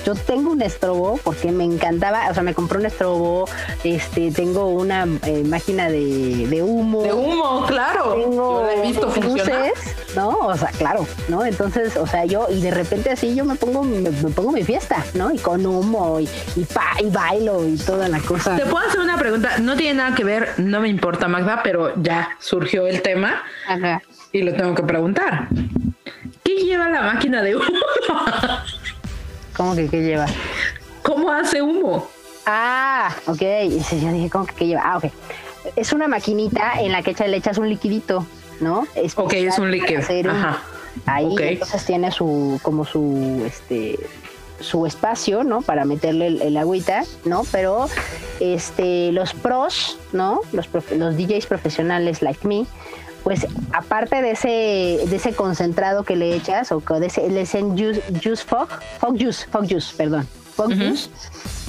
[0.06, 3.48] Yo tengo un estrobo porque me encantaba, o sea, me compré un estrobo,
[3.82, 7.02] este, tengo una eh, máquina de, de, humo.
[7.02, 8.14] De humo, claro.
[8.14, 9.72] Tengo yo he visto luces,
[10.14, 10.28] ¿no?
[10.28, 11.44] O sea, claro, ¿no?
[11.44, 15.04] Entonces, o sea, yo, y de repente así yo me pongo, me, pongo mi fiesta,
[15.14, 15.32] ¿no?
[15.32, 18.54] Y con humo y, y, pa, y bailo y toda la cosa.
[18.54, 22.00] Te puedo hacer una pregunta, no tiene nada que ver, no me importa, Magda, pero
[22.00, 23.42] ya surgió el tema
[24.30, 25.48] y lo tengo que preguntar.
[26.44, 27.66] ¿Qué lleva la máquina de humo?
[29.56, 30.26] ¿Cómo que qué lleva?
[31.02, 32.08] ¿Cómo hace humo?
[32.44, 33.40] Ah, ok.
[33.40, 34.82] Yo dije, ¿cómo que qué lleva?
[34.84, 35.04] Ah, ok.
[35.74, 38.26] Es una maquinita en la que le echas un liquidito,
[38.60, 38.86] ¿no?
[38.94, 40.02] Es ok, es un líquido.
[40.30, 40.62] Ajá.
[41.06, 43.98] Ahí entonces tiene su, como su, este,
[44.60, 45.62] su espacio, ¿no?
[45.62, 47.44] Para meterle el, agüita, ¿no?
[47.52, 47.88] Pero
[48.40, 50.40] este, los pros, ¿no?
[50.52, 52.66] Los, los DJs profesionales like me,
[53.26, 54.48] pues aparte de ese,
[55.08, 58.68] de ese concentrado que le echas, o de ese, le juice, juice fog,
[59.00, 61.10] fog juice, fog juice, perdón, fog juice,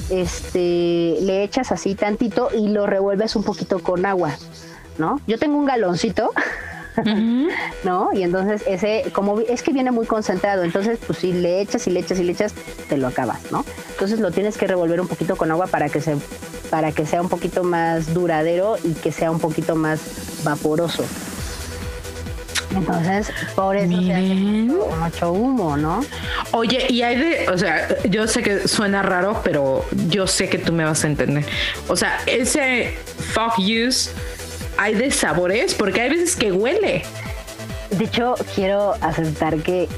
[0.08, 4.36] este, le echas así tantito y lo revuelves un poquito con agua,
[4.98, 5.20] ¿no?
[5.26, 6.30] Yo tengo un galoncito
[7.84, 8.10] ¿no?
[8.12, 11.90] Y entonces ese, como es que viene muy concentrado, entonces pues si le echas y
[11.90, 12.54] le echas y le echas,
[12.88, 13.64] te lo acabas, ¿no?
[13.90, 16.16] Entonces lo tienes que revolver un poquito con agua para que se
[16.70, 20.00] para que sea un poquito más duradero y que sea un poquito más
[20.44, 21.02] vaporoso.
[22.74, 26.04] Entonces, por eso mucho humo, ¿no?
[26.52, 30.58] Oye, y hay de, o sea, yo sé que suena raro, pero yo sé que
[30.58, 31.44] tú me vas a entender.
[31.88, 32.98] O sea, ese
[33.32, 34.10] fog use
[34.78, 37.02] hay de sabores, porque hay veces que huele.
[37.90, 39.88] De hecho, quiero aceptar que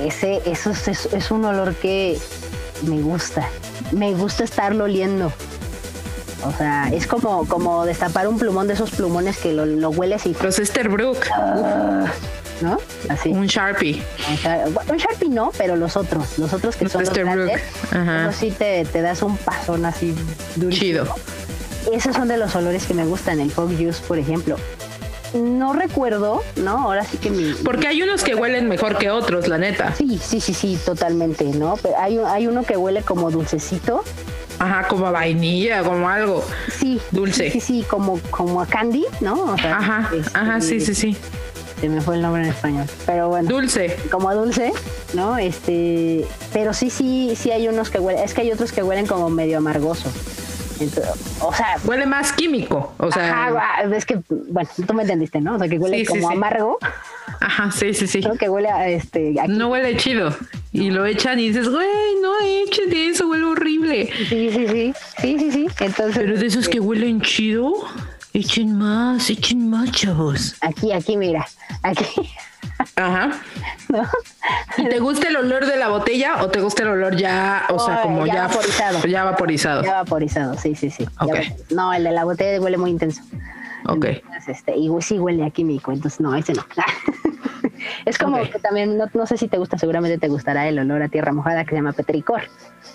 [0.00, 2.18] ese, eso es, un olor que
[2.86, 3.46] me gusta.
[3.92, 5.32] Me gusta estarlo oliendo.
[6.44, 10.26] O sea, es como, como destapar un plumón de esos plumones que lo, lo hueles
[10.26, 10.34] y.
[10.42, 11.18] Los Esterbrook.
[11.38, 12.06] Uh,
[12.64, 12.78] ¿No?
[13.08, 13.30] Así.
[13.30, 14.02] Un Sharpie.
[14.88, 16.38] Un Sharpie no, pero los otros.
[16.38, 17.60] Los otros que son los grandes.
[17.90, 18.32] Ajá.
[18.32, 20.14] sí te, te, das un pasón así
[20.56, 21.04] durísimo.
[21.04, 21.14] Chido
[21.90, 24.56] esos son de los olores que me gustan, el fog juice, por ejemplo.
[25.34, 26.78] No recuerdo, ¿no?
[26.78, 27.54] Ahora sí que mi...
[27.64, 29.94] Porque hay unos que huelen mejor que otros, la neta.
[29.94, 31.76] Sí, sí, sí, sí, totalmente, ¿no?
[31.82, 34.04] Pero hay, hay uno que huele como dulcecito.
[34.62, 36.44] Ajá, como a vainilla, como algo.
[36.78, 37.00] Sí.
[37.10, 37.50] Dulce.
[37.50, 39.54] Sí, sí, como, como a candy, ¿no?
[39.54, 41.16] ajá, este, ajá, sí, sí, sí.
[41.80, 43.48] Se me fue el nombre en español, pero bueno.
[43.48, 43.96] Dulce.
[44.08, 44.72] Como a dulce,
[45.14, 45.36] ¿no?
[45.36, 49.06] Este, pero sí, sí, sí hay unos que huelen, es que hay otros que huelen
[49.06, 50.12] como medio amargoso
[51.40, 52.94] o sea, huele más químico.
[52.98, 55.56] O sea, es que, bueno, tú me entendiste, ¿no?
[55.56, 56.78] O sea, que huele como amargo.
[57.40, 58.20] Ajá, sí, sí, sí.
[58.38, 59.34] Que huele a este.
[59.48, 60.34] No huele chido.
[60.72, 61.86] Y lo echan y dices, güey,
[62.22, 64.10] no echen de eso, huele horrible.
[64.28, 64.94] Sí, sí, sí.
[65.20, 65.66] Sí, sí, sí.
[65.80, 66.16] Entonces.
[66.16, 67.74] Pero de esos que este huelen chido,
[68.32, 70.54] echen más, echen más, chavos.
[70.62, 71.46] Aquí, aquí, mira.
[71.82, 72.06] Aquí.
[72.96, 73.30] Ajá.
[74.78, 77.78] ¿Y te gusta el olor de la botella o te gusta el olor ya, o
[77.78, 79.06] sea, como ya, vaporizado?
[79.06, 79.82] Ya vaporizado.
[79.82, 81.06] Ya vaporizado, sí, sí, sí.
[81.70, 83.22] No, el de la botella huele muy intenso.
[83.86, 84.06] Ok.
[84.46, 86.64] este, y sí huele a químico, entonces no, ese no.
[88.04, 91.08] es como que también, no, sé si te gusta, seguramente te gustará el olor a
[91.08, 92.42] tierra mojada que se llama petricor.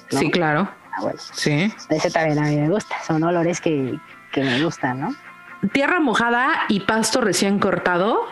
[0.09, 0.69] Sí, claro.
[0.93, 1.19] Ah, bueno.
[1.33, 1.71] Sí.
[1.89, 3.99] Ese también a mí me gusta, son olores que,
[4.31, 5.15] que me gustan, ¿no?
[5.71, 8.27] Tierra mojada y pasto recién cortado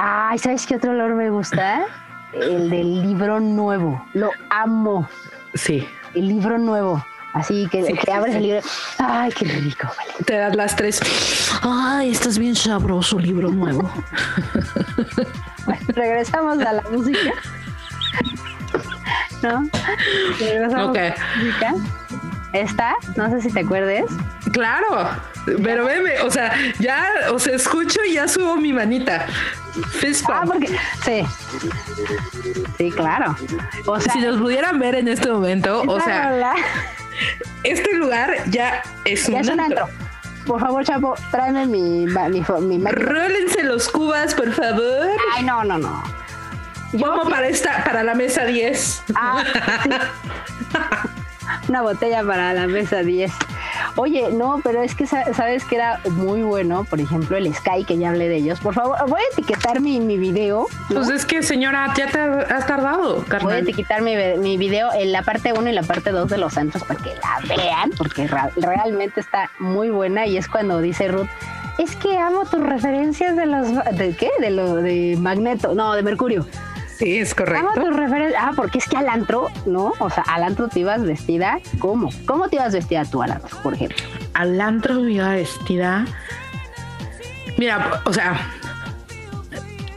[0.00, 1.84] Ay, ¿sabes qué otro olor me gusta?
[2.32, 4.00] El del libro nuevo.
[4.14, 5.08] Lo amo.
[5.54, 5.84] Sí.
[6.14, 7.04] El libro nuevo.
[7.32, 8.60] Así que, abres el libro.
[8.98, 9.88] Ay, qué rico.
[10.24, 11.00] Te das las tres.
[11.62, 13.90] Ay, estás bien sabroso, libro nuevo.
[15.66, 17.32] bueno, regresamos a la música.
[19.42, 19.68] ¿No?
[20.38, 21.74] Regresamos a la música.
[22.52, 24.06] Esta, no sé si te acuerdes.
[24.52, 25.10] Claro,
[25.62, 29.26] pero veme, o sea, ya, o sea, escucho y ya subo mi manita.
[30.28, 30.68] Ah, porque,
[31.04, 31.22] sí.
[32.78, 33.36] Sí, claro.
[33.86, 36.54] O sea, si nos pudieran ver en este momento, o sea,
[37.64, 39.88] este lugar ya es un, es un antro.
[40.46, 45.10] Por favor, Chapo, tráeme mi, mi, mi, Rólense los cubas, por favor.
[45.34, 46.02] Ay, no, no, no.
[46.92, 49.02] Como para esta, para la mesa 10.
[49.14, 49.44] Ah,
[49.82, 49.90] sí.
[51.68, 53.32] Una botella para la mesa 10.
[53.96, 57.98] Oye, no, pero es que sabes que era muy bueno, por ejemplo, el Sky, que
[57.98, 58.60] ya hablé de ellos.
[58.60, 60.66] Por favor, voy a etiquetar mi, mi video.
[60.88, 63.44] Pues es que, señora, ya te has tardado, carnal.
[63.44, 66.38] Voy a etiquetar mi, mi video en la parte 1 y la parte 2 de
[66.38, 71.08] Los Santos para que la vean, porque realmente está muy buena y es cuando dice
[71.08, 71.28] Ruth,
[71.78, 73.68] es que amo tus referencias de los...
[73.96, 74.30] ¿De qué?
[74.40, 76.46] De lo de Magneto, no, de Mercurio.
[76.98, 77.68] Sí, es correcto.
[77.70, 78.42] Amo tus referencias.
[78.44, 79.92] Ah, porque es que al antro, ¿no?
[80.00, 82.10] O sea, al antro te ibas vestida, ¿cómo?
[82.26, 83.96] ¿Cómo te ibas vestida tú al antro, por ejemplo?
[84.34, 86.06] Al antro me iba vestida...
[87.56, 88.52] Mira, o sea,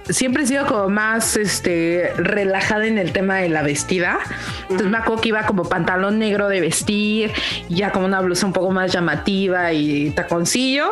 [0.09, 4.19] siempre he sido como más este relajada en el tema de la vestida.
[4.63, 7.31] Entonces me acuerdo que iba como pantalón negro de vestir,
[7.69, 10.89] ya como una blusa un poco más llamativa y taconcillo.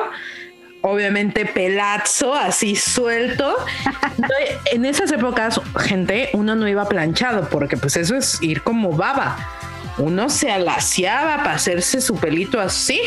[0.82, 3.56] Obviamente pelazo, así suelto.
[4.72, 9.38] en esas épocas, gente, uno no iba planchado porque pues eso es ir como baba.
[9.98, 13.00] Uno se alaciaba para hacerse su pelito así,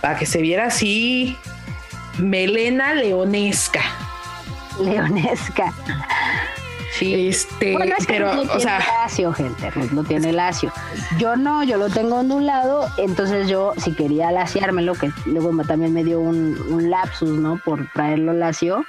[0.00, 1.36] para que se viera así
[2.18, 3.82] melena leonesca
[4.78, 5.72] leonesca.
[7.04, 7.76] Sí, este,
[8.06, 10.72] pero, o sea, lacio, gente, no tiene lacio.
[11.18, 16.02] Yo no, yo lo tengo ondulado, entonces yo si quería laciármelo, que luego también me
[16.02, 17.60] dio un, lapsus, ¿no?
[17.62, 18.84] Por traerlo lacio,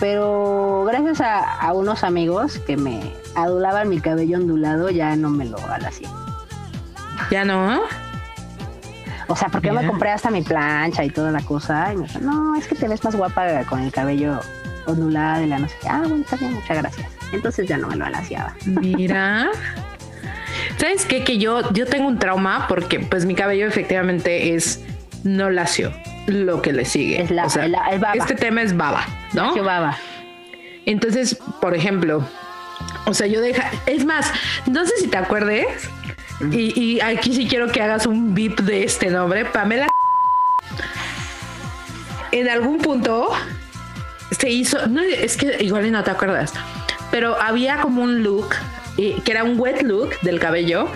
[0.00, 5.58] pero gracias a, unos amigos que me adulaban mi cabello ondulado, ya no me lo
[5.68, 6.08] alacié.
[7.30, 7.82] ¿Ya no?
[9.28, 11.92] O sea, porque yo me compré hasta mi plancha y toda la cosa.
[11.92, 14.40] Y me dijo, no, es que te ves más guapa con el cabello
[14.86, 17.13] ondulada de la no sé Ah, bueno, está bien, muchas gracias.
[17.32, 18.54] Entonces ya no me lo alaciaba.
[18.64, 19.50] Mira.
[20.78, 21.24] ¿Sabes qué?
[21.24, 24.84] Que yo, yo tengo un trauma porque pues mi cabello efectivamente es
[25.24, 25.92] no lacio,
[26.26, 27.22] lo que le sigue.
[27.22, 28.12] Es la, baba.
[28.14, 29.54] Este tema es baba, ¿no?
[29.62, 29.96] baba.
[30.86, 32.26] Entonces, por ejemplo,
[33.06, 34.30] o sea, yo deja, es más,
[34.66, 35.66] no sé si te acuerdes,
[36.50, 39.86] y, y aquí sí quiero que hagas un beep de este nombre, Pamela.
[42.32, 43.30] En algún punto
[44.30, 46.52] se hizo, no, es que igual no te acuerdas,
[47.14, 48.56] pero había como un look
[48.96, 50.88] eh, que era un wet look del cabello,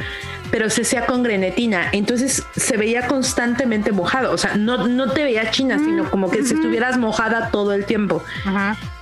[0.50, 5.22] pero se hacía con grenetina, entonces se veía constantemente mojado, o sea, no, no te
[5.22, 8.24] veía china, sino mm, como que si estuvieras mojada todo el tiempo.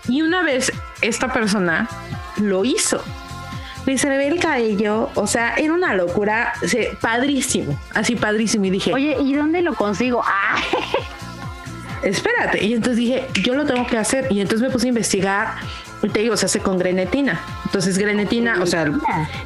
[0.09, 0.71] Y una vez
[1.01, 1.89] esta persona
[2.37, 3.03] lo hizo.
[3.87, 6.53] Y se le ve el cabello, o sea, era una locura,
[7.01, 8.67] padrísimo, así padrísimo.
[8.67, 10.23] Y dije, oye, ¿y dónde lo consigo?
[10.29, 10.57] Ah
[12.03, 12.65] espérate.
[12.65, 14.27] Y entonces dije, yo lo tengo que hacer.
[14.31, 15.55] Y entonces me puse a investigar.
[16.03, 17.41] Y te digo, se hace con grenetina.
[17.65, 18.91] Entonces, grenetina, o sea,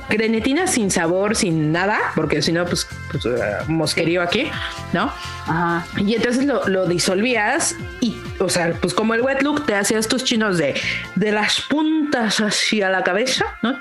[0.09, 4.51] grenetina sin sabor, sin nada, porque si no, pues, pues uh, mosquerío aquí,
[4.93, 5.13] ¿no?
[5.47, 5.87] Ajá.
[5.99, 10.25] Y entonces lo, disolvías y, o sea, pues como el wet look, te hacías tus
[10.25, 10.75] chinos de,
[11.15, 13.77] de las puntas hacia la cabeza, ¿no?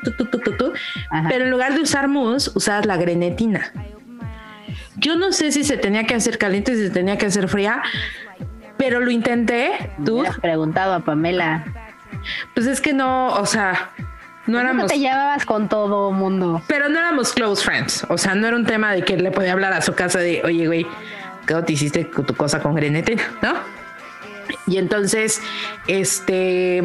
[1.29, 3.71] Pero en lugar de usar mousse, usabas la grenetina.
[4.95, 7.81] Yo no sé si se tenía que hacer caliente, si se tenía que hacer fría,
[8.77, 9.91] pero lo intenté.
[10.05, 10.21] ¿Tú?
[10.21, 11.88] Me has preguntado a Pamela.
[12.53, 13.91] Pues es que no, o sea,
[14.47, 14.91] no éramos.
[14.91, 16.61] te llevabas con todo mundo.
[16.67, 18.05] Pero no éramos close friends.
[18.09, 20.41] O sea, no era un tema de que le podía hablar a su casa de,
[20.43, 20.87] oye, güey,
[21.45, 23.17] ¿qué te hiciste tu cosa con Grenete?
[23.41, 23.53] ¿No?
[24.67, 25.41] Y entonces,
[25.87, 26.83] este.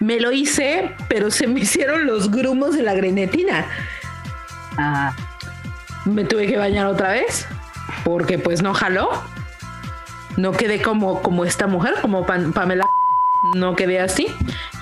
[0.00, 3.66] Me lo hice, pero se me hicieron los grumos de la grenetina.
[4.76, 5.14] Ah.
[6.04, 7.46] Me tuve que bañar otra vez
[8.04, 9.08] porque pues no jaló
[10.36, 12.88] no quedé como, como esta mujer, como Pamela.
[13.54, 14.26] No quedé así.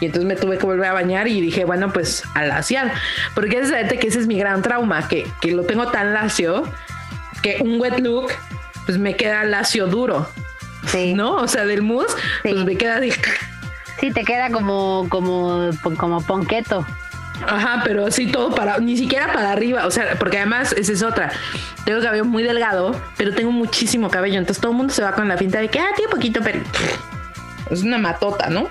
[0.01, 2.93] Y entonces me tuve que volver a bañar y dije, bueno, pues a laciar.
[3.35, 6.65] Porque es que ese es mi gran trauma, que, lo tengo tan lacio
[7.43, 8.33] que un wet look,
[8.87, 10.29] pues me queda lacio duro.
[10.87, 11.15] Sí.
[11.15, 11.37] ¿No?
[11.37, 13.01] O sea, del mousse, pues me queda.
[14.01, 16.85] Sí, te queda como, como, como ponqueto.
[17.47, 21.03] Ajá, pero sí todo para, ni siquiera para arriba, o sea, porque además esa es
[21.03, 21.33] otra.
[21.85, 25.29] Tengo cabello muy delgado, pero tengo muchísimo cabello, entonces todo el mundo se va con
[25.29, 26.61] la finta de que, ah, tiene poquito, pero
[27.75, 28.69] es una matota, ¿no?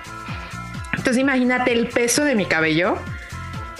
[0.92, 2.96] Entonces imagínate el peso de mi cabello.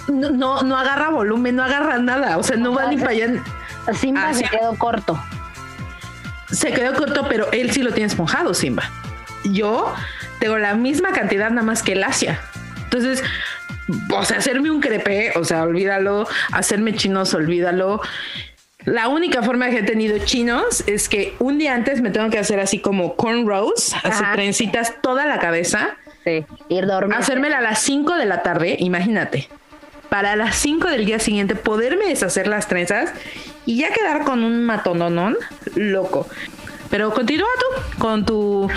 [0.09, 3.43] No, no, agarra volumen, no agarra nada, o sea, no va ni para allá.
[3.95, 5.23] Simba se quedó corto.
[6.51, 8.83] Se quedó corto, pero él sí lo tiene esponjado, Simba.
[9.45, 9.95] Yo
[10.41, 12.41] tengo la misma cantidad nada más que el Asia.
[12.85, 13.23] Entonces,
[14.13, 18.01] o sea, hacerme un crepe, o sea, olvídalo, hacerme chinos, olvídalo.
[18.85, 22.39] La única forma que he tenido chinos es que un día antes me tengo que
[22.39, 25.97] hacer así como cornrows, así trencitas toda la cabeza.
[26.25, 27.17] Sí, ir dormir.
[27.17, 29.49] Hacérmela a las 5 de la tarde, imagínate.
[30.09, 33.13] Para las 5 del día siguiente poderme deshacer las trenzas
[33.67, 35.37] y ya quedar con un matononón
[35.75, 36.27] loco.
[36.91, 38.71] Pero continúa tú con tu...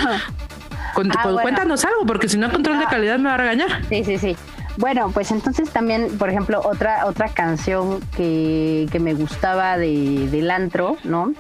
[0.94, 2.90] Con tu ah, Cuéntanos algo, porque si no, control de ah.
[2.90, 3.82] calidad me va a regañar.
[3.90, 4.38] Sí, sí, sí.
[4.78, 10.98] Bueno, pues entonces también, por ejemplo, otra, otra canción que, me gustaba de, del antro,
[11.04, 11.34] ¿no?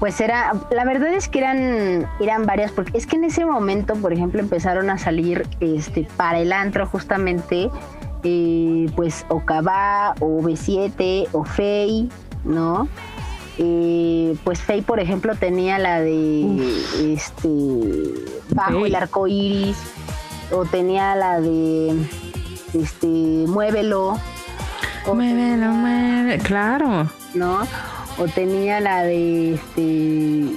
[0.00, 3.94] Pues era, la verdad es que eran, eran varias, porque es que en ese momento,
[3.94, 7.70] por ejemplo, empezaron a salir este, para el antro justamente,
[8.22, 12.10] eh, pues o Cabá, o B7, o Fey,
[12.44, 12.88] ¿no?
[13.58, 17.48] Eh, pues Faye, por ejemplo, tenía la de este
[18.50, 19.78] Bajo el arco iris,
[20.50, 22.08] o tenía la de
[22.74, 24.18] este Muévelo.
[25.06, 27.10] Muévelo, muévelo, claro.
[27.34, 27.60] ¿No?
[28.18, 30.56] O tenía la de este.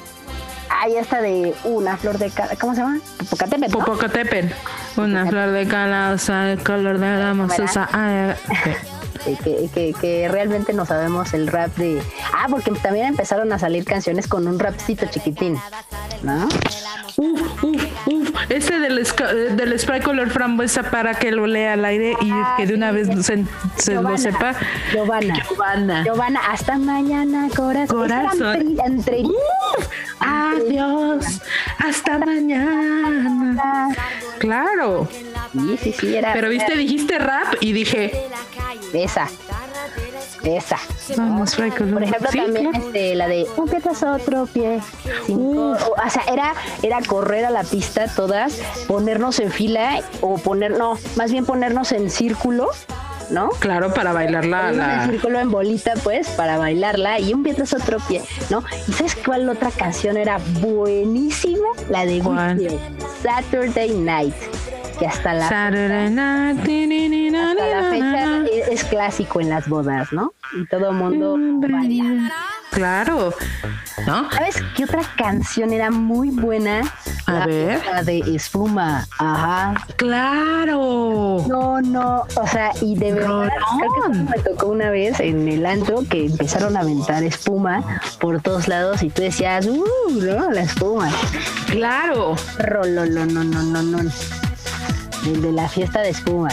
[0.70, 3.00] Ahí está de una flor de ¿cómo se llama?
[3.18, 3.72] Popocatépetl.
[3.72, 3.80] ¿no?
[3.80, 4.54] Popocatépetl.
[4.98, 7.90] Una flor de calabaza, el color de la mozosa.
[9.20, 12.02] Ah, que, que, que, realmente no sabemos el rap de...
[12.34, 15.58] Ah, porque también empezaron a salir canciones con un rapcito chiquitín,
[16.24, 16.48] ¿no?
[17.18, 18.30] Uf, uf, uf.
[18.50, 19.06] Ese del,
[19.56, 22.92] del spray color frambuesa para que lo lea al aire y ah, que de una
[22.92, 23.44] vez se,
[23.76, 24.56] se lo sepa.
[24.94, 25.44] Giovanna.
[25.44, 26.04] Giovanna.
[26.04, 27.98] Giovanna, hasta mañana, corazón.
[27.98, 28.78] Corazón.
[28.86, 29.24] Entre,
[30.20, 31.42] Adiós.
[31.78, 33.90] Hasta mañana.
[34.40, 35.08] Claro.
[35.52, 36.34] Sí, sí, sí, era.
[36.34, 38.12] Pero viste, dijiste rap y dije.
[38.94, 39.28] Esa.
[40.44, 40.78] Esa.
[41.18, 44.80] Vamos, Por ejemplo, también este, la de un pie tras otro pie.
[45.28, 45.76] o,
[46.10, 51.32] sea, era, era correr a la pista todas, ponernos en fila o poner, no, más
[51.32, 52.70] bien ponernos en círculo
[53.30, 53.50] ¿no?
[53.60, 54.72] Claro, para bailarla.
[54.72, 55.04] La...
[55.04, 58.64] En círculo en bolita, pues, para bailarla y un pie tras otro pie, ¿no?
[58.88, 61.68] ¿Y sabes cuál otra canción era buenísima?
[61.90, 62.22] La de
[63.22, 64.34] Saturday Night
[65.00, 65.48] que hasta la,
[67.90, 70.34] fecha, es, clásico en las bodas, ¿no?
[70.54, 71.38] Y todo el mundo
[72.72, 73.34] Claro.
[74.06, 74.32] ¿No?
[74.32, 76.82] ¿Sabes qué otra canción era muy buena?
[77.26, 77.82] A la ver.
[78.06, 79.08] de espuma.
[79.18, 79.74] Ajá.
[79.96, 81.44] Claro.
[81.48, 82.26] No, no.
[82.36, 83.50] O sea, y de verdad,
[84.14, 89.04] me tocó una vez en el antro que empezaron a aventar espuma por todos lados
[89.04, 91.10] y tú decías, uh, no, la espuma.
[91.68, 92.36] Claro.
[92.60, 94.10] Rololo, no, no, no, no
[95.26, 96.50] el de la fiesta de espuma.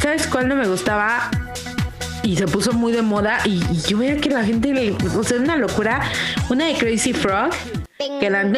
[0.00, 1.30] ¿Sabes cuál no me gustaba?
[2.22, 5.38] Y se puso muy de moda y, yo veía que la gente, le, o sea,
[5.38, 6.02] una locura,
[6.48, 7.50] una de Crazy Frog,
[8.20, 8.40] que la...
[8.40, 8.50] ¡Ay,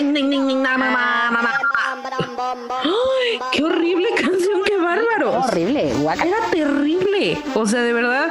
[3.52, 5.40] qué horrible canción, qué bárbaro!
[5.40, 7.38] Horrible, Era terrible.
[7.54, 8.30] O sea, de verdad,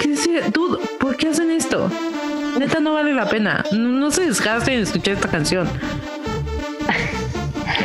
[0.00, 1.90] que decía, tú, ¿por qué hacen esto?
[2.58, 3.64] Neta no vale la pena.
[3.72, 5.68] No, no se desgasten en escuchar esta canción.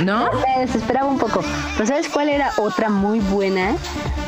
[0.04, 0.30] ¿No?
[0.32, 1.44] Me desesperaba un poco.
[1.76, 3.76] Pero ¿sabes cuál era otra muy buena?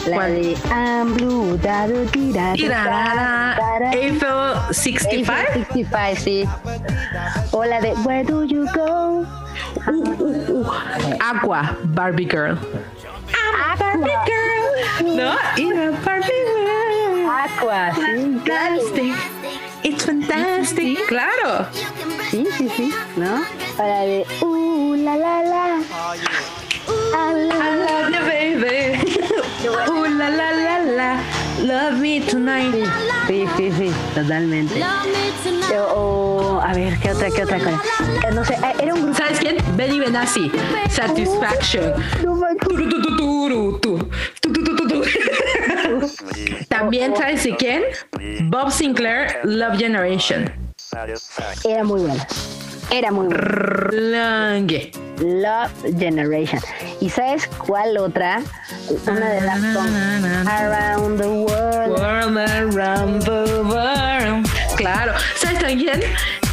[0.08, 2.04] La de I'm blue, da do
[3.94, 5.32] Eiffel 65.
[5.32, 6.48] Eiffel 65, sí.
[7.52, 9.26] O la de Where do you go?
[9.88, 11.18] Uh, uh, uh.
[11.20, 12.58] Aqua, Barbie Girl.
[12.58, 15.16] I'm Barbie Girl.
[15.16, 15.36] ¿No?
[15.58, 17.30] Era Barbie Girl.
[17.30, 18.02] Aqua, sí.
[18.02, 19.41] Fantastic.
[19.84, 20.98] It's fantastic.
[21.08, 21.68] Claro.
[22.30, 22.94] Sí, sí, sí.
[23.18, 23.44] ¿No?
[23.78, 25.82] Para de uh, la, la, la.
[27.14, 29.00] I love, you, baby.
[29.68, 31.41] uh, la, la, la, la.
[31.62, 32.74] Love me tonight.
[33.28, 34.84] Sí, sí, sí, totalmente.
[35.94, 37.82] O, a ver, ¿qué otra, qué otra cosa?
[38.34, 39.18] No sé, eh, era un grupo.
[39.18, 39.58] ¿Sabes quién?
[39.76, 40.52] Benny Benassi.
[40.90, 41.94] Satisfaction.
[46.68, 47.84] También, ¿sabes quién?
[48.50, 50.52] Bob Sinclair, Love Generation.
[51.64, 52.28] Era muy buena.
[52.92, 54.60] Era muy buena.
[55.20, 56.62] Love Generation.
[57.00, 58.42] ¿Y sabes cuál otra?
[59.08, 59.64] Una de las
[60.46, 61.98] Around the World.
[61.98, 64.46] World around the world.
[64.76, 65.14] Claro.
[65.38, 66.02] ¿Sabes también?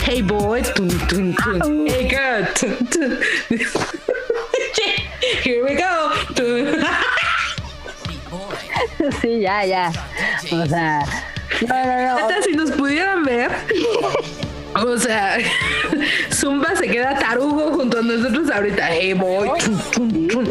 [0.04, 0.62] Hey boy.
[0.62, 1.86] Tun, tun, tun.
[1.88, 2.46] Hey girl.
[5.42, 6.12] Here we go.
[9.20, 9.90] sí, ya, ya.
[10.52, 11.04] O sea.
[11.66, 12.42] No, no, no.
[12.42, 13.50] si nos pudieran ver.
[14.86, 15.38] O sea,
[16.32, 18.88] Zumba se queda tarugo junto a nosotros ahorita.
[18.90, 19.50] Hey boy.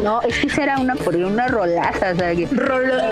[0.03, 2.47] No, es que será una por una rolaza, o sea, que,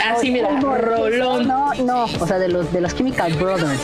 [0.06, 1.48] así mira, rolón.
[1.48, 3.80] No, no, o sea, de los de los Chemical Brothers.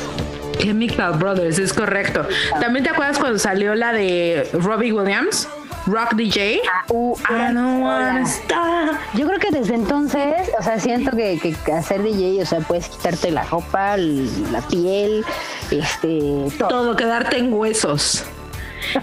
[0.59, 2.27] Chemical Brothers, es correcto.
[2.59, 5.47] ¿También te acuerdas cuando salió la de Robbie Williams?
[5.87, 6.59] Rock DJ.
[6.89, 8.97] Uh, I don't wanna stop.
[9.15, 12.87] Yo creo que desde entonces, o sea, siento que, que hacer DJ, o sea, puedes
[12.87, 15.25] quitarte la ropa, la piel,
[15.71, 16.19] este,
[16.59, 16.67] todo.
[16.67, 18.23] Todo, quedarte en huesos.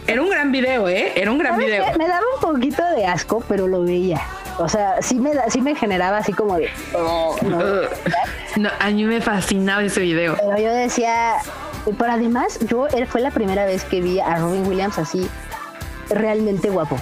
[0.06, 1.12] Era un gran video, ¿eh?
[1.16, 1.84] Era un gran video.
[1.98, 4.20] Me daba un poquito de asco, pero lo veía.
[4.58, 6.68] O sea, sí me, sí me generaba así como de...
[6.94, 7.36] Oh,
[8.56, 8.70] no.
[8.78, 10.36] a mí me fascinaba ese video.
[10.36, 11.36] Pero yo decía...
[11.96, 15.28] Pero además, yo fue la primera vez que vi a Robin Williams así
[16.10, 16.98] realmente guapo.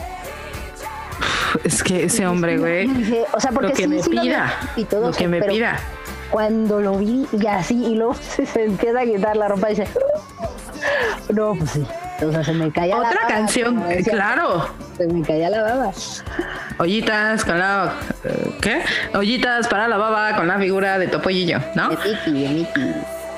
[1.64, 2.88] Es que ese hombre, güey.
[3.32, 4.54] O sea, porque lo que me pida.
[4.76, 5.78] y todo, lo que me pida.
[6.30, 9.88] Cuando lo vi y así, y luego se, empieza a quitar la ropa y dice,
[11.30, 11.86] no, pues sí.
[12.24, 14.70] O sea, se me caía Otra canción, claro.
[14.96, 15.92] Se me caía la baba.
[16.78, 17.92] Ollitas con la.
[18.62, 18.82] ¿Qué?
[19.14, 21.90] Ollitas para la baba con la figura de Topollillo, ¿no?
[21.90, 22.94] De Mickey, de Mickey.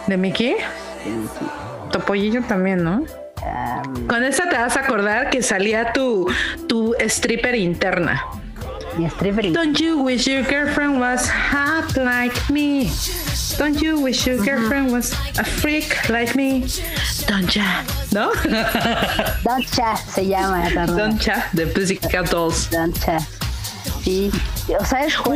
[0.07, 0.55] ¿De Mickey?
[0.55, 1.49] De Mickey.
[1.90, 3.03] Topollillo también, ¿no?
[4.09, 6.27] Con esta te vas a acordar que salía tu,
[6.66, 8.24] tu stripper interna.
[8.97, 12.90] Mi stripper Don't you wish your girlfriend was hot like me?
[13.56, 16.65] Don't you wish your girlfriend was a freak like me?
[17.27, 18.32] Don't ya, ¿no?
[19.44, 22.69] Don't ya se llama Don't ya, de Pussycat Dolls.
[22.70, 23.19] Don't ya.
[24.02, 24.31] Sí,
[24.78, 25.31] o sea, es uh,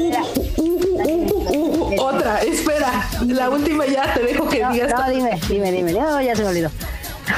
[0.56, 4.90] uh, uh, Otra, espera, la última ya te dejo que digas.
[4.90, 5.92] No, dime, dime, dime.
[5.92, 6.70] No, ya se me olvidó.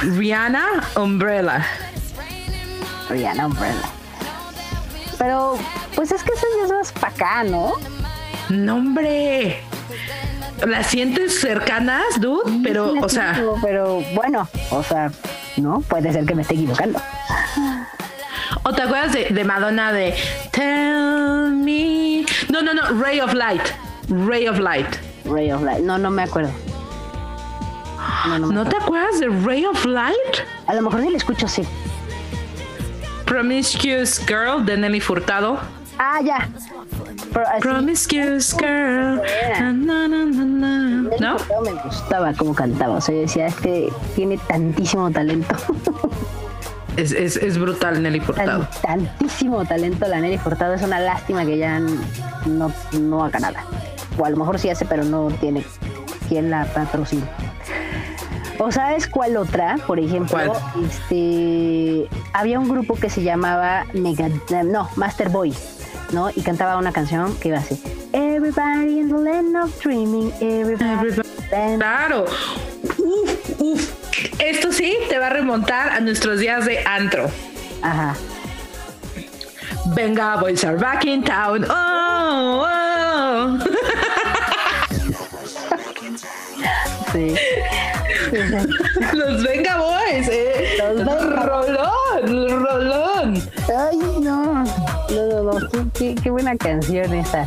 [0.01, 0.65] Rihanna
[0.95, 1.65] Umbrella.
[3.09, 3.89] Rihanna Umbrella.
[5.17, 5.57] Pero,
[5.95, 7.73] pues es que eso ya es más para acá, ¿no?
[8.49, 9.61] No, hombre.
[10.65, 12.61] ¿Las sientes cercanas, dude?
[12.63, 13.41] Pero, o sea.
[13.61, 15.11] Pero bueno, o sea,
[15.57, 17.01] no, puede ser que me esté equivocando.
[18.63, 20.15] ¿O te acuerdas de, Madonna de
[20.51, 22.25] Tell me?
[22.49, 23.61] No, no, no, Ray of Light.
[24.09, 24.87] Ray of Light.
[25.25, 25.83] Ray of Light.
[25.83, 26.51] No, no me acuerdo.
[28.39, 30.15] No, te acuerdas de Ray of Light?
[30.67, 31.63] A lo mejor ni le escucho, sí.
[33.25, 35.59] Promiscuous Girl de Nelly Furtado.
[35.97, 36.47] Ah, ya.
[37.59, 39.21] Promiscuous Girl.
[41.19, 41.37] ¿No?
[41.63, 42.95] Me gustaba cómo cantaba.
[42.95, 45.55] O sea, yo decía, este tiene tantísimo talento.
[46.97, 48.65] Es, es, es, brutal Nelly Furtado.
[48.81, 50.75] tantísimo talento la Nelly Furtado.
[50.75, 51.77] Es una lástima que ya
[52.45, 53.65] no, no haga nada.
[54.17, 55.65] O a lo mejor sí hace, pero no tiene
[56.29, 57.23] quien la patrocine.
[58.57, 59.77] ¿O sabes cuál otra?
[59.85, 64.29] Por ejemplo, este había un grupo que se llamaba Mega,
[64.63, 65.53] no, Master Boy,
[66.11, 66.29] ¿no?
[66.29, 67.81] Y cantaba una canción que iba así.
[68.13, 71.21] Everybody in the land of dreaming, everybody.
[71.49, 72.25] Claro.
[72.97, 73.91] Uf, uf.
[74.39, 77.29] Esto sí te va a remontar a nuestros días de antro.
[77.81, 78.15] Ajá.
[79.95, 81.65] Venga, boys are back in town.
[81.69, 83.59] Oh, oh.
[87.11, 87.35] sí.
[89.13, 90.77] Los Venga Boys, eh.
[90.77, 91.45] Los Venga.
[91.45, 93.49] Rolón, rolón.
[93.67, 94.63] Ay, no.
[94.63, 95.69] No, no, no.
[95.93, 97.45] Qué, qué, buena canción esa.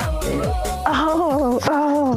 [0.86, 2.16] Oh, oh.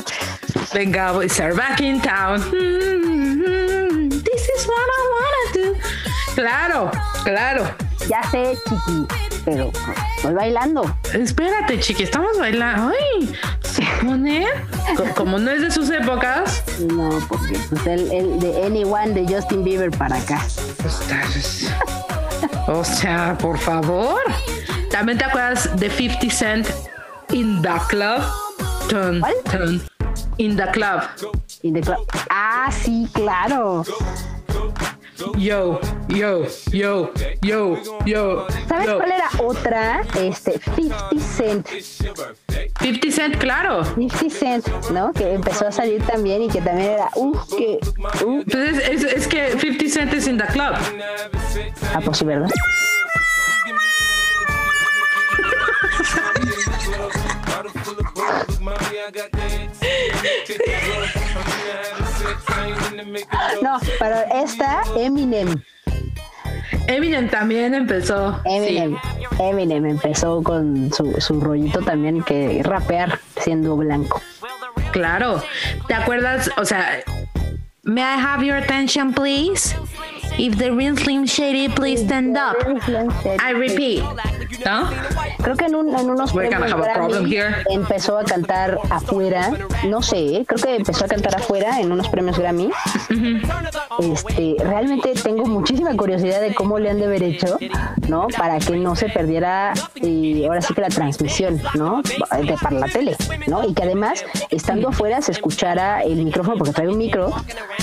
[0.74, 2.40] Venga Boys are back in town.
[2.42, 4.10] Mm-hmm.
[4.10, 5.76] This is what I wanna do.
[6.36, 6.92] Claro,
[7.24, 7.76] claro.
[8.08, 9.08] Ya sé, chiqui,
[9.46, 9.72] pero
[10.24, 10.84] voy bailando.
[11.14, 12.94] Espérate, chiqui, estamos bailando.
[12.94, 14.48] Ay, ¿se pone?
[15.16, 16.64] Como no es de sus épocas.
[16.80, 20.42] No, porque pues el, el de Anyone de Justin Bieber para acá.
[22.68, 24.22] O sea, por favor.
[24.90, 26.68] ¿También te acuerdas de 50 Cent
[27.32, 28.22] in the club?
[28.88, 29.82] Turn, turn.
[30.38, 31.02] In the club.
[31.64, 32.06] In the club.
[32.30, 33.84] Ah, sí, claro.
[35.38, 37.11] Yo, yo, yo,
[37.41, 38.48] yo, yo.
[38.68, 40.02] ¿Sabes cuál era otra?
[40.19, 41.68] Este, 50 Cent.
[41.68, 43.85] 50 Cent, claro.
[43.85, 45.14] 50 Cent, ¿no?
[45.14, 47.80] Que empezó a salir también y que también era, uh, que.
[48.26, 48.43] Uh.
[48.43, 50.73] Pues es, es, es, que 50 Cent es in the club.
[51.93, 52.49] Ah, pues sí, ¿verdad?
[63.62, 65.62] No, pero esta, Eminem.
[66.88, 68.40] Eminem también empezó.
[68.45, 68.98] Eminem,
[69.40, 74.22] Eminem empezó con su, su rollito también que rapear siendo blanco.
[74.91, 75.41] Claro.
[75.88, 76.52] ¿Te acuerdas?
[76.58, 77.03] O sea,
[77.84, 79.74] May I have your attention, please?
[80.38, 82.56] If the real Slim Shady, please stand up.
[83.40, 84.03] I repeat.
[84.66, 84.90] ¿No?
[85.41, 87.36] Creo que en, un, en unos premios Grammy
[87.70, 89.52] empezó a cantar afuera.
[89.88, 92.70] No sé, creo que empezó a cantar afuera en unos premios Grammy.
[93.99, 97.58] Este, realmente tengo muchísima curiosidad de cómo le han de haber hecho,
[98.08, 98.28] ¿no?
[98.38, 102.02] Para que no se perdiera y ahora sí que la transmisión, ¿no?
[102.02, 103.16] De, para la tele,
[103.48, 103.68] ¿no?
[103.68, 107.34] Y que además, estando afuera, se escuchara el micrófono, porque trae un micro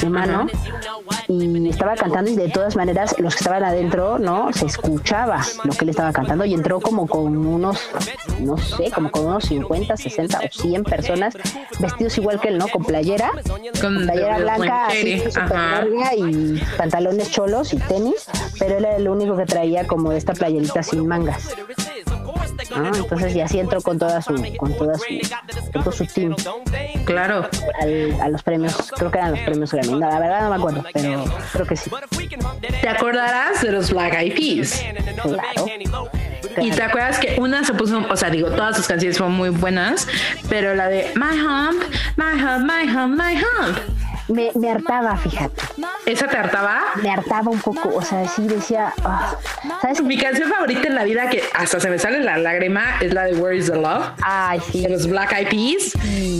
[0.01, 0.47] de mano,
[1.29, 4.52] y estaba cantando y de todas maneras los que estaban adentro, ¿no?
[4.52, 7.90] Se escuchaba lo que él estaba cantando y entró como con unos,
[8.40, 11.35] no sé, como con unos 50, 60 o 100 personas
[11.78, 12.69] vestidos igual que él, ¿no?
[12.69, 13.32] Con playera,
[13.81, 18.27] con playera blanca, así, super larga y pantalones cholos y tenis,
[18.59, 21.55] pero él era el único que traía como esta playerita sin mangas.
[22.75, 25.05] Ah, entonces ya así entró con toda su, con toda su,
[25.73, 26.35] con todo su team.
[27.05, 27.49] Claro.
[28.21, 29.99] a los premios, creo que eran los premios Grammy.
[29.99, 31.91] la verdad no me acuerdo, pero creo que sí.
[32.81, 34.85] ¿Te acordarás de los Black Eyed Peas?
[35.23, 35.67] Claro.
[36.61, 39.51] Y te acuerdas que una se puso, o sea, digo, todas sus canciones fueron muy
[39.51, 40.09] buenas,
[40.49, 41.83] pero la de My Hump,
[42.17, 45.63] My Hump, My Hump, My Hump me, me, hartaba, fíjate.
[46.07, 46.81] ¿Esa te hartaba?
[47.03, 49.35] Me hartaba un poco, o sea, sí decía, ah,
[49.81, 50.03] ¿sabes?
[50.03, 53.25] Mi canción favorita en la vida, que hasta se me sale la lágrima, es la
[53.25, 54.07] de Where is the Love.
[54.23, 54.83] Ay, sí.
[54.83, 55.93] De los Black Eyed Peas.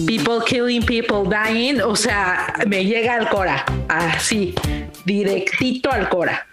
[0.06, 1.81] People killing, people dying.
[1.81, 3.65] O sea, me llega al cora.
[3.89, 4.55] Así.
[5.05, 6.47] directito al Cora.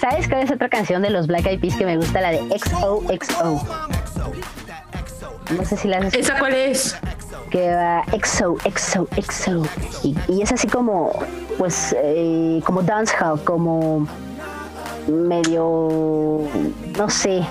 [0.00, 2.20] ¿Sabes cuál es otra canción de los Black Eyed Peas que me gusta?
[2.20, 3.66] La de XOXO.
[5.50, 6.96] No sé si la has ¿Esa cuál es?
[7.50, 9.62] Que va EXO, EXO, EXO.
[10.04, 11.12] Y, y es así como,
[11.58, 14.06] pues, eh, como dancehall, como
[15.08, 16.42] medio,
[16.96, 17.44] no sé,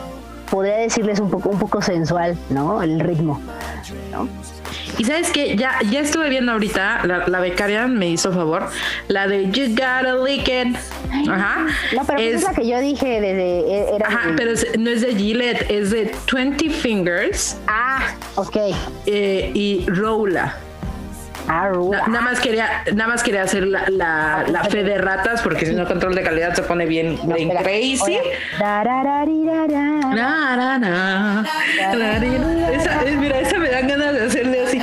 [0.49, 2.81] podría decirles un poco, un poco sensual, ¿no?
[2.81, 3.39] El ritmo,
[4.11, 4.27] ¿no?
[4.99, 8.69] Y sabes que ya, ya estuve viendo ahorita, la, la, becaria me hizo favor,
[9.07, 10.75] la de You Gotta Lick It.
[11.29, 11.65] Ajá.
[11.95, 13.59] No, pero es, es la que yo dije desde.
[13.61, 18.13] e, Era Ajá, de- pero es- no es de Gillette, es de 20 Fingers Ah,
[18.35, 18.57] ok.
[19.07, 20.55] eh, y Rolla.
[21.91, 25.65] Na- nada más quería, nada más quería hacer la, la, la fe de ratas porque
[25.65, 27.63] si no control de calidad se pone bien, No, bien espera.
[27.63, 28.19] crazy.
[32.73, 34.79] Esa, mira, esa me dan ganas de hacerle así.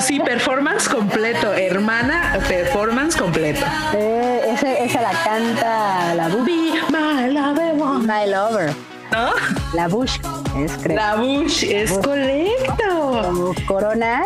[0.00, 3.64] Sí, performance completo, hermana, performance completo.
[3.94, 4.40] Eh,
[4.80, 6.44] esa la canta la Bush.
[6.46, 7.74] Be my lover.
[8.06, 8.95] My Lover.
[9.16, 9.32] ¿No?
[9.72, 10.18] La Bush.
[10.58, 10.96] Es creo.
[10.96, 13.22] La Bush es correcto.
[13.24, 14.24] Como Corona.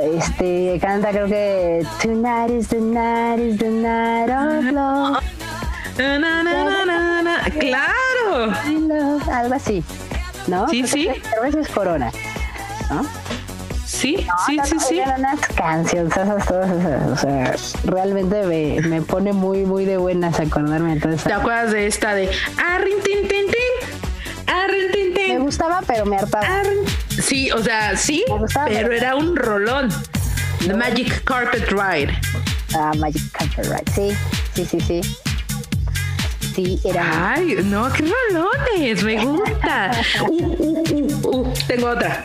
[0.00, 5.20] Este canta creo que Tonight is the night is the night of love.
[5.98, 7.50] Na, na, na, na, na, na.
[7.58, 8.52] Claro.
[8.88, 9.82] Love, Algo así.
[10.46, 10.68] ¿No?
[10.68, 11.08] Sí, sí.
[11.08, 12.12] que eso es Corona.
[12.90, 13.02] ¿No?
[13.86, 14.16] Sí,
[14.46, 15.00] sí, No, sí, no, sí.
[15.18, 17.54] unas canciones, esas todas esas, o sea,
[17.84, 22.30] realmente me, me pone muy, muy de buenas acordarme esa- ¿Te acuerdas de esta de
[22.66, 24.54] Arrin tin tin tin?
[24.54, 26.46] Arrin tin Me gustaba, pero me hartaba.
[26.46, 26.78] Arrin.
[27.22, 29.88] Sí, o sea, sí, Me gustaba, pero pero- era un rolón.
[30.66, 32.12] The Magic Carpet Ride.
[32.74, 33.92] Ah, Magic Carpet Ride.
[33.94, 34.16] Sí,
[34.54, 35.00] sí, sí, sí.
[36.54, 37.32] Sí, era.
[37.34, 39.90] Ay, no, qué rolones, me gusta.
[40.20, 42.22] Uh, uh, uh, uh, tengo otra.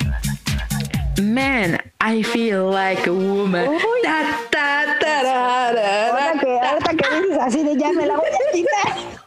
[1.17, 3.67] Man, I feel like a woman.
[3.67, 4.01] Uy.
[4.03, 8.15] Ta, ta, ta, ra, ra, Ahora ra, que, que dices así de ya me la
[8.15, 9.19] voy a quitar.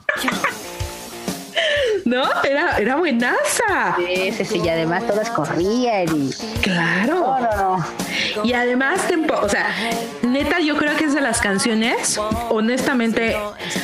[2.05, 3.97] No, era, era buenaza.
[3.97, 6.31] Sí, sí, sí, y además todas corrían y.
[6.61, 7.15] Claro.
[7.15, 8.45] No, no, no.
[8.45, 9.75] Y además, tempo, o sea,
[10.23, 12.19] neta, yo creo que es de las canciones,
[12.51, 13.37] honestamente,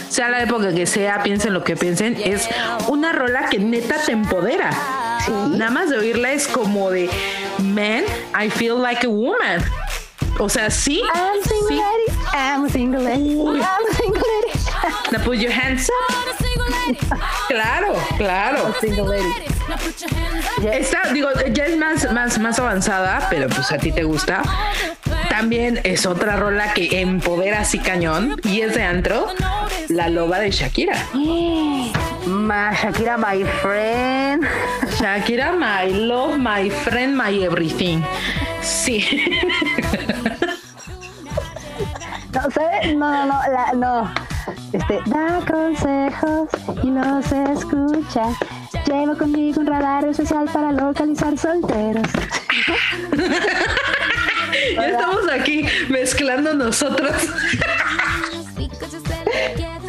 [0.09, 2.49] sea la época que sea, piensen lo que piensen, es
[2.89, 4.70] una rola que neta te empodera.
[5.25, 5.33] Sí.
[5.57, 7.11] Nada más de oírla es como de,
[7.60, 8.05] man,
[8.35, 9.62] I feel like a woman.
[10.39, 11.02] O sea, sí.
[11.14, 11.78] I'm single sí.
[11.78, 13.60] lady, I'm a single lady, Uy.
[13.60, 14.59] I'm a single lady.
[15.10, 16.39] Now put your hands up.
[17.48, 18.74] Claro, claro.
[18.80, 19.59] Single lady.
[20.62, 24.43] Esta, digo, ya es más, más, más avanzada, pero pues a ti te gusta.
[25.28, 29.28] También es otra rola que empodera así cañón y es de antro,
[29.89, 30.97] La Loba de Shakira.
[32.28, 34.44] Ma Shakira, my friend.
[35.00, 38.05] Shakira, my love, my friend, my everything.
[38.60, 39.02] Sí.
[42.34, 42.94] No, ¿sabes?
[42.94, 44.14] No, no, no, la, no.
[44.72, 46.50] Este, da consejos
[46.82, 48.24] y los escucha.
[48.86, 52.06] Llevo conmigo un radar especial para localizar solteros.
[54.74, 57.16] ya estamos aquí mezclando nosotros.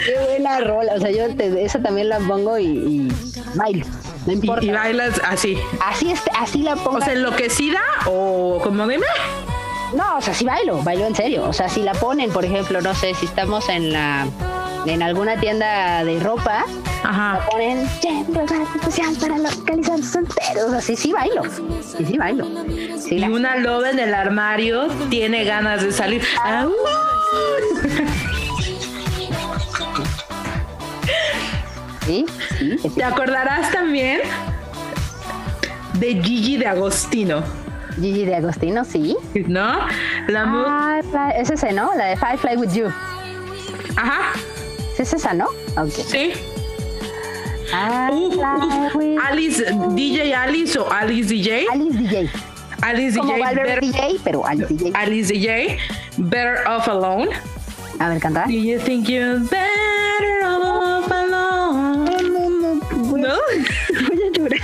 [0.09, 0.93] Qué buena rola.
[0.95, 3.11] O sea, yo te- esa también la pongo y, y
[3.55, 3.85] bailo.
[4.25, 4.65] No importa.
[4.65, 5.57] y bailas así.
[5.85, 6.97] Así es, así la pongo.
[6.97, 9.05] O sea, enloquecida o como dime.
[9.95, 11.45] no, o sea, sí bailo, bailo en serio.
[11.47, 14.27] O sea, si la ponen, por ejemplo, no sé, si estamos en la
[14.85, 16.63] en alguna tienda de ropa,
[17.03, 17.39] Ajá.
[17.39, 20.73] la ponen "Llevo un radar especial para localizar solteros.
[20.73, 21.43] Así sí bailo.
[21.97, 22.47] Sí, sí bailo.
[22.97, 26.23] Sí, Y la- una loba en el armario tiene ganas de salir.
[32.09, 32.25] sí,
[32.57, 32.89] sí, sí.
[32.89, 34.21] ¿Te acordarás también
[35.93, 37.43] de Gigi de Agostino?
[37.99, 39.15] Gigi de Agostino, sí.
[39.47, 39.79] ¿No?
[40.27, 41.91] La Ah, es ese, ¿no?
[41.95, 42.87] La de Five Fly With You.
[43.95, 44.31] Ajá,
[44.97, 45.45] Es esa, ¿no?
[45.77, 45.89] Ok.
[46.07, 46.31] sí.
[48.11, 48.95] Uf.
[48.95, 49.63] with Alice,
[49.95, 51.67] DJ Alice o Alice DJ.
[51.71, 52.29] Alice DJ.
[52.81, 53.55] Alice Como DJ.
[53.55, 54.91] Better- DJ, pero Alice DJ.
[54.95, 55.77] Alice DJ.
[56.17, 57.29] Better Off Alone.
[57.99, 58.45] A ver, canta.
[58.45, 60.98] Do you think you're better off alone?
[63.29, 63.37] ¿No?
[64.07, 64.59] Voy a llorar.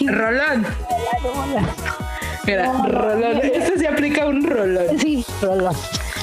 [0.00, 0.66] Rolón.
[2.44, 3.40] Mira, rolón.
[3.40, 4.98] Este se aplica un rolón.
[4.98, 5.70] Sí, Rolo.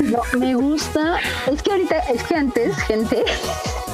[0.03, 1.17] No, me gusta.
[1.49, 3.23] Es que ahorita, es que antes, gente,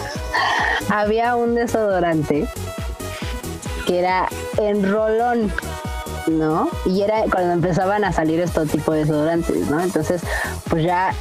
[0.89, 2.47] había un desodorante
[3.85, 4.27] que era
[4.57, 5.53] en rolón,
[6.25, 6.71] ¿no?
[6.87, 9.79] Y era cuando empezaban a salir estos tipos de desodorantes, ¿no?
[9.81, 10.23] Entonces,
[10.67, 11.13] pues ya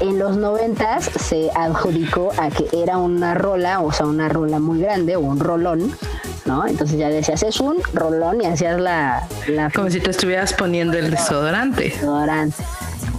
[0.00, 4.80] en los noventas se adjudicó a que era una rola, o sea, una rola muy
[4.80, 5.96] grande o un rolón,
[6.44, 6.66] ¿no?
[6.66, 10.96] Entonces ya decías, es un rolón y hacías la, la Como si te estuvieras poniendo
[10.98, 11.90] el desodorante.
[11.90, 12.62] desodorante.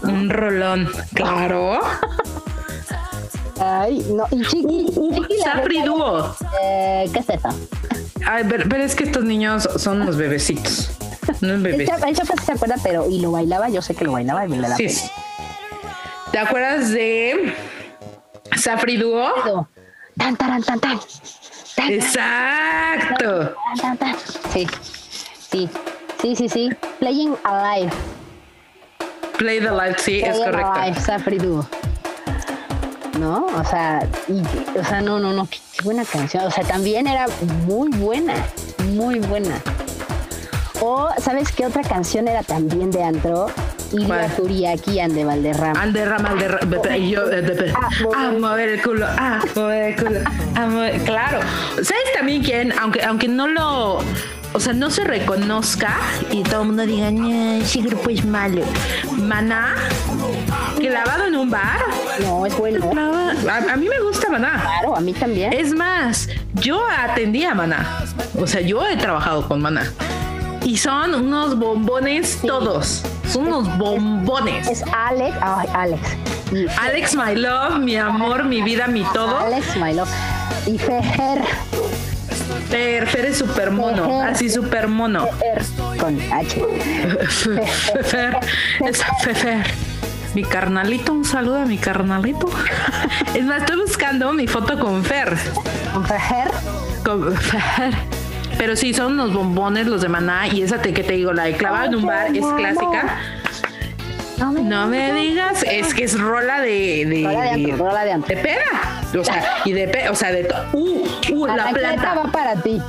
[0.01, 0.09] ¿no?
[0.13, 1.79] Un rolón, claro.
[3.59, 4.93] Ay, no, y Chiqui.
[5.43, 6.35] Safri Dúo.
[6.61, 7.49] Eh, ¿Qué es eso?
[8.25, 10.89] Ay, pero, pero, es que estos niños son unos bebecitos.
[11.41, 12.01] Unos bebecitos.
[12.03, 14.57] El Chapa se acuerda, pero y lo bailaba, yo sé que lo bailaba y me
[14.59, 14.87] le da sí.
[14.87, 14.99] pena.
[16.33, 17.53] ¿Te acuerdas de
[18.57, 19.67] Safri Dúo?
[20.17, 20.79] Tan, tan, tan.
[20.79, 20.99] tan
[21.91, 23.53] Exacto.
[23.53, 24.15] Tan, tan, tan.
[24.51, 24.67] Sí,
[25.51, 25.69] sí,
[26.19, 26.69] sí, sí, sí.
[26.97, 27.91] Playing Alive.
[29.37, 30.71] Play the Life, sí, es correcto.
[30.73, 31.67] Alive, Safri Duo.
[33.19, 33.45] ¿No?
[33.45, 34.41] O sea, y,
[34.75, 36.45] o sea, no, no, no, qué, qué buena canción.
[36.45, 37.27] O sea, también era
[37.67, 38.33] muy buena,
[38.95, 39.61] muy buena.
[40.81, 43.51] O, ¿sabes qué otra canción era también de antro?
[43.93, 45.81] Iria Valderrama.
[45.81, 48.17] Alderrama, Alderrama, y yo, eh, de- de- Ah, mover.
[48.19, 50.19] a mover el culo, a mover el culo,
[50.55, 51.39] a mover, claro.
[51.75, 52.73] ¿Sabes también quién?
[52.79, 53.99] Aunque, aunque no lo,
[54.53, 55.95] o sea, no se reconozca
[56.31, 58.63] y todo el mundo diga, "No, ese grupo es malo.
[59.17, 59.75] Maná,
[60.77, 61.79] clavado en un bar.
[62.21, 62.89] No, es bueno.
[63.49, 64.61] A, a mí me gusta Maná.
[64.61, 65.53] Claro, a mí también.
[65.53, 68.05] Es más, yo atendí a Maná.
[68.39, 69.91] O sea, yo he trabajado con Maná.
[70.65, 73.03] Y son unos bombones todos.
[73.29, 74.67] Son unos bombones.
[74.67, 75.35] Es Alex.
[75.41, 76.01] Ay, Alex.
[76.51, 79.37] Y Alex, my love, mi amor, mi vida, mi todo.
[79.39, 80.09] Alex, my love.
[80.65, 81.41] Y Fejer.
[82.69, 85.27] Fer, Fer es súper mono, así súper mono.
[85.27, 85.63] Fejer,
[85.99, 86.65] Con H.
[88.03, 88.39] Fer,
[88.85, 89.65] es Fer.
[90.33, 92.49] Mi carnalito, un saludo a mi carnalito.
[93.35, 95.37] Es más, estoy buscando mi foto con Fer.
[95.93, 96.51] Con Fejer.
[97.03, 98.12] Con Fer.
[98.63, 101.43] Pero sí, son unos bombones los de maná y esa te, que te digo, la
[101.43, 103.17] de clavado en un bar es clásica.
[104.37, 107.05] No me, No me digas, es que es rola de...
[107.05, 109.19] de Rola de antro, rola de peda.
[109.19, 111.03] O sea, y de o sea, de Uh,
[111.33, 112.13] uh, la planta.
[112.13, 112.81] va para ti.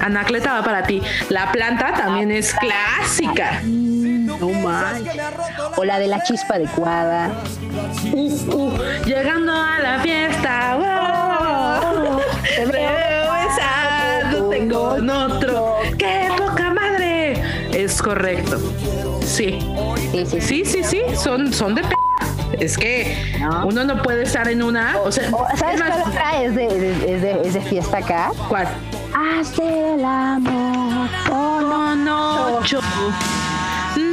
[0.00, 1.02] Anacleta va para ti.
[1.28, 3.60] La planta también es clásica.
[3.64, 5.22] No manches.
[5.76, 7.32] O la de la chispa adecuada.
[8.14, 10.76] Uh, uh, llegando a la fiesta.
[10.76, 10.97] wow,
[14.96, 15.76] en otro.
[15.98, 17.42] ¡Qué poca madre!
[17.72, 18.58] Es correcto.
[19.24, 19.58] Sí.
[20.12, 20.40] Sí, sí, sí.
[20.40, 21.00] Sí, sí, sí.
[21.16, 21.88] Son, son de p.
[22.60, 23.66] Es que No.
[23.66, 24.96] uno no puede estar en una.
[25.04, 28.32] O sea, ¿Sabes cuál otra es de, de- es de, es de fiesta acá?
[28.48, 28.66] ¿cuál?
[29.40, 29.64] Hacer
[29.98, 32.80] el amor con Con ocho.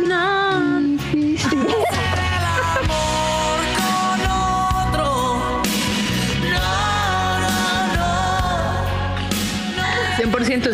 [0.07, 0.79] No.
[0.79, 1.49] difícil.
[1.65, 1.84] con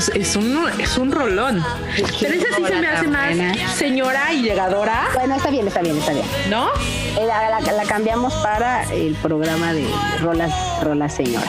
[0.01, 1.63] es, es, un, es un rolón.
[2.19, 3.35] Pero esa sí se me hace más
[3.75, 6.25] señora y llegadora, Bueno, está bien, está bien, está bien.
[6.49, 6.69] ¿no?
[7.19, 9.87] Eh, La, la- la cambiamos para el programa de
[10.21, 10.51] Rolas,
[10.83, 11.47] Rolas Señora.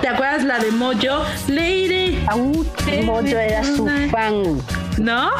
[0.00, 1.24] ¿Te acuerdas la de Mojo?
[1.46, 2.22] Lady.
[2.26, 2.66] Aún
[3.04, 4.60] Moyo era su fan.
[4.98, 5.30] ¿No?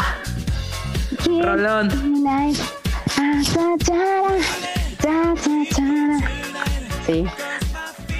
[1.42, 1.88] Rolón.
[3.18, 3.42] Ah,
[7.06, 7.24] Sí.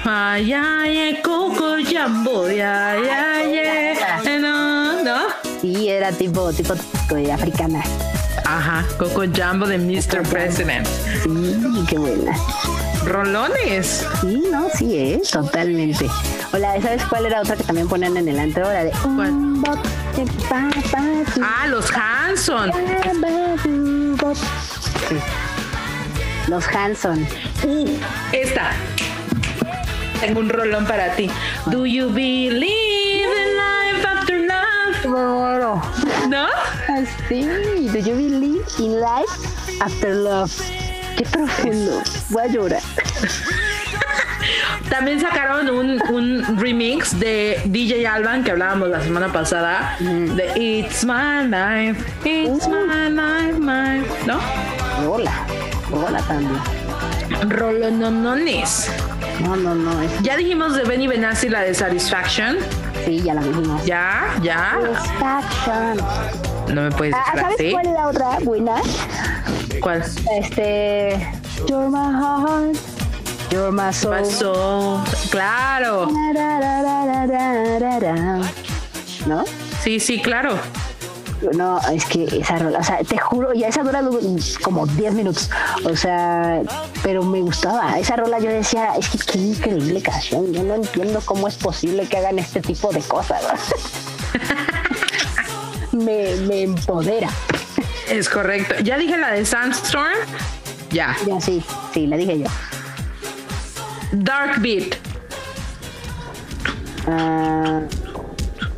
[0.07, 5.17] Ay, ay, coco jambo, ay, ay, ay, no, ¿no?
[5.59, 6.75] Sí, era tipo, tipo
[7.09, 7.81] de africana.
[8.45, 10.21] Ajá, coco jambo de Mr.
[10.29, 10.85] President.
[11.23, 12.37] Sí, qué buena.
[13.05, 14.05] Rolones.
[14.21, 15.21] Sí, no, sí, ¿eh?
[15.31, 16.07] Totalmente.
[16.53, 18.61] O la de, ¿sabes cuál era otra que también ponían en el antro?
[18.61, 18.91] La de...
[19.15, 19.33] ¿Cuál?
[21.41, 22.71] Ah, los Hanson.
[25.09, 25.15] Sí.
[26.47, 27.27] Los Hanson.
[27.63, 27.89] Uh,
[28.31, 28.71] esta.
[30.25, 31.29] Tengo un rolón para ti.
[31.67, 35.01] Do you believe in life after love?
[35.03, 35.81] Claro.
[36.27, 36.47] ¿No?
[36.89, 37.43] Así.
[37.93, 39.29] Do you believe in life
[39.81, 40.51] after love?
[41.15, 42.01] Qué profundo.
[42.29, 42.81] Voy a llorar.
[44.89, 51.05] También sacaron un, un remix de DJ Alban que hablábamos la semana pasada de It's
[51.05, 54.39] My Life, It's My Life, My, ¿no?
[55.07, 55.45] Hola.
[55.91, 56.59] Hola también.
[57.47, 58.89] Rolononones.
[59.41, 60.01] No, no, no.
[60.01, 62.57] Es, Ya dijimos de Benny Benassi la de Satisfaction.
[63.05, 63.85] sí, ya la vimos.
[63.85, 64.79] Ya, ya.
[65.19, 65.97] Satisfaction.
[66.73, 67.71] No me puedes Ah, decir ¿Sabes así.
[67.71, 68.75] cuál es la otra buena?
[69.81, 70.03] ¿Cuál?
[70.39, 71.31] Este.
[71.67, 72.75] You're my heart.
[73.51, 74.99] You're my soul.
[75.29, 76.07] Claro.
[79.25, 79.43] ¿No?
[79.81, 80.57] Sí, sí, claro.
[81.53, 84.01] No, es que esa rola, o sea, te juro, ya esa dura
[84.61, 85.49] como 10 minutos.
[85.83, 86.61] O sea,
[87.03, 87.99] pero me gustaba.
[87.99, 90.51] Esa rola yo decía, es que qué increíble canción.
[90.53, 93.43] Yo no entiendo cómo es posible que hagan este tipo de cosas.
[95.91, 97.29] me, me empodera.
[98.09, 98.75] Es correcto.
[98.83, 100.13] Ya dije la de Sandstorm.
[100.91, 101.15] Ya.
[101.25, 101.63] Ya sí,
[101.93, 102.47] sí, la dije yo.
[104.11, 104.95] Dark Beat.
[107.07, 107.81] Ah,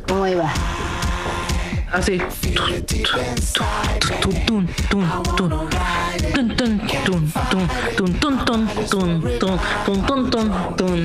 [0.06, 0.52] ¿Cómo iba?
[1.92, 2.20] Así.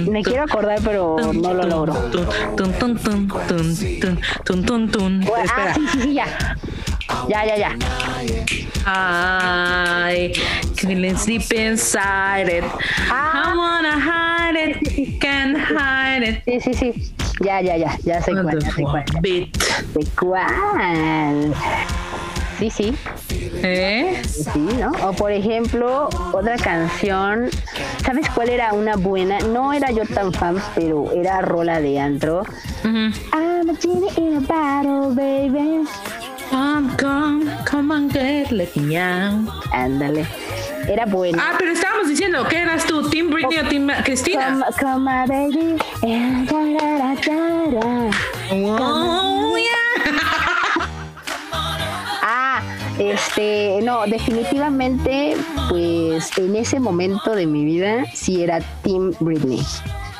[0.10, 2.10] Me quiero acordar, pero no lo logro.
[5.35, 5.73] Ah, Espera.
[5.76, 6.57] sí, sí, sí, ya.
[7.27, 7.72] Ya, ya, ya.
[8.85, 10.34] I
[10.77, 12.64] couldn't sleep inside it.
[13.10, 16.44] I wanna hide it, can't hide it.
[16.45, 17.14] Sí, sí, sí.
[17.41, 17.98] Ya, ya, ya.
[18.03, 19.06] Ya sé cuál, ya sé cuál.
[19.22, 19.57] Bit.
[19.94, 21.53] ¿De cuál?
[22.60, 22.95] Sí, sí,
[23.64, 24.22] ¿Eh?
[24.23, 24.91] sí, ¿no?
[25.07, 27.49] O por ejemplo, otra canción.
[28.06, 29.40] ¿Sabes cuál era una buena?
[29.40, 32.44] No era yo tan fan, pero era rola de antro.
[32.84, 35.88] I'm a genie in a bottle, baby.
[36.54, 39.50] Come, come, come and get let me out.
[39.74, 40.28] Ándale.
[40.88, 41.40] Era buena.
[41.42, 44.62] Ah, pero estábamos diciendo que eras tú, Team Britney o Team Cristina.
[44.62, 45.82] Come, come on, baby.
[46.04, 48.12] And da, da, da, da, da.
[48.52, 50.90] Oh, yeah.
[52.22, 52.62] Ah,
[53.00, 55.36] este, no, definitivamente,
[55.70, 59.66] pues en ese momento de mi vida sí era Team Britney.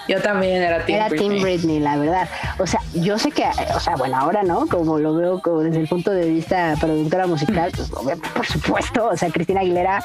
[0.08, 1.30] Yo también era Team era Britney.
[1.30, 2.30] Team Britney, la verdad.
[2.60, 5.80] O sea, yo sé que, o sea, bueno, ahora no, como lo veo como desde
[5.80, 7.90] el punto de vista productora musical, pues,
[8.34, 10.04] por supuesto, o sea, Cristina Aguilera,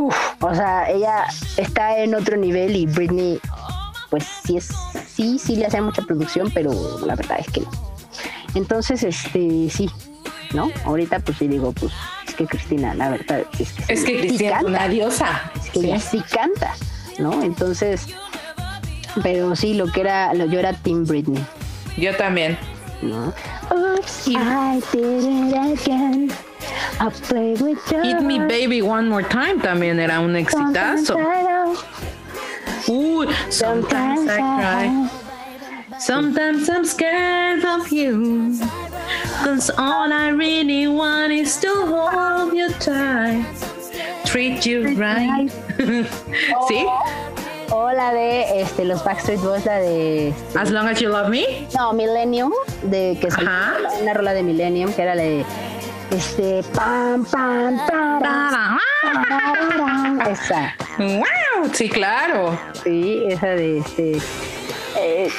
[0.00, 1.24] uf, o sea, ella
[1.56, 3.40] está en otro nivel y Britney,
[4.10, 4.68] pues sí es,
[5.14, 6.70] sí, sí le hace mucha producción, pero
[7.06, 7.70] la verdad es que no.
[8.54, 9.88] Entonces, este, sí,
[10.52, 10.70] ¿no?
[10.84, 11.92] Ahorita pues sí digo, pues
[12.28, 15.50] es que Cristina, la verdad es que, Es que sí Cristina es una diosa.
[15.56, 15.86] es que Sí.
[15.86, 16.74] ella sí canta,
[17.18, 17.42] ¿no?
[17.42, 18.06] Entonces,
[19.22, 21.44] pero sí, lo que era, lo, yo era Team Britney,
[21.96, 22.56] Yo también.
[23.02, 23.32] ¿no?
[23.70, 26.32] Oops, I did it again.
[27.00, 31.16] I play with Hit Me Baby One More Time también era un exitazo.
[32.88, 35.08] Uy, sometimes I cry.
[35.98, 38.58] Sometimes I'm scared of you.
[39.44, 43.44] Cause all I really want is to hold you tight.
[44.24, 45.50] Treat you right.
[46.68, 46.86] ¿Sí?
[47.74, 51.66] O la de este, los Backstreet Boys, la de As long as you love me.
[51.74, 53.72] no, Millennium, de que Ajá.
[54.02, 55.44] una rola de Millennium, que era la de
[56.10, 58.78] este pam pam tarara,
[60.30, 60.74] esa.
[60.98, 62.58] Wow, sí, claro.
[62.84, 64.12] Sí, esa de este.
[64.98, 65.30] eh.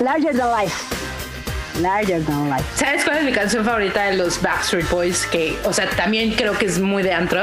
[0.00, 0.74] Larger than life.
[1.80, 2.64] Larger than life.
[2.76, 5.26] ¿Sabes cuál es mi canción favorita de los Backstreet Boys?
[5.26, 7.40] Que, o sea, también creo que es muy de antro.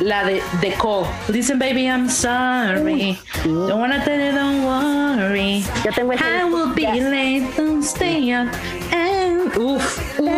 [0.00, 1.06] La de The Call.
[1.28, 3.18] Listen, baby, I'm sorry.
[3.44, 5.64] Don't wanna tell you, don't worry.
[5.84, 6.92] Yo tengo ese I will be Ya.
[6.94, 8.48] late, don't stay up.
[8.92, 10.28] And, uf, uf,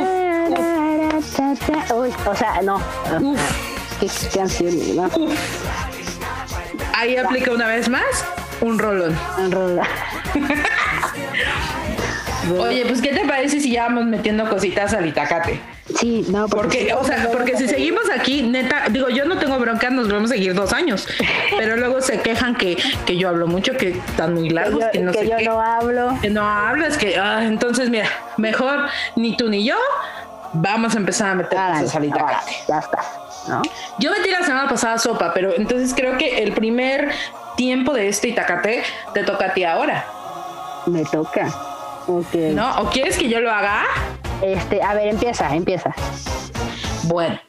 [0.55, 1.95] ta.
[1.95, 2.77] Uy, o sea, no.
[3.21, 3.41] uf.
[4.01, 5.11] Qué canción, ¿no?
[6.95, 8.25] Ahí aplica una vez más
[8.61, 9.19] un rolón.
[9.51, 9.83] Rola.
[12.59, 15.61] Oye, pues, ¿qué te parece si ya vamos metiendo cositas al Itacate?
[15.99, 19.89] Sí, no, Porque, o sea, porque si seguimos aquí, neta, digo, yo no tengo bronca,
[19.91, 21.07] nos vamos a seguir dos años.
[21.57, 24.91] Pero luego se quejan que, que yo hablo mucho, que están muy que largos, yo,
[24.93, 25.45] que no que sé yo qué.
[25.47, 26.19] no hablo.
[26.21, 28.07] Que no hablas, que ah, entonces mira,
[28.37, 28.87] mejor
[29.17, 29.77] ni tú ni yo
[30.53, 32.25] vamos a empezar a meter Árale, cosas Itacate.
[32.35, 32.99] órale, ya está,
[33.49, 33.63] ¿no?
[33.99, 37.11] Yo metí la semana pasada sopa, pero entonces creo que el primer
[37.57, 38.83] tiempo de este Itacate
[39.15, 40.05] te toca a ti ahora,
[40.87, 41.49] Me toca.
[42.07, 42.81] ¿no?
[42.81, 43.85] ¿O quieres que yo lo haga?
[44.43, 45.95] Este, a ver, empieza, empieza.
[47.05, 47.41] Bueno,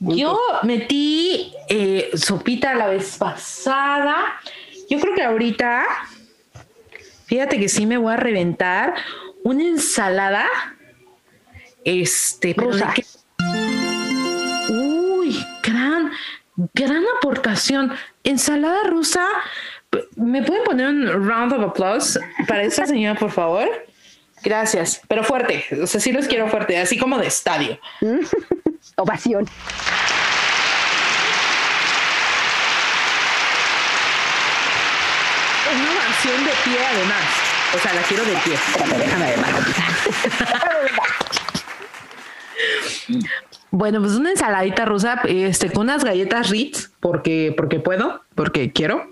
[0.00, 4.16] yo metí eh, sopita la vez pasada.
[4.90, 5.84] Yo creo que ahorita,
[7.26, 8.94] fíjate que sí me voy a reventar
[9.42, 10.46] una ensalada.
[11.84, 12.92] Este, Rusa.
[12.94, 13.04] qué-
[14.72, 16.10] Uy, gran,
[16.74, 17.92] gran aportación.
[18.22, 19.26] Ensalada rusa.
[20.16, 22.18] ¿Me pueden poner un round of applause
[22.48, 23.68] para esta señora, por favor?
[24.44, 25.64] Gracias, pero fuerte.
[25.82, 27.78] O sea, sí los quiero fuerte, así como de estadio.
[28.96, 29.46] Ovación.
[35.72, 37.24] Una ovación de pie además.
[37.74, 38.54] O sea, la quiero de pie.
[38.54, 39.58] Espérame, déjame de mano.
[43.70, 49.10] Bueno, pues una ensaladita rusa, este, con unas galletas Ritz, porque, porque puedo, porque quiero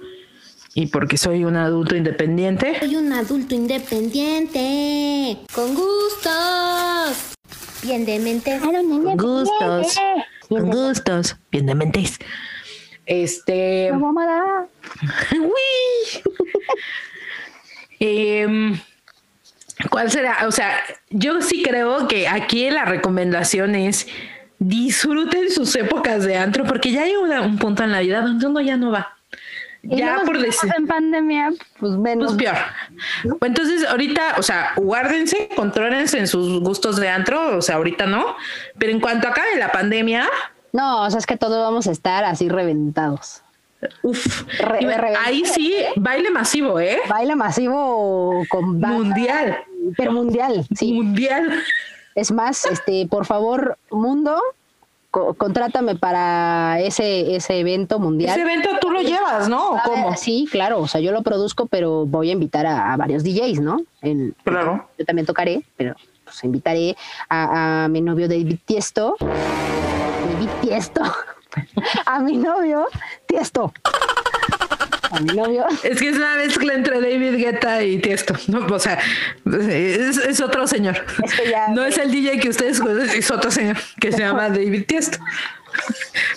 [0.75, 2.79] y porque soy un adulto independiente.
[2.81, 7.35] Soy un adulto independiente, con gustos,
[7.83, 8.59] bien de mente.
[8.61, 9.97] Con gustos,
[10.49, 12.19] con gustos, bien de mentes.
[13.05, 13.91] Este,
[15.33, 16.23] uy.
[17.99, 18.79] Em,
[19.91, 20.47] ¿Cuál será?
[20.47, 20.79] O sea,
[21.11, 24.07] yo sí creo que aquí la recomendación es
[24.59, 28.47] disfruten sus épocas de antro, porque ya llega una- un punto en la vida donde
[28.47, 29.17] uno ya no va.
[29.83, 30.71] Y ya por decir.
[30.77, 31.51] en pandemia,
[31.81, 32.35] pues menos.
[32.35, 32.57] Pues peor.
[33.39, 38.07] Pues Entonces, ahorita, o sea, guárdense, contrólense en sus gustos de antro, o sea, ahorita
[38.07, 38.37] no.
[38.79, 40.29] Pero en cuanto acabe la pandemia,
[40.73, 43.43] No, o sea, es que todos vamos a estar así reventados.
[44.61, 46.99] Re- re- ahí sí, baile masivo, ¿eh?
[47.09, 49.59] Baile masivo con banda, Mundial.
[49.97, 50.93] Pero mundial, sí.
[50.93, 51.61] Mundial.
[52.15, 54.41] Es más, este, por favor, mundo,
[55.13, 58.33] co- contrátame para ese, ese evento mundial.
[58.33, 59.71] Ese evento tú lo llevas, ¿no?
[59.71, 60.17] ¿O Ah, ¿Cómo?
[60.17, 63.61] Sí, claro, o sea, yo lo produzco, pero voy a invitar a, a varios DJs,
[63.61, 63.77] ¿no?
[64.43, 64.89] Claro.
[64.99, 65.95] Yo también tocaré, pero
[66.25, 66.97] pues invitaré
[67.29, 69.15] a, a mi novio David Tiesto.
[69.21, 71.03] David Tiesto.
[72.07, 72.87] a mi novio
[73.27, 73.73] Tiesto.
[75.13, 75.67] A mi novio.
[75.83, 78.67] Es que es una mezcla entre David Guetta y Tiesto, ¿no?
[78.67, 78.99] O sea,
[79.45, 81.05] es, es otro señor.
[81.25, 84.19] Es que ya- no es el DJ que ustedes conocen, es otro señor que se
[84.19, 85.19] llama David Tiesto.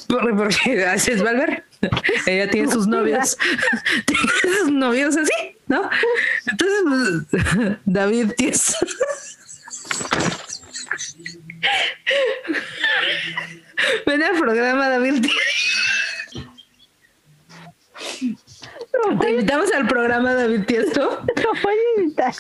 [0.08, 1.64] Porque, así es Valver.
[2.26, 3.38] Ella tiene sus novios.
[4.06, 5.90] Tiene sus novios así, ¿no?
[6.48, 8.74] Entonces, pues, David Tiesto.
[14.06, 16.50] Ven al programa, David Tiesto.
[19.20, 21.26] Te invitamos al programa David Tiesto.
[21.36, 22.34] Lo voy a invitar.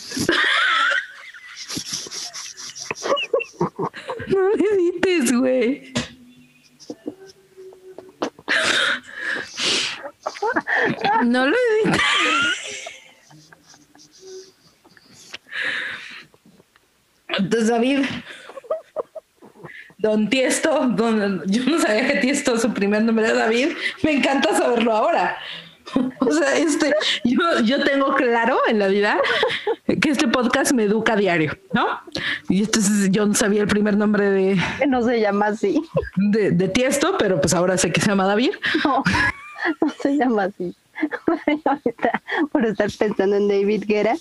[4.27, 5.94] No me edites, güey.
[11.26, 12.02] No lo edites.
[17.38, 18.06] Entonces, David,
[19.98, 23.69] Don Tiesto, don, yo no sabía que Tiesto su primer nombre era David,
[24.03, 25.38] me encanta saberlo ahora.
[26.20, 26.94] O sea, este,
[27.24, 29.20] yo, yo tengo claro en la vida
[29.86, 31.86] que este podcast me educa a diario, ¿no?
[32.49, 35.82] Y entonces yo no sabía el primer nombre de, Que no se llama así.
[36.16, 38.52] de, de Tiesto, pero pues ahora sé que se llama David.
[38.84, 39.03] No,
[39.82, 40.76] no se llama así.
[42.52, 44.16] Por estar pensando en David Guerra,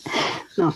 [0.57, 0.74] no.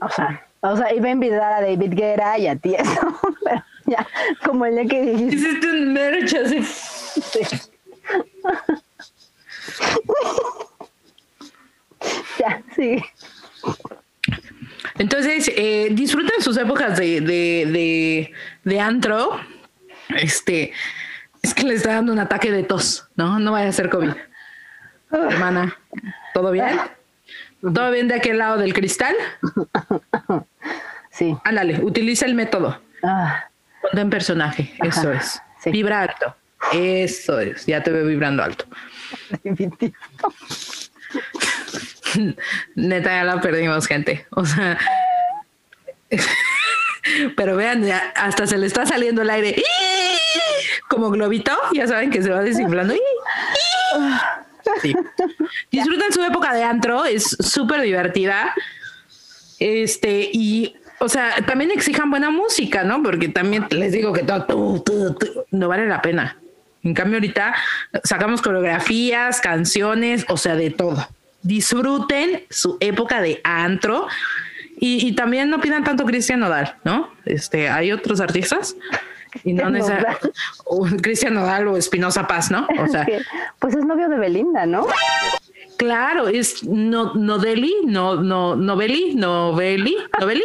[0.00, 3.64] O sea, o sea, iba a invitar a David Guerra y a ti eso, pero
[3.86, 4.06] ya,
[4.44, 6.62] como el día que dijiste, Hiciste un merch así.
[12.38, 13.02] ya, sí.
[14.98, 18.32] Entonces, eh, disfruten sus épocas de, de, de,
[18.64, 19.38] de antro.
[20.10, 20.72] Este,
[21.42, 23.38] es que le está dando un ataque de tos, ¿no?
[23.38, 24.10] No vaya a ser COVID.
[25.12, 25.76] Hermana,
[26.34, 26.80] ¿todo bien?
[27.60, 29.14] ¿Todo bien de aquel lado del cristal?
[31.10, 31.36] Sí.
[31.44, 32.80] Ándale, utiliza el método.
[33.02, 33.44] Ah,
[33.82, 35.42] Ponte en personaje, eso Ajá, es.
[35.62, 35.70] sí.
[35.70, 36.34] Vibra alto.
[36.72, 38.64] Eso es, ya te veo vibrando alto.
[42.74, 44.26] Neta, ya la perdimos, gente.
[44.30, 44.78] O sea.
[47.36, 49.60] Pero vean, ya hasta se le está saliendo el aire.
[50.88, 52.94] Como globito, ya saben que se va desinflando.
[54.80, 54.94] Sí.
[55.70, 58.54] Disfruten su época de antro, es súper divertida.
[59.58, 63.02] Este, y, o sea, también exijan buena música, ¿no?
[63.02, 64.84] Porque también les digo que todo,
[65.50, 66.41] no vale la pena.
[66.82, 67.54] En cambio, ahorita
[68.04, 71.06] sacamos coreografías, canciones, o sea, de todo.
[71.42, 74.06] Disfruten su época de antro
[74.78, 77.10] y, y también no pidan tanto Cristian Nodal, ¿no?
[77.24, 78.76] Este, hay otros artistas
[79.44, 80.30] y no Cristian necesariamente
[81.02, 82.66] Cristian Nodal o Espinosa Paz, ¿no?
[82.78, 83.06] O sea,
[83.58, 84.86] pues es novio de Belinda, ¿no?
[85.82, 90.44] claro, es no, Nodeli, no, no, Noveli, Noveli, Noveli.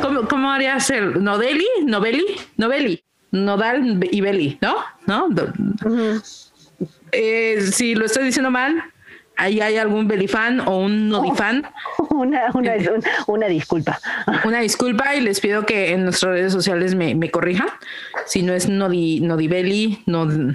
[0.00, 2.24] ¿Cómo, cómo harías el Nodeli, Noveli,
[2.56, 3.02] Noveli?
[3.32, 4.76] Nodal y Beli, ¿no?
[5.06, 5.28] ¿No?
[7.10, 8.82] Eh, si lo estoy diciendo mal,
[9.36, 11.66] ahí hay algún Belifan o un Nodifan.
[12.10, 13.98] Una, una, una, una disculpa.
[14.44, 17.68] Una disculpa y les pido que en nuestras redes sociales me, me corrijan.
[18.26, 20.54] Si no es Nodi, Nodibeli, Nod,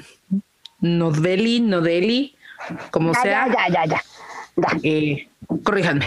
[0.80, 2.36] Nodbeli, Nodeli,
[2.92, 4.04] como Ya, sea, ya, ya, ya, ya.
[4.58, 4.80] Ya.
[4.84, 5.28] eh,
[5.64, 6.06] corríjanme.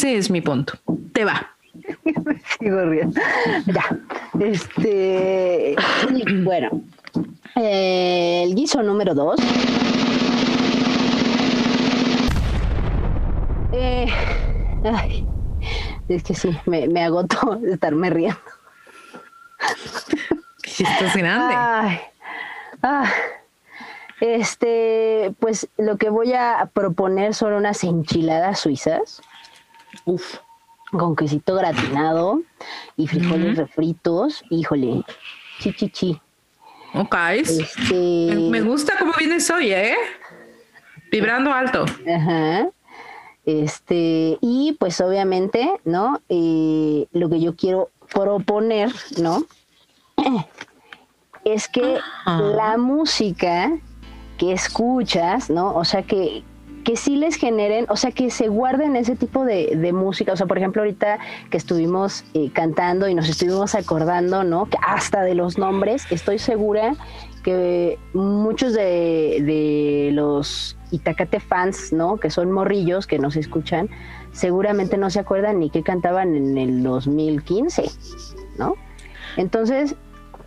[0.00, 0.74] Ese, es mi punto.
[1.12, 1.54] Te va.
[2.58, 3.20] Sigo riendo.
[3.66, 3.84] Ya.
[4.40, 5.76] Este.
[6.44, 6.82] Bueno.
[7.56, 9.38] eh, el guiso número dos.
[13.72, 14.06] Eh,
[14.84, 15.26] ay,
[16.08, 18.40] es que sí, me, me agotó de estarme riendo.
[20.64, 21.54] Esto es grande.
[21.56, 21.98] Ay,
[22.82, 23.12] ah,
[24.20, 29.22] este, pues lo que voy a proponer son unas enchiladas suizas
[30.04, 30.38] Uf.
[30.92, 32.42] con quesito gratinado
[32.96, 34.42] y frijoles refritos.
[34.50, 35.02] Híjole,
[35.60, 36.20] chi, chi, chi.
[36.94, 37.14] Ok.
[37.34, 37.94] Este,
[38.34, 39.94] Me me gusta cómo vienes hoy, ¿eh?
[41.12, 41.84] Vibrando alto.
[42.12, 42.68] ajá.
[43.46, 46.20] Este, y pues obviamente, ¿no?
[46.28, 49.44] Eh, lo que yo quiero proponer, ¿no?
[51.44, 53.72] Es que la música
[54.36, 55.74] que escuchas, ¿no?
[55.74, 56.42] O sea, que,
[56.84, 60.32] que sí les generen, o sea, que se guarden ese tipo de, de música.
[60.32, 61.18] O sea, por ejemplo, ahorita
[61.50, 64.66] que estuvimos eh, cantando y nos estuvimos acordando, ¿no?
[64.66, 66.94] Que hasta de los nombres, estoy segura
[67.42, 72.16] que muchos de, de los Itacate fans, ¿no?
[72.16, 73.88] Que son morrillos que nos escuchan,
[74.32, 77.90] seguramente no se acuerdan ni qué cantaban en el 2015,
[78.58, 78.74] ¿no?
[79.36, 79.94] Entonces,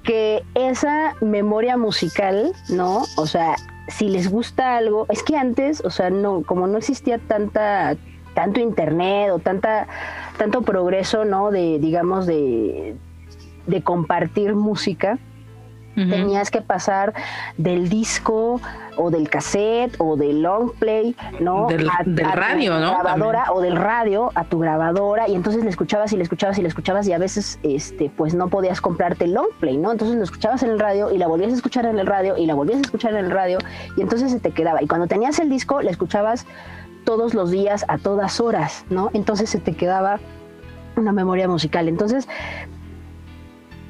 [0.04, 3.04] que esa memoria musical, ¿no?
[3.16, 3.56] O sea,
[3.88, 7.96] si les gusta algo, es que antes, o sea, no, como no existía tanta,
[8.34, 9.88] tanto internet o tanta,
[10.38, 11.52] tanto progreso, ¿no?
[11.52, 12.96] De, digamos, de,
[13.68, 15.20] de compartir música,
[15.96, 17.14] tenías que pasar
[17.58, 18.60] del disco
[18.98, 21.68] o del cassette o del long play, ¿no?
[21.68, 22.92] Del- del tu radio, ¿no?
[22.94, 26.62] Grabadora o del radio a tu grabadora y entonces le escuchabas y le escuchabas y
[26.62, 29.92] le escuchabas y a veces, este, pues no podías comprarte el long play, ¿no?
[29.92, 32.46] Entonces lo escuchabas en el radio y la volvías a escuchar en el radio y
[32.46, 33.58] la volvías a escuchar en el radio
[33.98, 34.82] y entonces se te quedaba.
[34.82, 36.46] Y cuando tenías el disco, la escuchabas
[37.04, 39.10] todos los días a todas horas, ¿no?
[39.14, 40.20] Entonces se te quedaba
[40.96, 41.88] una memoria musical.
[41.88, 42.28] Entonces,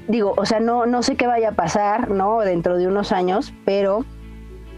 [0.08, 2.40] digo, o sea, no, no sé qué vaya a pasar, ¿no?
[2.42, 4.06] Dentro de unos años, pero,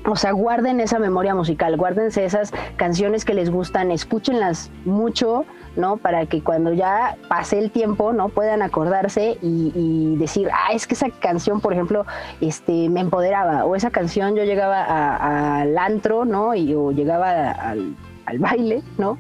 [0.06, 5.46] o sea, guarden esa memoria musical, guárdense esas canciones que les gustan, escúchenlas mucho,
[5.76, 5.98] ¿no?
[5.98, 8.30] Para que cuando ya pase el tiempo, ¿no?
[8.30, 12.06] Puedan acordarse y, y decir, ah, es que esa canción, por ejemplo,
[12.42, 16.56] este, me empoderaba, o esa canción yo llegaba al antro, ¿no?
[16.56, 17.96] Y, o llegaba al,
[18.26, 19.18] al baile, ¿no?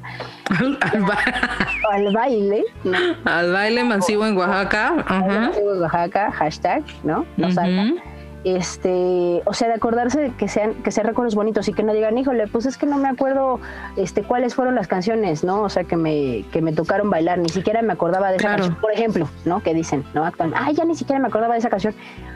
[0.60, 1.18] Al, al ba-
[1.91, 2.98] Al baile, ¿no?
[3.26, 4.95] al baile masivo en Oaxaca.
[5.07, 5.52] Ajá.
[5.56, 7.26] en Oaxaca, hashtag, ¿no?
[7.38, 7.84] No salga.
[7.84, 7.95] Ujú.
[8.44, 11.94] Este, o sea, de acordarse de que sean, que sean recuerdos bonitos y que no
[11.94, 13.60] digan, híjole, pues es que no me acuerdo
[13.98, 15.61] este cuáles fueron las canciones, ¿no?
[15.64, 18.57] O sea, que me, que me tocaron bailar, ni siquiera me acordaba de esa Claro.
[18.64, 19.61] canción, por ejemplo, ¿no?
[19.64, 20.23] Que dicen, ¿no?
[20.26, 21.95] Actualmente, ay, ya ni siquiera me acordaba de esa canción.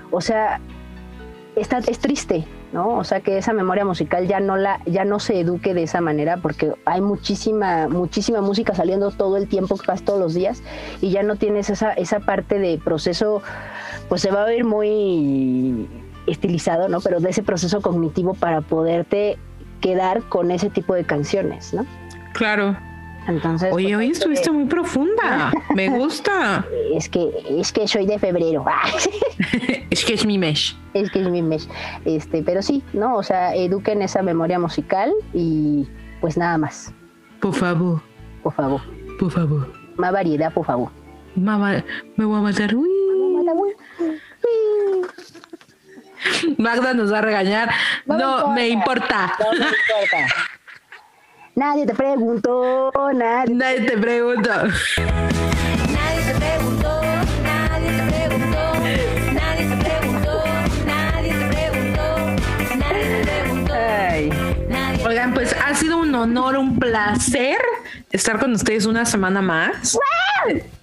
[0.10, 0.60] O sea,
[1.56, 2.98] está, es triste, ¿no?
[2.98, 6.02] O sea, que esa memoria musical ya no la, ya no se eduque de esa
[6.02, 10.62] manera, porque hay muchísima, muchísima música saliendo todo el tiempo, casi todos los días,
[11.02, 13.42] y ya no tienes esa, esa parte de proceso,
[14.08, 15.88] pues se va a oír muy
[16.28, 17.02] estilizado, ¿no?
[17.02, 19.38] Pero de ese proceso cognitivo para poderte
[19.82, 21.86] quedar con ese tipo de canciones, ¿no?
[22.34, 22.78] Claro.
[23.28, 25.52] Entonces, Oye, pues, hoy estuviste que- muy profunda.
[25.76, 26.66] Me gusta.
[26.96, 28.66] es que es que soy de febrero.
[29.92, 30.76] Es que es mi mesh.
[30.94, 31.68] es que es mi mes.
[32.06, 33.16] Este, pero sí, ¿no?
[33.16, 35.88] O sea, eduquen esa memoria musical y
[36.22, 36.94] pues nada más,
[37.42, 38.02] Por favor,
[38.44, 38.82] por favor.
[39.20, 39.74] por favor.
[39.98, 40.90] Más variedad, por favor.
[41.36, 41.84] Mamá,
[42.18, 42.76] me voy a matar.
[42.76, 42.88] Uy.
[46.58, 47.72] Magda nos va a regañar.
[48.06, 49.34] No, me importa.
[49.40, 50.36] No me importa.
[51.60, 53.54] Nadie te preguntó, nadie.
[53.54, 54.64] Nadie te pregunta.
[54.64, 57.02] Nadie te preguntó,
[57.44, 58.74] nadie te preguntó,
[59.34, 60.42] nadie te preguntó,
[60.86, 62.16] nadie te preguntó,
[62.78, 64.30] nadie te preguntó, Ay,
[64.70, 67.60] nadie Oigan, pues ha sido un honor, un placer
[68.10, 70.00] estar con ustedes una semana más.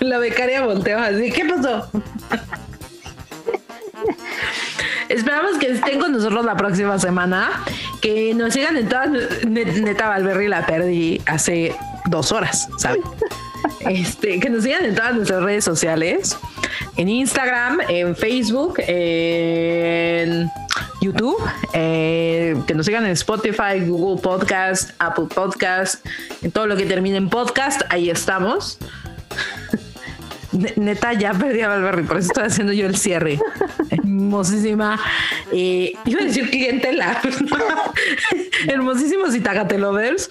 [0.00, 1.32] La becaria volteó así.
[1.32, 1.90] ¿Qué pasó?
[5.08, 7.50] Esperamos que estén con nosotros la próxima semana.
[8.00, 9.10] Que nos sigan en todas.
[9.46, 11.74] ne- Neta Valverri la perdí hace
[12.06, 13.02] dos horas, ¿saben?
[13.88, 16.36] Este, que nos sigan en todas nuestras redes sociales.
[16.96, 20.50] En Instagram, en Facebook, en
[21.00, 21.36] YouTube.
[21.72, 26.04] eh, que nos sigan en Spotify, Google Podcast, Apple Podcast.
[26.42, 28.78] En todo lo que termine en podcast, ahí estamos.
[30.54, 33.38] Ne- Neta, ya perdí a Valverri, por eso estoy haciendo yo el cierre.
[33.90, 34.98] Hermosísima.
[35.52, 37.20] eh, iba a decir clientela.
[38.68, 40.28] Hermosísimos Itagate Lovers.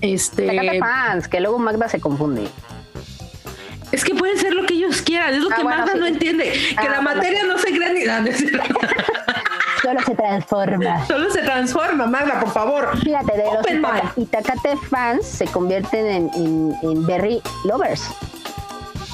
[0.00, 0.78] Este.
[0.78, 2.48] Fans, que luego Magda se confunde.
[3.90, 5.98] Es que pueden ser lo que ellos quieran, es lo Ah, que bueno, Magda sí.
[5.98, 6.44] no entiende.
[6.52, 8.24] Que Ah, la bueno, materia no se crea ni nada.
[9.82, 11.06] Solo se transforma.
[11.06, 12.98] Solo se transforma, Magda, por favor.
[13.02, 14.12] Fíjate, de los Open mind.
[14.16, 18.02] Itacate fans se convierten en, en, en Berry lovers.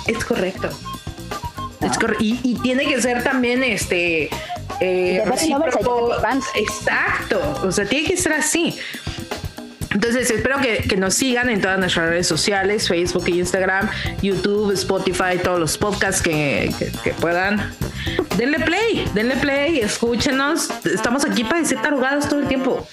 [0.06, 0.68] Es correcto.
[1.81, 2.22] Es correcto.
[2.24, 4.31] Y, y tiene que ser también este.
[4.81, 6.12] eh, recíproco.
[6.55, 7.40] Exacto.
[7.62, 8.76] O sea, tiene que ser así.
[9.90, 13.89] Entonces, espero que, que nos sigan en todas nuestras redes sociales: Facebook, Instagram,
[14.22, 17.72] YouTube, Spotify, todos los podcasts que, que- que puedan.
[18.36, 20.68] Denle play, denle play, escúchenos.
[20.85, 22.86] Estamos aquí para decir tarugadas todo el tiempo.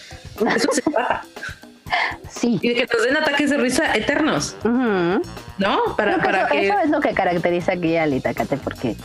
[0.56, 1.24] Eso se trata.
[2.30, 2.60] Sí.
[2.62, 4.56] Y que nos den ataques de risa eternos.
[4.64, 5.80] ¿no?
[5.98, 6.66] Para, Creo que para eso, que.
[6.68, 8.96] eso es lo que caracteriza aquí al Itacate, porque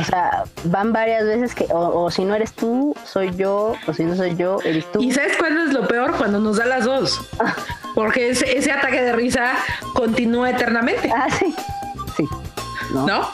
[0.00, 3.92] O sea, van varias veces que, o, o si no eres tú, soy yo, o
[3.92, 5.02] si no soy yo, eres tú.
[5.02, 6.16] ¿Y sabes cuándo es lo peor?
[6.16, 7.20] Cuando nos da las dos.
[7.94, 9.52] Porque ese, ese ataque de risa
[9.94, 11.54] continúa eternamente, Ah, sí.
[12.16, 12.24] Sí.
[12.94, 13.06] ¿No?
[13.06, 13.28] ¿no?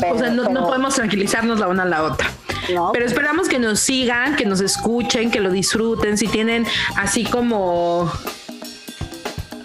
[0.00, 2.28] Pero- o sea, no, no podemos tranquilizarnos la una a la otra.
[2.74, 2.92] No.
[2.92, 6.16] Pero esperamos que nos sigan, que nos escuchen, que lo disfruten.
[6.16, 6.66] Si tienen
[6.96, 8.10] así como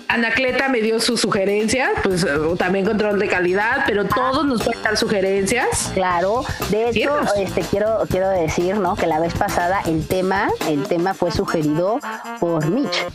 [0.08, 2.26] Anacleta me dio sus sugerencias, pues
[2.58, 5.92] también control de calidad, pero todos nos pueden dar sugerencias.
[5.94, 8.96] Claro, de hecho, este quiero quiero decir, ¿no?
[8.96, 12.00] Que la vez pasada el tema, el tema fue sugerido
[12.40, 13.06] por Mitch.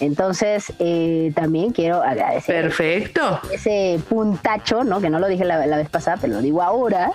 [0.00, 3.40] Entonces, eh, también quiero agradecer Perfecto.
[3.52, 5.00] ese puntacho, ¿no?
[5.00, 7.12] Que no lo dije la, la vez pasada, pero lo digo ahora.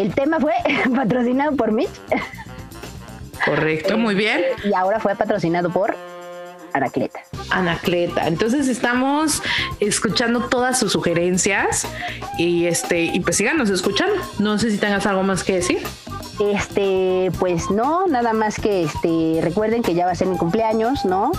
[0.00, 0.54] El tema fue
[0.96, 1.90] patrocinado por Mitch
[3.44, 4.40] Correcto, muy bien.
[4.64, 5.94] y ahora fue patrocinado por
[6.72, 7.20] Anacleta.
[7.50, 8.26] Anacleta.
[8.26, 9.42] Entonces estamos
[9.80, 11.86] escuchando todas sus sugerencias
[12.38, 14.14] y este y pues síganos escuchando.
[14.38, 15.82] No sé si tengas algo más que decir.
[16.38, 21.04] Este, pues no, nada más que este, recuerden que ya va a ser mi cumpleaños,
[21.04, 21.32] ¿no?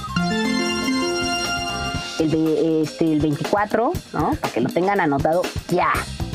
[2.20, 4.36] El, de, este, el 24, ¿no?
[4.36, 5.92] Para que lo tengan anotado ya.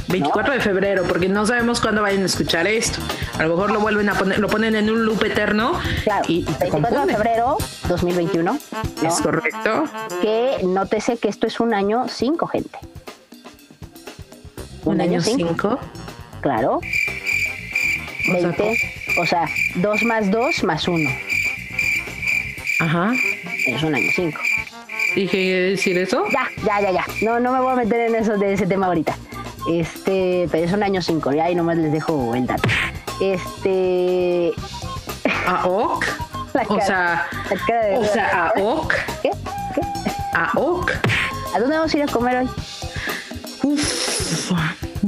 [0.08, 0.12] ¿No?
[0.12, 3.00] 24 de febrero, porque no sabemos cuándo vayan a escuchar esto.
[3.38, 5.72] A lo mejor lo vuelven a poner, lo ponen en un loop eterno
[6.04, 7.56] Claro, y, y te 24 de febrero
[7.88, 8.58] 2021, ¿no?
[9.06, 9.84] Es correcto.
[10.22, 12.78] Que nótese que esto es un año 5, gente.
[14.84, 15.78] Un año cinco, 5.
[16.42, 16.76] Claro.
[16.76, 16.80] O
[18.38, 18.76] sea, 20,
[19.20, 19.44] o sea,
[19.76, 21.10] 2 más 2 más 1.
[22.80, 23.12] Ajá.
[23.66, 24.38] Es un año 5.
[25.16, 26.24] ¿Y qué quiere decir eso?
[26.30, 27.04] Ya, ya, ya, ya.
[27.22, 29.16] No, no me voy a meter en eso de ese tema ahorita.
[29.70, 32.68] Este, pero es un año 5, ya, y nomás les dejo el dato.
[33.20, 34.52] Este.
[35.46, 36.04] A OK.
[36.54, 37.26] La O cara- sea,
[37.66, 38.94] cara o sea, a OK.
[39.22, 39.30] ¿Qué?
[39.74, 39.80] ¿Qué?
[40.34, 40.92] A OK.
[41.54, 42.48] ¿A dónde vamos a ir a comer hoy?
[43.62, 44.52] Uf.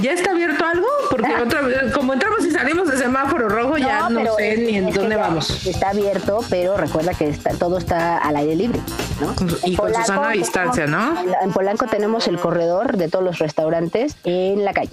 [0.01, 0.87] ¿Ya está abierto algo?
[1.11, 4.77] Porque otra vez, como entramos y salimos de semáforo rojo, ya no sé es- ni
[4.77, 5.66] en dónde vamos.
[5.66, 8.81] Está abierto, pero recuerda que está, todo está al aire libre,
[9.20, 9.35] ¿no?
[9.65, 11.20] Y En con Polanco Susana a tenemos- distancia, ¿no?
[11.20, 14.93] En, en Polanco tenemos el corredor de todos los restaurantes en la calle.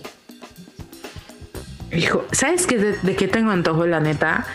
[1.92, 2.78] Hijo, ¿sabes qué?
[2.78, 4.46] De, de qué tengo antojo, la neta?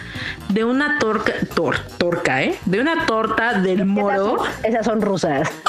[0.49, 2.59] De una torca, tor, torca, ¿eh?
[2.67, 4.35] De una torta del moro.
[4.37, 5.49] Esas son, esas son rusas.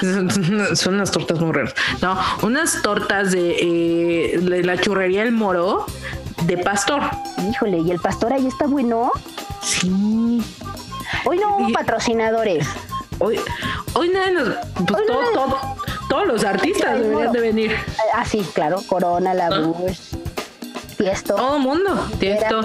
[0.00, 0.30] Son,
[0.76, 1.74] son unas tortas muy raras.
[2.00, 3.56] No, unas tortas de,
[4.34, 5.86] eh, de la churrería El Moro
[6.44, 7.02] de pastor.
[7.50, 9.10] Híjole, y el pastor ahí está bueno.
[9.62, 10.42] Sí.
[11.24, 12.66] Hoy no hubo Y- patrocinadores.
[13.18, 13.40] Hoy,
[13.94, 14.48] hoy nadie nos.
[14.86, 15.58] Pues Hoy todo- nadie- todo-
[16.08, 17.32] todos los artistas deberían Moro.
[17.32, 17.76] de venir.
[18.14, 18.80] Ah, sí, claro.
[18.86, 19.98] Corona, la Bush,
[20.96, 21.34] Tiesto.
[21.34, 22.08] Todo el mundo.
[22.18, 22.60] Tiesto.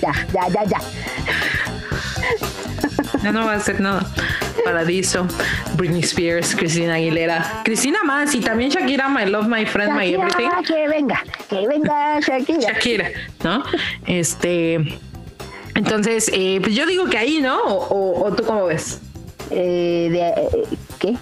[0.00, 0.78] Ya, ya, ya, ya.
[3.22, 4.04] Ya no va a hacer nada.
[4.64, 5.26] Paradiso,
[5.76, 10.48] Britney Spears, Cristina Aguilera, Cristina más y también Shakira, My Love, My Friend, My Everything.
[10.66, 12.60] que venga, que venga Shakira.
[12.60, 13.10] Shakira,
[13.44, 13.62] ¿no?
[14.06, 14.76] Este.
[15.74, 17.58] Entonces, eh, pues yo digo que ahí, ¿no?
[17.62, 19.00] O, o- o tú cómo ves?
[19.50, 20.66] Eh, de, eh,
[21.02, 21.16] ¿Qué?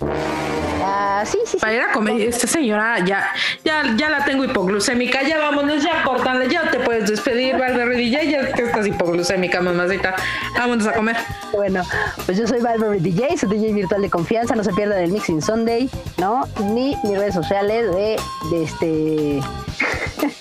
[0.85, 1.57] Ah, sí, sí, sí.
[1.57, 3.33] Para ir a comer, esta señora ya,
[3.65, 8.31] ya, ya la tengo hipoglucémica, ya vámonos, ya cortale, ya te puedes despedir, Valverde DJ,
[8.31, 10.15] ya que estás hipoglucémica, mamacita.
[10.55, 11.17] Vámonos a comer.
[11.53, 11.83] Bueno,
[12.27, 14.55] pues yo soy Valverde DJ, su DJ virtual de confianza.
[14.55, 15.89] No se pierdan el Mixing Sunday,
[16.19, 16.47] ¿no?
[16.63, 18.21] Ni mis redes sociales de,
[18.51, 19.41] de este.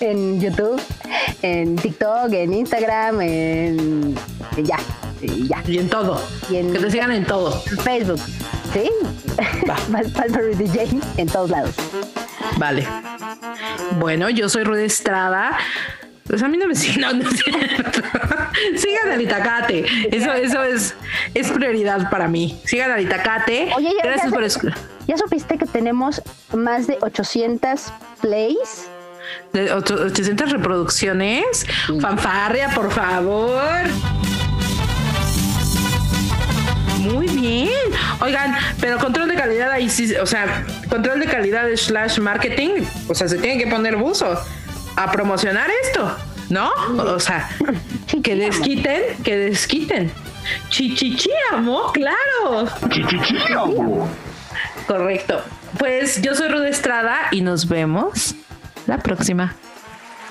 [0.00, 0.82] en YouTube,
[1.40, 4.14] en TikTok, en Instagram, en
[4.62, 4.76] ya,
[5.22, 5.62] y ya.
[5.66, 6.22] Y en todo.
[6.50, 7.62] Y en- Que te sigan en todo.
[7.70, 8.20] En Facebook,
[8.72, 8.90] ¿sí?
[9.88, 11.74] Valverde DJ en todos lados.
[12.56, 12.86] Vale.
[13.98, 15.56] Bueno, yo soy Rudy Estrada.
[16.26, 18.00] Pues a mí no me siguen, no, no es cierto.
[18.76, 19.84] Sigan al Itacate.
[20.16, 20.94] Eso, eso es,
[21.34, 22.60] es prioridad para mí.
[22.64, 23.70] Sigan al Itacate.
[23.76, 24.74] Oye, ya, Gracias ya, por se- escu-
[25.08, 26.22] ¿ya supiste que tenemos
[26.54, 27.86] más de 800
[28.20, 28.86] plays?
[29.52, 31.66] de ocho- 800 reproducciones.
[32.00, 33.60] Fanfarria, por favor.
[37.00, 37.70] Muy bien.
[38.20, 43.14] Oigan, pero control de calidad ahí sí, o sea, control de calidad slash marketing, o
[43.14, 44.38] sea, se tienen que poner buzo
[44.96, 46.14] a promocionar esto,
[46.50, 46.70] ¿no?
[46.98, 47.48] O sea,
[48.22, 50.12] que desquiten, que desquiten.
[50.68, 52.68] Chichichiamo, claro.
[54.86, 55.40] Correcto.
[55.78, 58.34] Pues yo soy Rude Estrada y nos vemos
[58.86, 59.54] la próxima.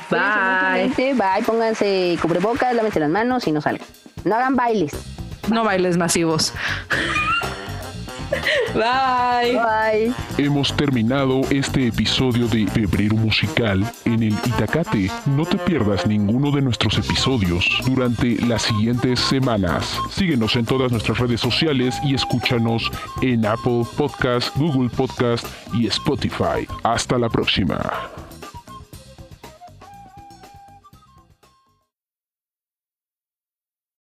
[0.10, 0.92] Bye.
[0.96, 1.14] Bye.
[1.14, 3.88] Bye, pónganse cubrebocas, lávense las manos y no salgan.
[4.24, 4.92] No hagan bailes.
[5.50, 6.54] No bailes masivos.
[8.74, 9.56] Bye.
[9.56, 10.14] Bye.
[10.38, 15.10] Hemos terminado este episodio de Febrero Musical en el Itacate.
[15.26, 19.98] No te pierdas ninguno de nuestros episodios durante las siguientes semanas.
[20.12, 26.68] Síguenos en todas nuestras redes sociales y escúchanos en Apple Podcast, Google Podcast y Spotify.
[26.84, 27.80] Hasta la próxima.